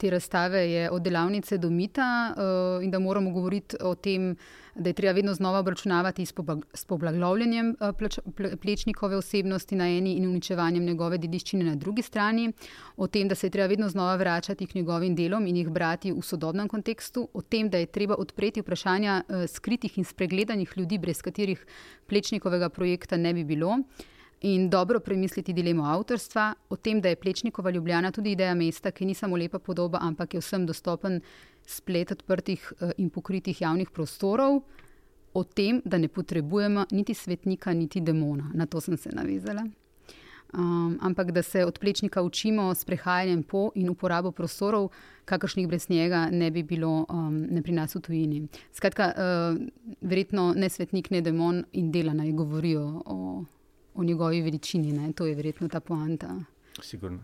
te 0.00 0.10
razstave 0.10 0.62
je 0.70 0.90
od 0.90 1.02
delavnice 1.02 1.58
do 1.58 1.70
mita 1.70 2.32
uh, 2.32 2.84
in 2.84 2.90
da 2.90 2.98
moramo 2.98 3.30
govoriti 3.30 3.76
o 3.82 3.94
tem, 3.94 4.36
da 4.74 4.88
je 4.88 4.92
treba 4.92 5.14
vedno 5.14 5.34
znova 5.34 5.58
obračunavati 5.58 6.26
s 6.74 6.84
poblaglovljenjem 6.84 7.76
uh, 7.80 8.56
plečnikove 8.60 9.16
osebnosti 9.16 9.76
na 9.76 9.88
eni 9.88 10.12
in 10.12 10.28
uničevanjem 10.28 10.84
njegove 10.84 11.18
dediščine 11.18 11.64
na 11.64 11.74
drugi 11.74 12.02
strani, 12.02 12.52
o 12.96 13.06
tem, 13.06 13.28
da 13.28 13.34
se 13.34 13.46
je 13.46 13.50
treba 13.50 13.68
vedno 13.68 13.88
znova 13.88 14.16
vračati 14.16 14.66
k 14.66 14.74
njegovim 14.74 15.14
delom 15.14 15.46
in 15.46 15.56
jih 15.56 15.68
brati 15.68 16.12
v 16.12 16.22
sodobnem 16.22 16.68
kontekstu, 16.68 17.28
o 17.34 17.42
tem, 17.42 17.70
da 17.70 17.78
je 17.78 17.86
treba 17.86 18.14
odpreti 18.14 18.60
vprašanja 18.60 19.22
uh, 19.28 19.46
skritih 19.48 19.98
in 19.98 20.04
spregledanih 20.04 20.72
ljudi, 20.76 20.98
brez 20.98 21.22
katerih 21.22 21.66
plečnikovega 22.06 22.68
projekta 22.68 23.16
ne 23.16 23.34
bi 23.34 23.44
bilo 23.44 23.78
in 24.40 24.70
dobro 24.70 25.00
premisliti 25.00 25.52
dilemo 25.52 25.84
avtorstva, 25.84 26.54
o 26.68 26.76
tem, 26.76 27.00
da 27.00 27.08
je 27.08 27.16
Plečnikova 27.16 27.70
Ljubljana 27.70 28.10
tudi 28.12 28.32
ideja 28.32 28.54
mesta, 28.54 28.90
ki 28.90 29.04
ni 29.04 29.14
samo 29.14 29.36
lepa 29.36 29.58
podoba, 29.58 29.98
ampak 30.00 30.34
je 30.34 30.40
vsem 30.40 30.66
dostopen 30.66 31.20
splet 31.70 32.12
odprtih 32.12 32.72
eh, 32.80 32.92
in 32.98 33.10
pokritih 33.10 33.60
javnih 33.60 33.90
prostorov, 33.90 34.62
o 35.32 35.44
tem, 35.44 35.80
da 35.84 35.98
ne 35.98 36.08
potrebujemo 36.08 36.88
niti 36.90 37.14
svetnika, 37.14 37.72
niti 37.72 38.00
demona. 38.00 38.50
Na 38.54 38.66
to 38.66 38.80
sem 38.80 38.96
se 38.96 39.12
navezala. 39.12 39.62
Um, 40.50 40.98
ampak 41.00 41.30
da 41.30 41.42
se 41.42 41.62
od 41.64 41.78
plečnika 41.78 42.22
učimo 42.22 42.74
s 42.74 42.84
prehajanjem 42.84 43.42
po 43.42 43.70
in 43.74 43.88
uporabo 43.88 44.32
prostorov, 44.32 44.88
kakršnih 45.24 45.68
brez 45.68 45.86
njega 45.90 46.26
ne 46.32 46.50
bi 46.50 46.62
bilo 46.62 47.06
um, 47.08 47.46
ne 47.50 47.62
pri 47.62 47.72
nas 47.72 47.94
v 47.94 48.00
tujini. 48.00 48.42
Skratka, 48.72 49.12
uh, 49.14 49.60
verjetno 50.00 50.52
ne 50.56 50.68
svetnik, 50.68 51.10
ne 51.10 51.20
demon 51.22 51.64
in 51.72 51.92
dela 51.92 52.12
naj 52.12 52.32
govorijo 52.32 53.02
o 53.06 53.44
o 53.94 54.04
njegovi 54.04 54.42
veličini. 54.42 54.92
Ne? 54.92 55.12
To 55.12 55.26
je 55.26 55.34
verjetno 55.34 55.68
ta 55.68 55.80
poanta. 55.80 56.36
Sigurno. 56.82 57.18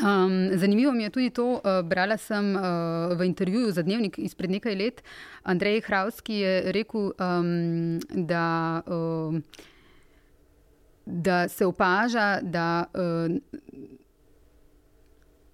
Um, 0.00 0.50
zanimivo 0.56 0.92
mi 0.92 1.02
je 1.02 1.10
tudi 1.10 1.30
to, 1.30 1.52
uh, 1.52 1.60
brala 1.84 2.16
sem 2.16 2.56
uh, 2.56 2.62
v 3.18 3.26
intervjuju 3.26 3.72
za 3.72 3.82
dnevnik 3.82 4.18
izpred 4.18 4.50
nekaj 4.50 4.74
let. 4.74 5.02
Andrej 5.42 5.80
Hravski 5.80 6.34
je 6.34 6.72
rekel, 6.72 7.12
um, 7.20 8.00
da, 8.08 8.80
uh, 8.86 9.36
da 11.06 11.48
se 11.48 11.66
opaža, 11.66 12.40
da 12.42 12.84
uh, 12.94 13.36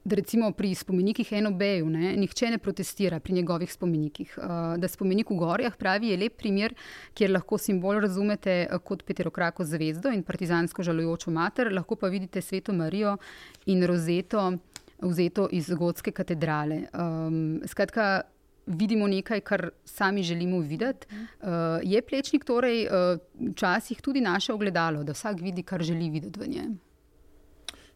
da 0.09 0.17
recimo 0.17 0.51
pri 0.53 0.75
spomenikih 0.75 1.33
Enobeju 1.33 1.91
ne, 1.91 2.15
nihče 2.17 2.51
ne 2.51 2.59
protestira 2.59 3.21
pri 3.21 3.35
njegovih 3.39 3.73
spomenikih. 3.73 4.39
Uh, 4.39 4.77
da 4.81 4.89
spomenik 4.89 5.31
v 5.31 5.37
Gorjah 5.37 5.77
pravi, 5.77 6.13
je 6.13 6.17
lep 6.17 6.39
primer, 6.41 6.75
kjer 7.15 7.33
lahko 7.35 7.59
simbol 7.59 8.01
razumete 8.01 8.65
uh, 8.67 8.81
kot 8.81 9.05
Peterokrako 9.05 9.65
zvezdo 9.65 10.13
in 10.15 10.25
partizansko 10.25 10.83
žalujočo 10.83 11.31
mater, 11.31 11.73
lahko 11.73 11.97
pa 11.97 12.09
vidite 12.09 12.43
sveto 12.43 12.73
Marijo 12.73 13.17
in 13.67 13.85
rozeto 13.87 14.51
vzeto 14.99 15.49
iz 15.53 15.71
gotske 15.71 16.11
katedrale. 16.11 16.83
Um, 16.91 17.61
skratka, 17.67 18.23
vidimo 18.67 19.07
nekaj, 19.09 19.41
kar 19.41 19.71
sami 19.85 20.23
želimo 20.23 20.61
videti. 20.61 21.07
Uh, 21.13 21.79
je 21.83 22.03
plečnik 22.03 22.45
torej 22.45 22.89
včasih 23.53 23.99
uh, 23.99 24.03
tudi 24.03 24.21
naše 24.21 24.53
ogledalo, 24.53 25.05
da 25.05 25.13
vsak 25.13 25.41
vidi, 25.41 25.63
kar 25.63 25.83
želi 25.83 26.11
videti 26.11 26.41
v 26.41 26.49
njem. 26.49 26.79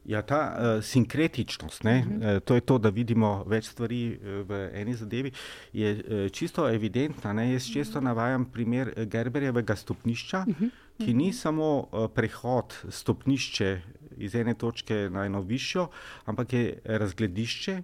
Ja, 0.05 0.23
ta 0.23 0.39
uh, 0.51 0.85
sinkretičnost, 0.85 1.85
ne, 1.85 2.05
uh 2.07 2.13
-huh. 2.13 2.37
uh, 2.37 2.41
to 2.43 2.55
je 2.55 2.61
to, 2.61 2.79
da 2.79 2.89
vidimo 2.89 3.45
več 3.47 3.69
stvari 3.69 4.19
uh, 4.19 4.49
v 4.49 4.71
eni 4.75 4.95
zadevi, 4.95 5.33
je 5.73 5.95
uh, 5.95 6.31
čisto 6.31 6.69
evidentna. 6.69 7.33
Ne. 7.33 7.53
Jaz 7.53 7.71
često 7.73 8.01
navajam 8.01 8.45
primer 8.45 9.07
Gerberjevega 9.07 9.77
stopnišča, 9.77 10.45
uh 10.49 10.55
-huh. 10.55 10.71
ki 10.99 11.15
ni 11.15 11.33
samo 11.33 11.79
uh, 11.79 12.11
prehod 12.15 12.75
stopnišče 12.89 13.81
iz 14.17 14.35
ene 14.35 14.55
točke 14.55 15.09
na 15.11 15.25
eno 15.25 15.41
višjo, 15.41 15.89
ampak 16.25 16.53
je 16.53 16.79
razgledišče, 16.85 17.83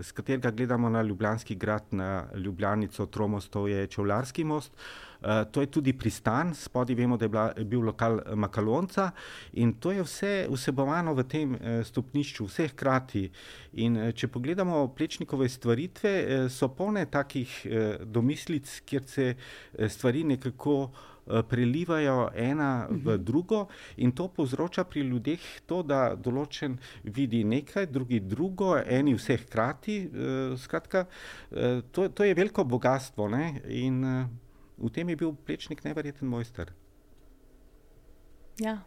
z 0.00 0.12
katerega 0.12 0.50
gledamo 0.50 0.88
na 0.88 1.02
Ljubljanski 1.02 1.54
grad, 1.54 1.84
na 1.90 2.26
Ljubljanico, 2.34 3.06
Tromostov 3.06 3.68
je 3.68 3.86
Čevlarski 3.86 4.44
most. 4.44 4.72
Uh, 4.72 5.09
to 5.52 5.60
je 5.60 5.66
tudi 5.66 5.92
pristan, 5.92 6.54
spodaj 6.54 6.96
vemo, 6.96 7.16
da 7.16 7.24
je, 7.24 7.28
bila, 7.28 7.46
je 7.56 7.64
bil 7.64 7.82
lokal 7.84 8.20
Makalonca 8.34 9.10
in 9.52 9.74
to 9.80 9.92
je 9.92 10.02
vse 10.02 10.32
vsebovano 10.50 11.14
v 11.14 11.24
tem 11.28 11.54
uh, 11.54 11.80
stopnišču, 11.84 12.46
vse 12.48 12.70
hkrati. 12.72 13.26
In 13.84 13.96
uh, 13.96 14.10
če 14.16 14.30
pogledamo 14.32 14.86
plečnikove 14.96 15.48
stvaritve, 15.48 16.14
uh, 16.24 16.48
so 16.50 16.70
polne 16.72 17.04
takih 17.10 17.60
uh, 17.64 18.04
domislic, 18.04 18.80
kjer 18.88 19.06
se 19.06 19.30
uh, 19.34 19.88
stvari 19.88 20.24
nekako 20.24 20.76
uh, 20.82 21.06
Eh, 21.30 21.42
prelivajo 21.42 22.30
ena 22.34 22.86
v 22.90 23.14
mhm. 23.14 23.24
drugo, 23.24 23.68
in 23.96 24.12
to 24.12 24.28
povzroča 24.28 24.84
pri 24.84 25.00
ljudeh 25.00 25.40
to, 25.66 25.82
da 25.82 26.16
določen 26.16 26.78
vidi 27.04 27.44
nekaj, 27.44 27.86
drugi 27.86 28.20
drugo, 28.20 28.74
eni 28.78 29.14
vse 29.14 29.36
hkrati. 29.44 29.96
Eh, 30.00 30.56
skratka, 30.58 31.06
eh, 31.52 31.82
to, 31.92 32.08
to 32.08 32.24
je 32.24 32.34
veliko 32.34 32.64
bogatstvo 32.64 33.28
ne? 33.28 33.60
in 33.68 34.02
v 34.80 34.90
tem 34.90 35.08
je 35.08 35.16
bil 35.16 35.34
plečnik 35.46 35.84
nevreten 35.84 36.28
mojster. 36.28 36.72
Ja, 38.60 38.80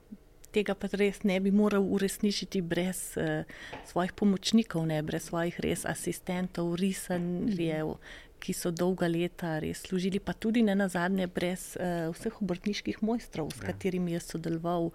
tega 0.53 0.75
pa 0.77 0.89
res 0.93 1.23
ne 1.25 1.39
bi 1.41 1.51
moral 1.51 1.85
uresničiti 1.85 2.61
brez 2.61 3.17
uh, 3.17 3.45
svojih 3.89 4.13
pomočnikov, 4.13 4.85
ne, 4.89 5.01
brez 5.05 5.29
svojih 5.29 5.57
res 5.63 5.85
asistentov, 5.89 6.75
risanjev, 6.81 7.95
ki 8.43 8.53
so 8.55 8.71
dolga 8.75 9.07
leta 9.07 9.55
res 9.63 9.85
služili, 9.87 10.19
pa 10.19 10.33
tudi 10.35 10.63
ne 10.67 10.75
na 10.75 10.89
zadnje, 10.91 11.29
brez 11.31 11.73
uh, 11.79 12.11
vseh 12.11 12.41
obrtniških 12.43 12.99
mojstrov, 13.05 13.53
s 13.55 13.61
ja. 13.61 13.69
katerimi 13.71 14.17
je 14.17 14.23
sodeloval. 14.23 14.91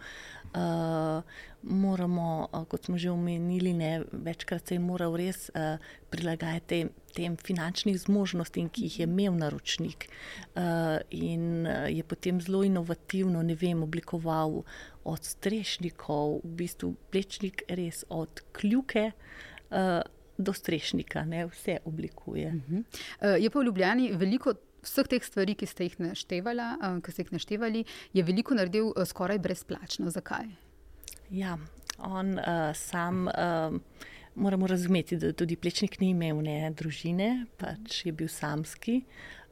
Uh, 0.48 1.24
moramo, 1.62 2.48
uh, 2.52 2.64
kot 2.68 2.88
smo 2.88 2.96
že 3.00 3.10
omenili, 3.10 3.72
ne, 3.76 4.02
večkrat 4.12 4.68
se 4.68 4.76
je 4.76 4.82
moral 4.84 5.16
res 5.16 5.48
uh, 5.52 5.80
prilagajati 6.12 6.66
tem, 6.68 6.92
tem 7.16 7.36
finančnim 7.40 7.96
zmožnostim, 7.98 8.68
ki 8.72 8.86
jih 8.88 9.00
je 9.00 9.08
imel 9.08 9.36
naročnik. 9.36 10.08
Uh, 10.52 11.00
in 11.10 11.66
uh, 11.66 11.88
je 11.88 12.04
potem 12.04 12.40
zelo 12.44 12.62
inovativno, 12.68 13.42
ne 13.42 13.56
vem, 13.56 13.82
oblikoval 13.84 14.62
od 15.08 15.24
strešnikov, 15.24 16.40
v 16.44 16.54
bistvu 16.62 16.94
plečnik 17.12 17.64
res 17.68 18.04
od 18.12 18.44
kljuke. 18.52 19.10
Uh, 19.68 20.00
do 20.38 20.52
strešnika, 20.52 21.24
ne, 21.24 21.46
vse 21.46 21.78
oblikuje. 21.84 22.48
Uh 22.48 22.54
-huh. 22.54 22.84
uh, 23.20 23.42
je 23.42 23.50
pa 23.50 23.58
v 23.58 23.64
Ljubljani 23.64 24.12
veliko 24.12 24.54
vseh 24.82 25.06
teh 25.08 25.24
stvari, 25.24 25.54
ki 25.54 25.66
ste 25.66 25.84
jih, 25.84 25.96
uh, 26.00 27.02
ki 27.02 27.12
ste 27.12 27.22
jih 27.22 27.32
naštevali, 27.32 27.84
je 28.12 28.22
veliko 28.22 28.54
naredil 28.54 28.86
uh, 28.86 29.04
skoraj 29.04 29.38
brezplačno. 29.38 30.10
Zakaj? 30.10 30.46
Ja, 31.30 31.58
on 31.98 32.38
uh, 32.38 32.74
sam. 32.74 33.26
Uh, 33.26 33.80
Moramo 34.38 34.66
razumeti, 34.66 35.16
da 35.16 35.32
tudi 35.32 35.56
plečnik 35.56 36.00
ni 36.00 36.10
imel 36.10 36.36
ne 36.42 36.70
družine, 36.70 37.46
pač 37.56 38.06
je 38.06 38.12
bil 38.12 38.28
samski, 38.28 39.00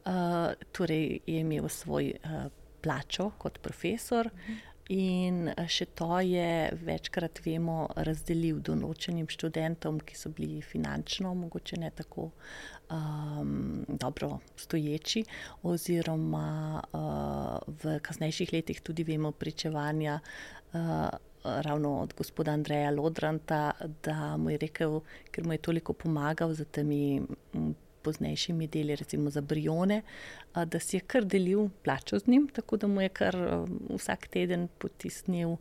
uh, 0.07 0.53
torej 0.73 1.21
je 1.27 1.41
imel 1.41 1.69
svoj 1.69 2.13
uh, 2.15 2.53
plačo 2.83 3.31
kot 3.39 3.59
profesor, 3.59 4.27
uh 4.27 4.33
-huh. 4.33 4.76
In 4.95 5.49
še 5.67 5.89
to 5.99 6.21
je 6.23 6.71
večkrat, 6.87 7.41
vemo, 7.43 7.89
razdelil 8.07 8.61
določenim 8.63 9.27
študentom, 9.27 9.99
ki 9.99 10.15
so 10.15 10.31
bili 10.31 10.61
finančno 10.63 11.33
mogoče 11.35 11.81
ne 11.83 11.91
tako 11.91 12.29
um, 12.95 13.83
dobro 13.89 14.37
stoječi, 14.55 15.25
oziroma 15.67 16.51
uh, 16.79 17.73
v 17.83 17.97
kasnejših 17.99 18.53
letih 18.55 18.83
tudi 18.87 19.07
vemo 19.09 19.33
pričevanja. 19.33 20.21
Uh, 20.73 21.09
Ravno 21.47 22.01
od 22.03 22.11
gospoda 22.19 22.57
Andreja 22.59 22.91
Lodranta, 22.91 23.71
da 24.03 24.35
mu 24.35 24.51
je 24.51 24.59
rekel, 24.59 24.97
ker 25.31 25.47
mu 25.47 25.55
je 25.55 25.61
toliko 25.63 25.95
pomagal 25.95 26.57
z 26.59 26.67
temi 26.75 27.21
poznejšimi 28.07 28.69
deli, 28.71 28.97
recimo 28.97 29.31
za 29.35 29.43
Brione, 29.43 30.03
da 30.55 30.81
si 30.81 30.97
je 30.97 31.03
kar 31.03 31.27
delil 31.27 31.69
plačo 31.85 32.19
z 32.23 32.31
njim, 32.31 32.49
tako 32.55 32.79
da 32.79 32.87
mu 32.87 33.03
je 33.03 33.09
kar 33.09 33.37
vsak 33.91 34.29
teden 34.31 34.69
potisnil 34.79 35.57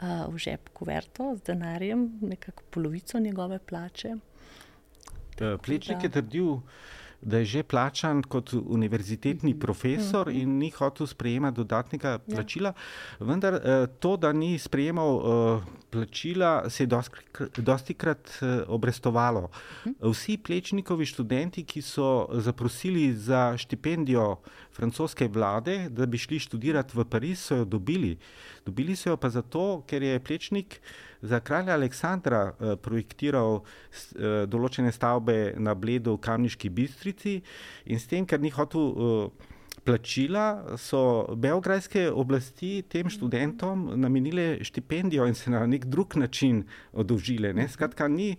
v 0.00 0.38
žep 0.38 0.70
kuverto 0.78 1.32
z 1.36 1.50
denarjem, 1.50 2.06
nekako 2.22 2.62
polovico 2.70 3.18
njegove 3.18 3.58
plače. 3.58 4.14
Plečnik 5.38 6.02
je 6.02 6.10
trdil, 6.10 6.54
da 6.56 6.62
je 7.22 7.44
že 7.44 7.62
plačan 7.62 8.22
kot 8.22 8.52
univerzitetni 8.54 9.50
mhm. 9.50 9.60
profesor 9.60 10.28
mhm. 10.28 10.36
in 10.38 10.58
ni 10.58 10.70
hotel 10.70 11.06
sprejemati 11.06 11.56
dodatnega 11.56 12.08
ja. 12.08 12.18
plačila. 12.18 12.72
Vendar 13.20 13.54
eh, 13.54 13.86
to, 13.98 14.16
da 14.16 14.32
ni 14.32 14.58
sprejemal 14.58 15.10
eh, 15.18 15.60
plačila, 15.90 16.70
se 16.70 16.84
je 16.84 16.90
dosti 17.56 17.94
krat 17.94 18.38
eh, 18.42 18.62
obrestovalo. 18.68 19.50
Mhm. 19.86 20.10
Vsi 20.10 20.38
plečnikovi 20.38 21.06
študenti, 21.06 21.64
ki 21.64 21.82
so 21.82 22.28
zaprosili 22.32 23.12
za 23.14 23.56
štipendijo 23.58 24.36
francoske 24.72 25.28
vlade, 25.28 25.88
da 25.90 26.06
bi 26.06 26.18
šli 26.18 26.38
študirati 26.38 26.94
v 26.94 27.04
Pariz, 27.04 27.40
so 27.40 27.56
jo 27.56 27.64
dobili. 27.64 28.18
Dobili 28.66 28.96
so 28.96 29.10
jo 29.10 29.16
pa 29.16 29.30
zato, 29.30 29.82
ker 29.86 30.02
je 30.02 30.20
plečnik 30.20 30.80
za 31.22 31.40
kralja 31.40 31.74
Aleksandra 31.74 32.52
projektiral 32.82 33.64
določene 34.46 34.92
stavbe 34.94 35.54
na 35.58 35.74
Bledu 35.74 36.14
v 36.14 36.22
Kamniški 36.22 36.70
bistrici 37.08 37.42
in 37.86 37.98
s 37.98 38.06
tem, 38.06 38.26
ker 38.26 38.40
ni 38.40 38.50
hotel 38.50 38.80
uh, 38.80 39.30
plačila, 39.84 40.76
so 40.76 41.34
belgrajske 41.36 42.10
oblasti 42.10 42.82
tem 42.88 43.08
študentom 43.08 43.94
namenile 43.96 44.58
štipendijo 44.64 45.26
in 45.26 45.34
se 45.34 45.50
na 45.50 45.66
nek 45.66 45.86
drug 45.86 46.16
način 46.16 46.64
odožile. 46.92 47.52
Ne? 47.52 47.68
Skratka, 47.68 48.08
ni 48.08 48.36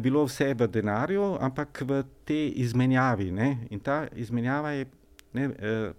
bilo 0.00 0.24
vse 0.24 0.54
v 0.54 0.68
denarju, 0.68 1.36
ampak 1.40 1.82
v 1.88 2.02
te 2.24 2.48
izmenjavi. 2.48 3.30
Ne? 3.32 3.66
In 3.70 3.80
ta 3.80 4.06
izmenjava 4.16 4.70
je 4.70 4.86
ne, 5.32 5.48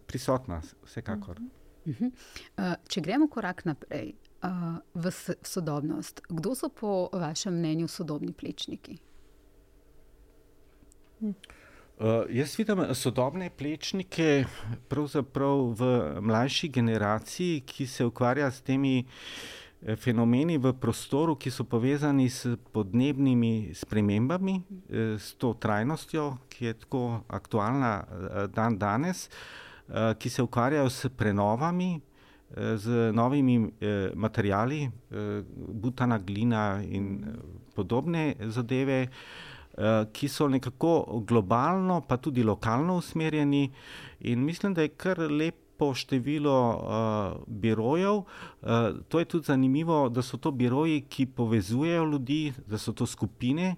prisotna, 0.07 0.61
vsekakor. 0.85 1.39
Uh 1.85 1.93
-huh. 1.93 2.11
uh, 2.57 2.73
če 2.87 3.01
gremo 3.01 3.27
korak 3.27 3.65
naprej, 3.65 4.13
uh, 4.43 4.77
v 4.93 5.11
sodobnost. 5.43 6.21
Kdo 6.29 6.55
so 6.55 6.69
po 6.69 7.09
vašem 7.13 7.53
mnenju 7.53 7.87
sodobni 7.87 8.33
plečniki? 8.33 8.97
Uh, 12.03 12.25
jaz 12.35 12.57
vidim 12.59 12.81
sodobne 12.99 13.47
plečnike 13.49 14.43
pravzaprav 14.91 15.61
v 15.79 15.91
mlajši 16.19 16.67
generaciji, 16.67 17.61
ki 17.63 17.87
se 17.87 18.03
ukvarja 18.05 18.49
s 18.51 18.59
temi 18.61 19.05
eh, 19.05 19.95
fenomeni 19.95 20.57
v 20.59 20.73
prostoru, 20.75 21.37
ki 21.39 21.51
so 21.51 21.63
povezani 21.63 22.27
s 22.29 22.57
podnebnimi 22.75 23.71
spremembami, 23.71 24.57
eh, 24.59 25.15
s 25.15 25.31
to 25.39 25.53
trajnostjo, 25.53 26.25
ki 26.51 26.65
je 26.65 26.73
tako 26.83 27.21
aktualna 27.27 27.93
dan 28.51 28.77
danes, 28.77 29.29
ki 30.19 30.29
se 30.29 30.43
ukvarjajo 30.43 30.89
s 30.89 31.07
prenovami, 31.15 32.01
z 32.75 33.11
novimi 33.11 33.71
eh, 33.81 34.11
materijali, 34.15 34.83
eh, 34.83 35.43
butana, 35.57 36.17
glina 36.19 36.81
in 36.83 37.23
eh, 37.23 37.39
podobne 37.75 38.35
zadeve, 38.39 39.01
eh, 39.01 39.09
ki 40.13 40.27
so 40.29 40.47
nekako 40.47 41.23
globalno, 41.27 42.01
pa 42.07 42.17
tudi 42.17 42.43
lokalno 42.43 42.97
usmerjeni. 42.97 43.71
In 44.19 44.45
mislim, 44.45 44.73
da 44.73 44.81
je 44.81 44.87
kar 44.87 45.19
lepo 45.19 45.93
število 45.93 46.57
eh, 46.73 47.41
birojev. 47.47 48.21
Eh, 48.61 48.91
to 49.09 49.19
je 49.19 49.25
tudi 49.25 49.45
zanimivo, 49.45 50.09
da 50.09 50.21
so 50.21 50.37
to 50.37 50.51
biroji, 50.51 51.01
ki 51.09 51.25
povezujejo 51.25 52.05
ljudi, 52.05 52.53
da 52.67 52.77
so 52.77 52.93
to 52.93 53.05
skupine. 53.05 53.75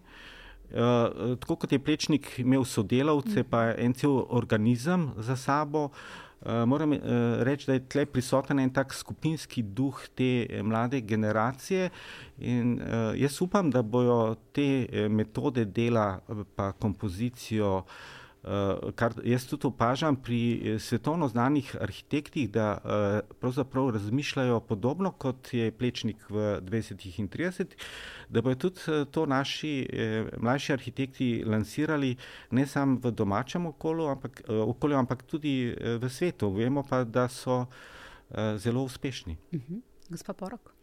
Uh, 0.66 1.38
tako 1.40 1.56
kot 1.56 1.72
je 1.72 1.80
plečnik 1.80 2.40
imel 2.42 2.64
sodelavce, 2.66 3.44
pa 3.44 3.76
en 3.78 3.94
cel 3.94 4.16
organizem 4.30 5.12
za 5.18 5.36
sabo, 5.36 5.84
uh, 5.84 5.92
Uh, 5.92 6.25
moram 6.66 6.92
uh, 6.92 7.00
reči, 7.44 7.66
da 7.68 7.74
je 7.74 7.86
tle 7.90 8.06
prisoten 8.06 8.60
en 8.60 8.70
tak 8.70 8.94
skupinski 8.94 9.64
duh 9.64 10.02
te 10.16 10.46
eh, 10.50 10.64
mlade 10.64 11.02
generacije 11.02 11.90
in 12.38 12.76
uh, 12.82 13.14
jaz 13.18 13.42
upam, 13.42 13.72
da 13.72 13.82
bojo 13.82 14.36
te 14.54 15.08
metode 15.10 15.66
dela 15.66 16.20
pa 16.56 16.72
kompozicijo 16.72 17.84
Uh, 17.86 18.25
kar 18.96 19.14
jaz 19.24 19.46
tudi 19.50 19.68
opažam 19.68 20.16
pri 20.16 20.40
eh, 20.54 20.80
svetovno 20.80 21.28
znanih 21.28 21.76
arhitektih, 21.82 22.50
da 22.52 22.78
uh, 22.78 23.36
pravzaprav 23.40 23.90
razmišljajo 23.90 24.60
podobno 24.60 25.12
kot 25.12 25.54
je 25.54 25.72
Plečnik 25.72 26.30
v 26.30 26.60
20 26.62 27.20
in 27.20 27.30
30, 27.30 27.74
da 28.30 28.42
bodo 28.42 28.56
tudi 28.70 29.06
to 29.12 29.26
naši 29.26 29.88
eh, 29.90 30.30
mlajši 30.38 30.74
arhitekti 30.74 31.44
lansirali 31.46 32.16
ne 32.52 32.68
samo 32.68 33.00
v 33.04 33.12
domačem 33.12 33.66
okolju, 33.66 34.08
ampak, 34.08 34.42
okolju, 34.48 34.98
ampak 34.98 35.24
tudi 35.24 35.76
v 36.02 36.10
svetu. 36.10 36.50
Vemo 36.54 36.84
pa, 36.84 37.04
da 37.04 37.28
so 37.28 37.66
zelo 38.58 38.84
uspešni. 38.84 39.38
Uh 39.52 39.60
mhm. 39.60 39.74
-huh. 39.74 39.82
Gospa 40.10 40.34
Porok. 40.34 40.75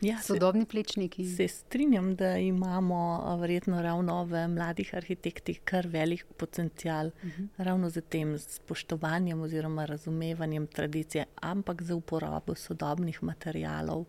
Ja, 0.00 0.18
Sodobni 0.22 0.66
plečniki. 0.66 1.24
Se 1.24 1.48
strinjam, 1.48 2.14
da 2.16 2.36
imamo 2.36 3.36
verjetno 3.40 3.82
ravno 3.82 4.24
v 4.24 4.48
mladih 4.48 4.94
arhitektih 4.94 5.60
kar 5.64 5.86
velik 5.86 6.26
potencial, 6.36 7.06
uh 7.06 7.24
mhm. 7.24 7.42
-huh. 7.42 7.64
ravno 7.64 7.90
z 7.90 8.00
tem 8.00 8.38
spoštovanjem 8.38 9.40
oziroma 9.40 9.84
razumevanjem 9.84 10.66
tradicije, 10.66 11.24
ampak 11.34 11.82
za 11.82 11.94
uporabo 11.94 12.54
sodobnih 12.54 13.22
materijalov, 13.22 14.00
uh, 14.00 14.06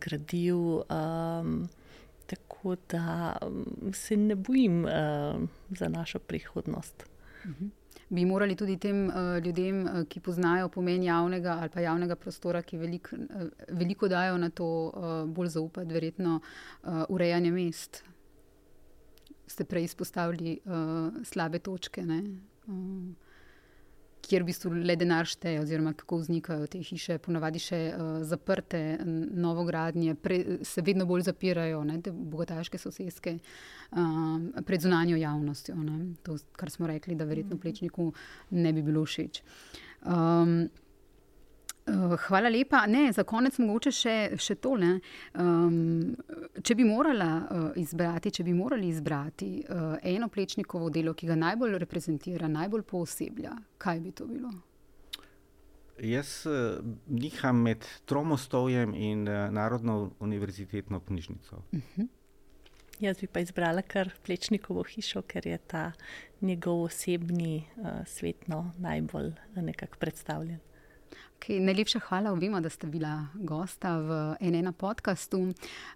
gradiv. 0.00 0.56
Um, 0.56 1.68
tako 2.26 2.76
da 2.90 3.36
se 3.92 4.16
ne 4.16 4.34
bojim 4.34 4.84
uh, 4.84 4.90
za 5.70 5.88
našo 5.88 6.18
prihodnost. 6.18 7.04
Uh 7.44 7.50
mhm. 7.50 7.64
-huh 7.64 7.85
bi 8.08 8.24
morali 8.24 8.56
tudi 8.56 8.76
tem 8.78 9.06
uh, 9.08 9.36
ljudem, 9.44 9.82
uh, 9.84 10.02
ki 10.08 10.20
poznajo 10.20 10.68
pomen 10.68 11.02
javnega 11.02 11.58
ali 11.60 11.70
pa 11.74 11.80
javnega 11.80 12.16
prostora, 12.16 12.62
ki 12.62 12.78
velik, 12.78 13.12
uh, 13.12 13.48
veliko 13.68 14.08
dajo 14.08 14.38
na 14.38 14.50
to, 14.50 14.68
bolj 15.26 15.48
zaupati, 15.58 15.94
verjetno 15.94 16.40
urejanje 17.08 17.50
mest. 17.52 18.02
Ste 19.46 19.64
prej 19.64 19.84
izpostavili 19.90 20.58
uh, 20.64 21.22
slabe 21.24 21.58
točke. 21.58 22.02
Uh, 22.66 23.25
kjer 24.30 24.44
v 24.44 24.50
bistvu 24.50 24.72
le 24.86 24.96
denar 24.98 25.28
šteje, 25.28 25.60
oziroma 25.62 25.92
kako 25.96 26.20
vznikajo 26.22 26.66
te 26.70 26.80
hiše, 26.84 27.18
ponavadi 27.24 27.62
še 27.62 27.80
uh, 27.92 28.06
zaprte, 28.26 28.80
novogradnje, 29.46 30.14
pre, 30.20 30.40
se 30.66 30.84
vedno 30.86 31.06
bolj 31.06 31.26
zapirajo, 31.28 31.82
ne, 31.88 32.00
te 32.02 32.12
bogataške 32.12 32.80
sosedske, 32.80 33.36
uh, 33.92 34.62
pred 34.66 34.84
zunanjo 34.86 35.18
javnostjo. 35.20 35.76
Ne, 35.82 36.00
to, 36.26 36.38
kar 36.56 36.72
smo 36.72 36.90
rekli, 36.90 37.16
da 37.18 37.28
verjetno 37.28 37.60
plečniku 37.62 38.10
ne 38.56 38.74
bi 38.76 38.84
bilo 38.86 39.04
všeč. 39.06 39.42
Um, 40.06 40.66
Hvala 42.28 42.48
lepa. 42.48 42.86
Ne, 42.86 43.12
za 43.12 43.22
konec 43.22 43.58
mogoče 43.62 43.90
še, 43.94 44.14
še 44.42 44.56
tole. 44.58 44.96
Um, 45.38 46.16
če 46.58 46.74
bi 46.74 46.86
morala 46.86 47.28
uh, 47.38 47.68
izbrati, 47.78 48.32
če 48.34 48.46
bi 48.46 48.54
morali 48.58 48.88
izbrati 48.90 49.50
uh, 49.62 49.94
eno 50.02 50.26
plečnikovo 50.28 50.90
delo, 50.90 51.14
ki 51.14 51.30
ga 51.30 51.38
najbolj 51.38 51.78
reprezentira, 51.84 52.50
najbolj 52.50 52.82
pooseblja, 52.90 53.54
kaj 53.78 54.02
bi 54.02 54.14
to 54.18 54.26
bilo? 54.26 54.50
Jaz 56.02 56.42
uh, 56.50 56.82
niham 57.06 57.62
med 57.68 57.86
Tromostovjem 58.04 58.94
in 58.98 59.22
uh, 59.30 59.46
Narodno 59.54 60.10
univerzitetno 60.20 61.00
knjižnico. 61.06 61.62
Uh 61.70 61.78
mhm. 61.78 62.02
-huh. 62.02 62.08
Jaz 63.00 63.20
bi 63.20 63.26
pa 63.26 63.40
izbrala 63.40 63.82
kar 63.82 64.10
plečnikovo 64.24 64.82
hišo, 64.82 65.22
ker 65.22 65.46
je 65.46 65.58
ta 65.58 65.92
njegov 66.40 66.82
osebni 66.82 67.66
uh, 67.76 68.06
svet 68.06 68.48
no, 68.48 68.72
najbolj 68.78 69.32
nekako 69.54 69.98
predstavljen. 69.98 70.58
Okay, 71.36 71.60
najlepša 71.60 72.00
hvala 72.08 72.32
obima, 72.32 72.60
da 72.60 72.68
ste 72.68 72.86
bila 72.86 73.26
gosta 73.34 73.98
v 74.00 74.36
enem 74.40 74.72
podkastu. 74.72 75.38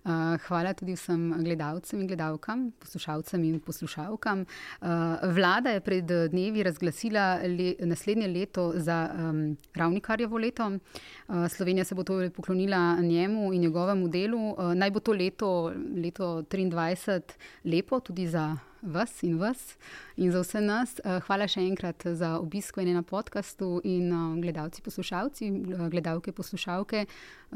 Uh, 0.05 0.37
hvala 0.47 0.75
tudi 0.77 0.93
vsem 0.95 1.43
gledalcem 1.43 2.01
in 2.01 2.07
gledalkam, 2.07 2.69
poslušalcem 2.79 3.45
in 3.49 3.57
poslušalkam. 3.61 4.45
Uh, 4.45 4.87
vlada 5.35 5.75
je 5.75 5.81
pred 5.81 6.13
dnevi 6.31 6.63
razglasila 6.63 7.41
le, 7.43 7.75
naslednje 7.81 8.29
leto 8.29 8.73
za 8.77 9.11
um, 9.11 9.57
ravnikarjevo 9.75 10.39
leto. 10.39 10.71
Uh, 10.71 11.49
Slovenija 11.49 11.85
se 11.85 11.95
bo 11.95 12.05
torej 12.05 12.31
poklonila 12.31 13.01
njemu 13.01 13.53
in 13.55 13.61
njegovemu 13.61 14.09
delu. 14.09 14.57
Naj 14.75 14.91
bo 14.91 15.01
to 15.01 15.13
leto, 15.13 15.73
leto 15.97 16.43
23, 16.43 17.21
lepo 17.65 18.01
tudi 18.01 18.29
za 18.29 18.57
vas 18.83 19.23
in 19.23 19.39
vas 19.39 19.77
in 20.17 20.33
za 20.33 20.41
vse 20.41 20.61
nas. 20.61 20.99
Eh, 21.05 21.21
hvala 21.27 21.49
še 21.49 21.61
enkrat 21.61 22.07
za 22.15 22.39
obisk 22.39 22.77
na 22.77 23.03
podkastu 23.03 23.81
in 23.85 24.13
eh, 24.13 24.41
gledalci, 24.41 24.83
poslušalci, 24.83 25.47
eh, 25.47 25.89
gledalke, 25.91 26.33
poslušalke. 26.33 27.07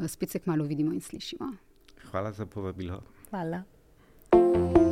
Spet 0.07 0.29
se 0.29 0.39
kmalo 0.39 0.63
vidimo 0.63 0.93
in 0.93 1.01
slišimo. 1.01 1.53
Hvala 2.11 2.31
za 2.31 2.45
povabilo. 2.45 3.01
Hvala. 3.29 4.84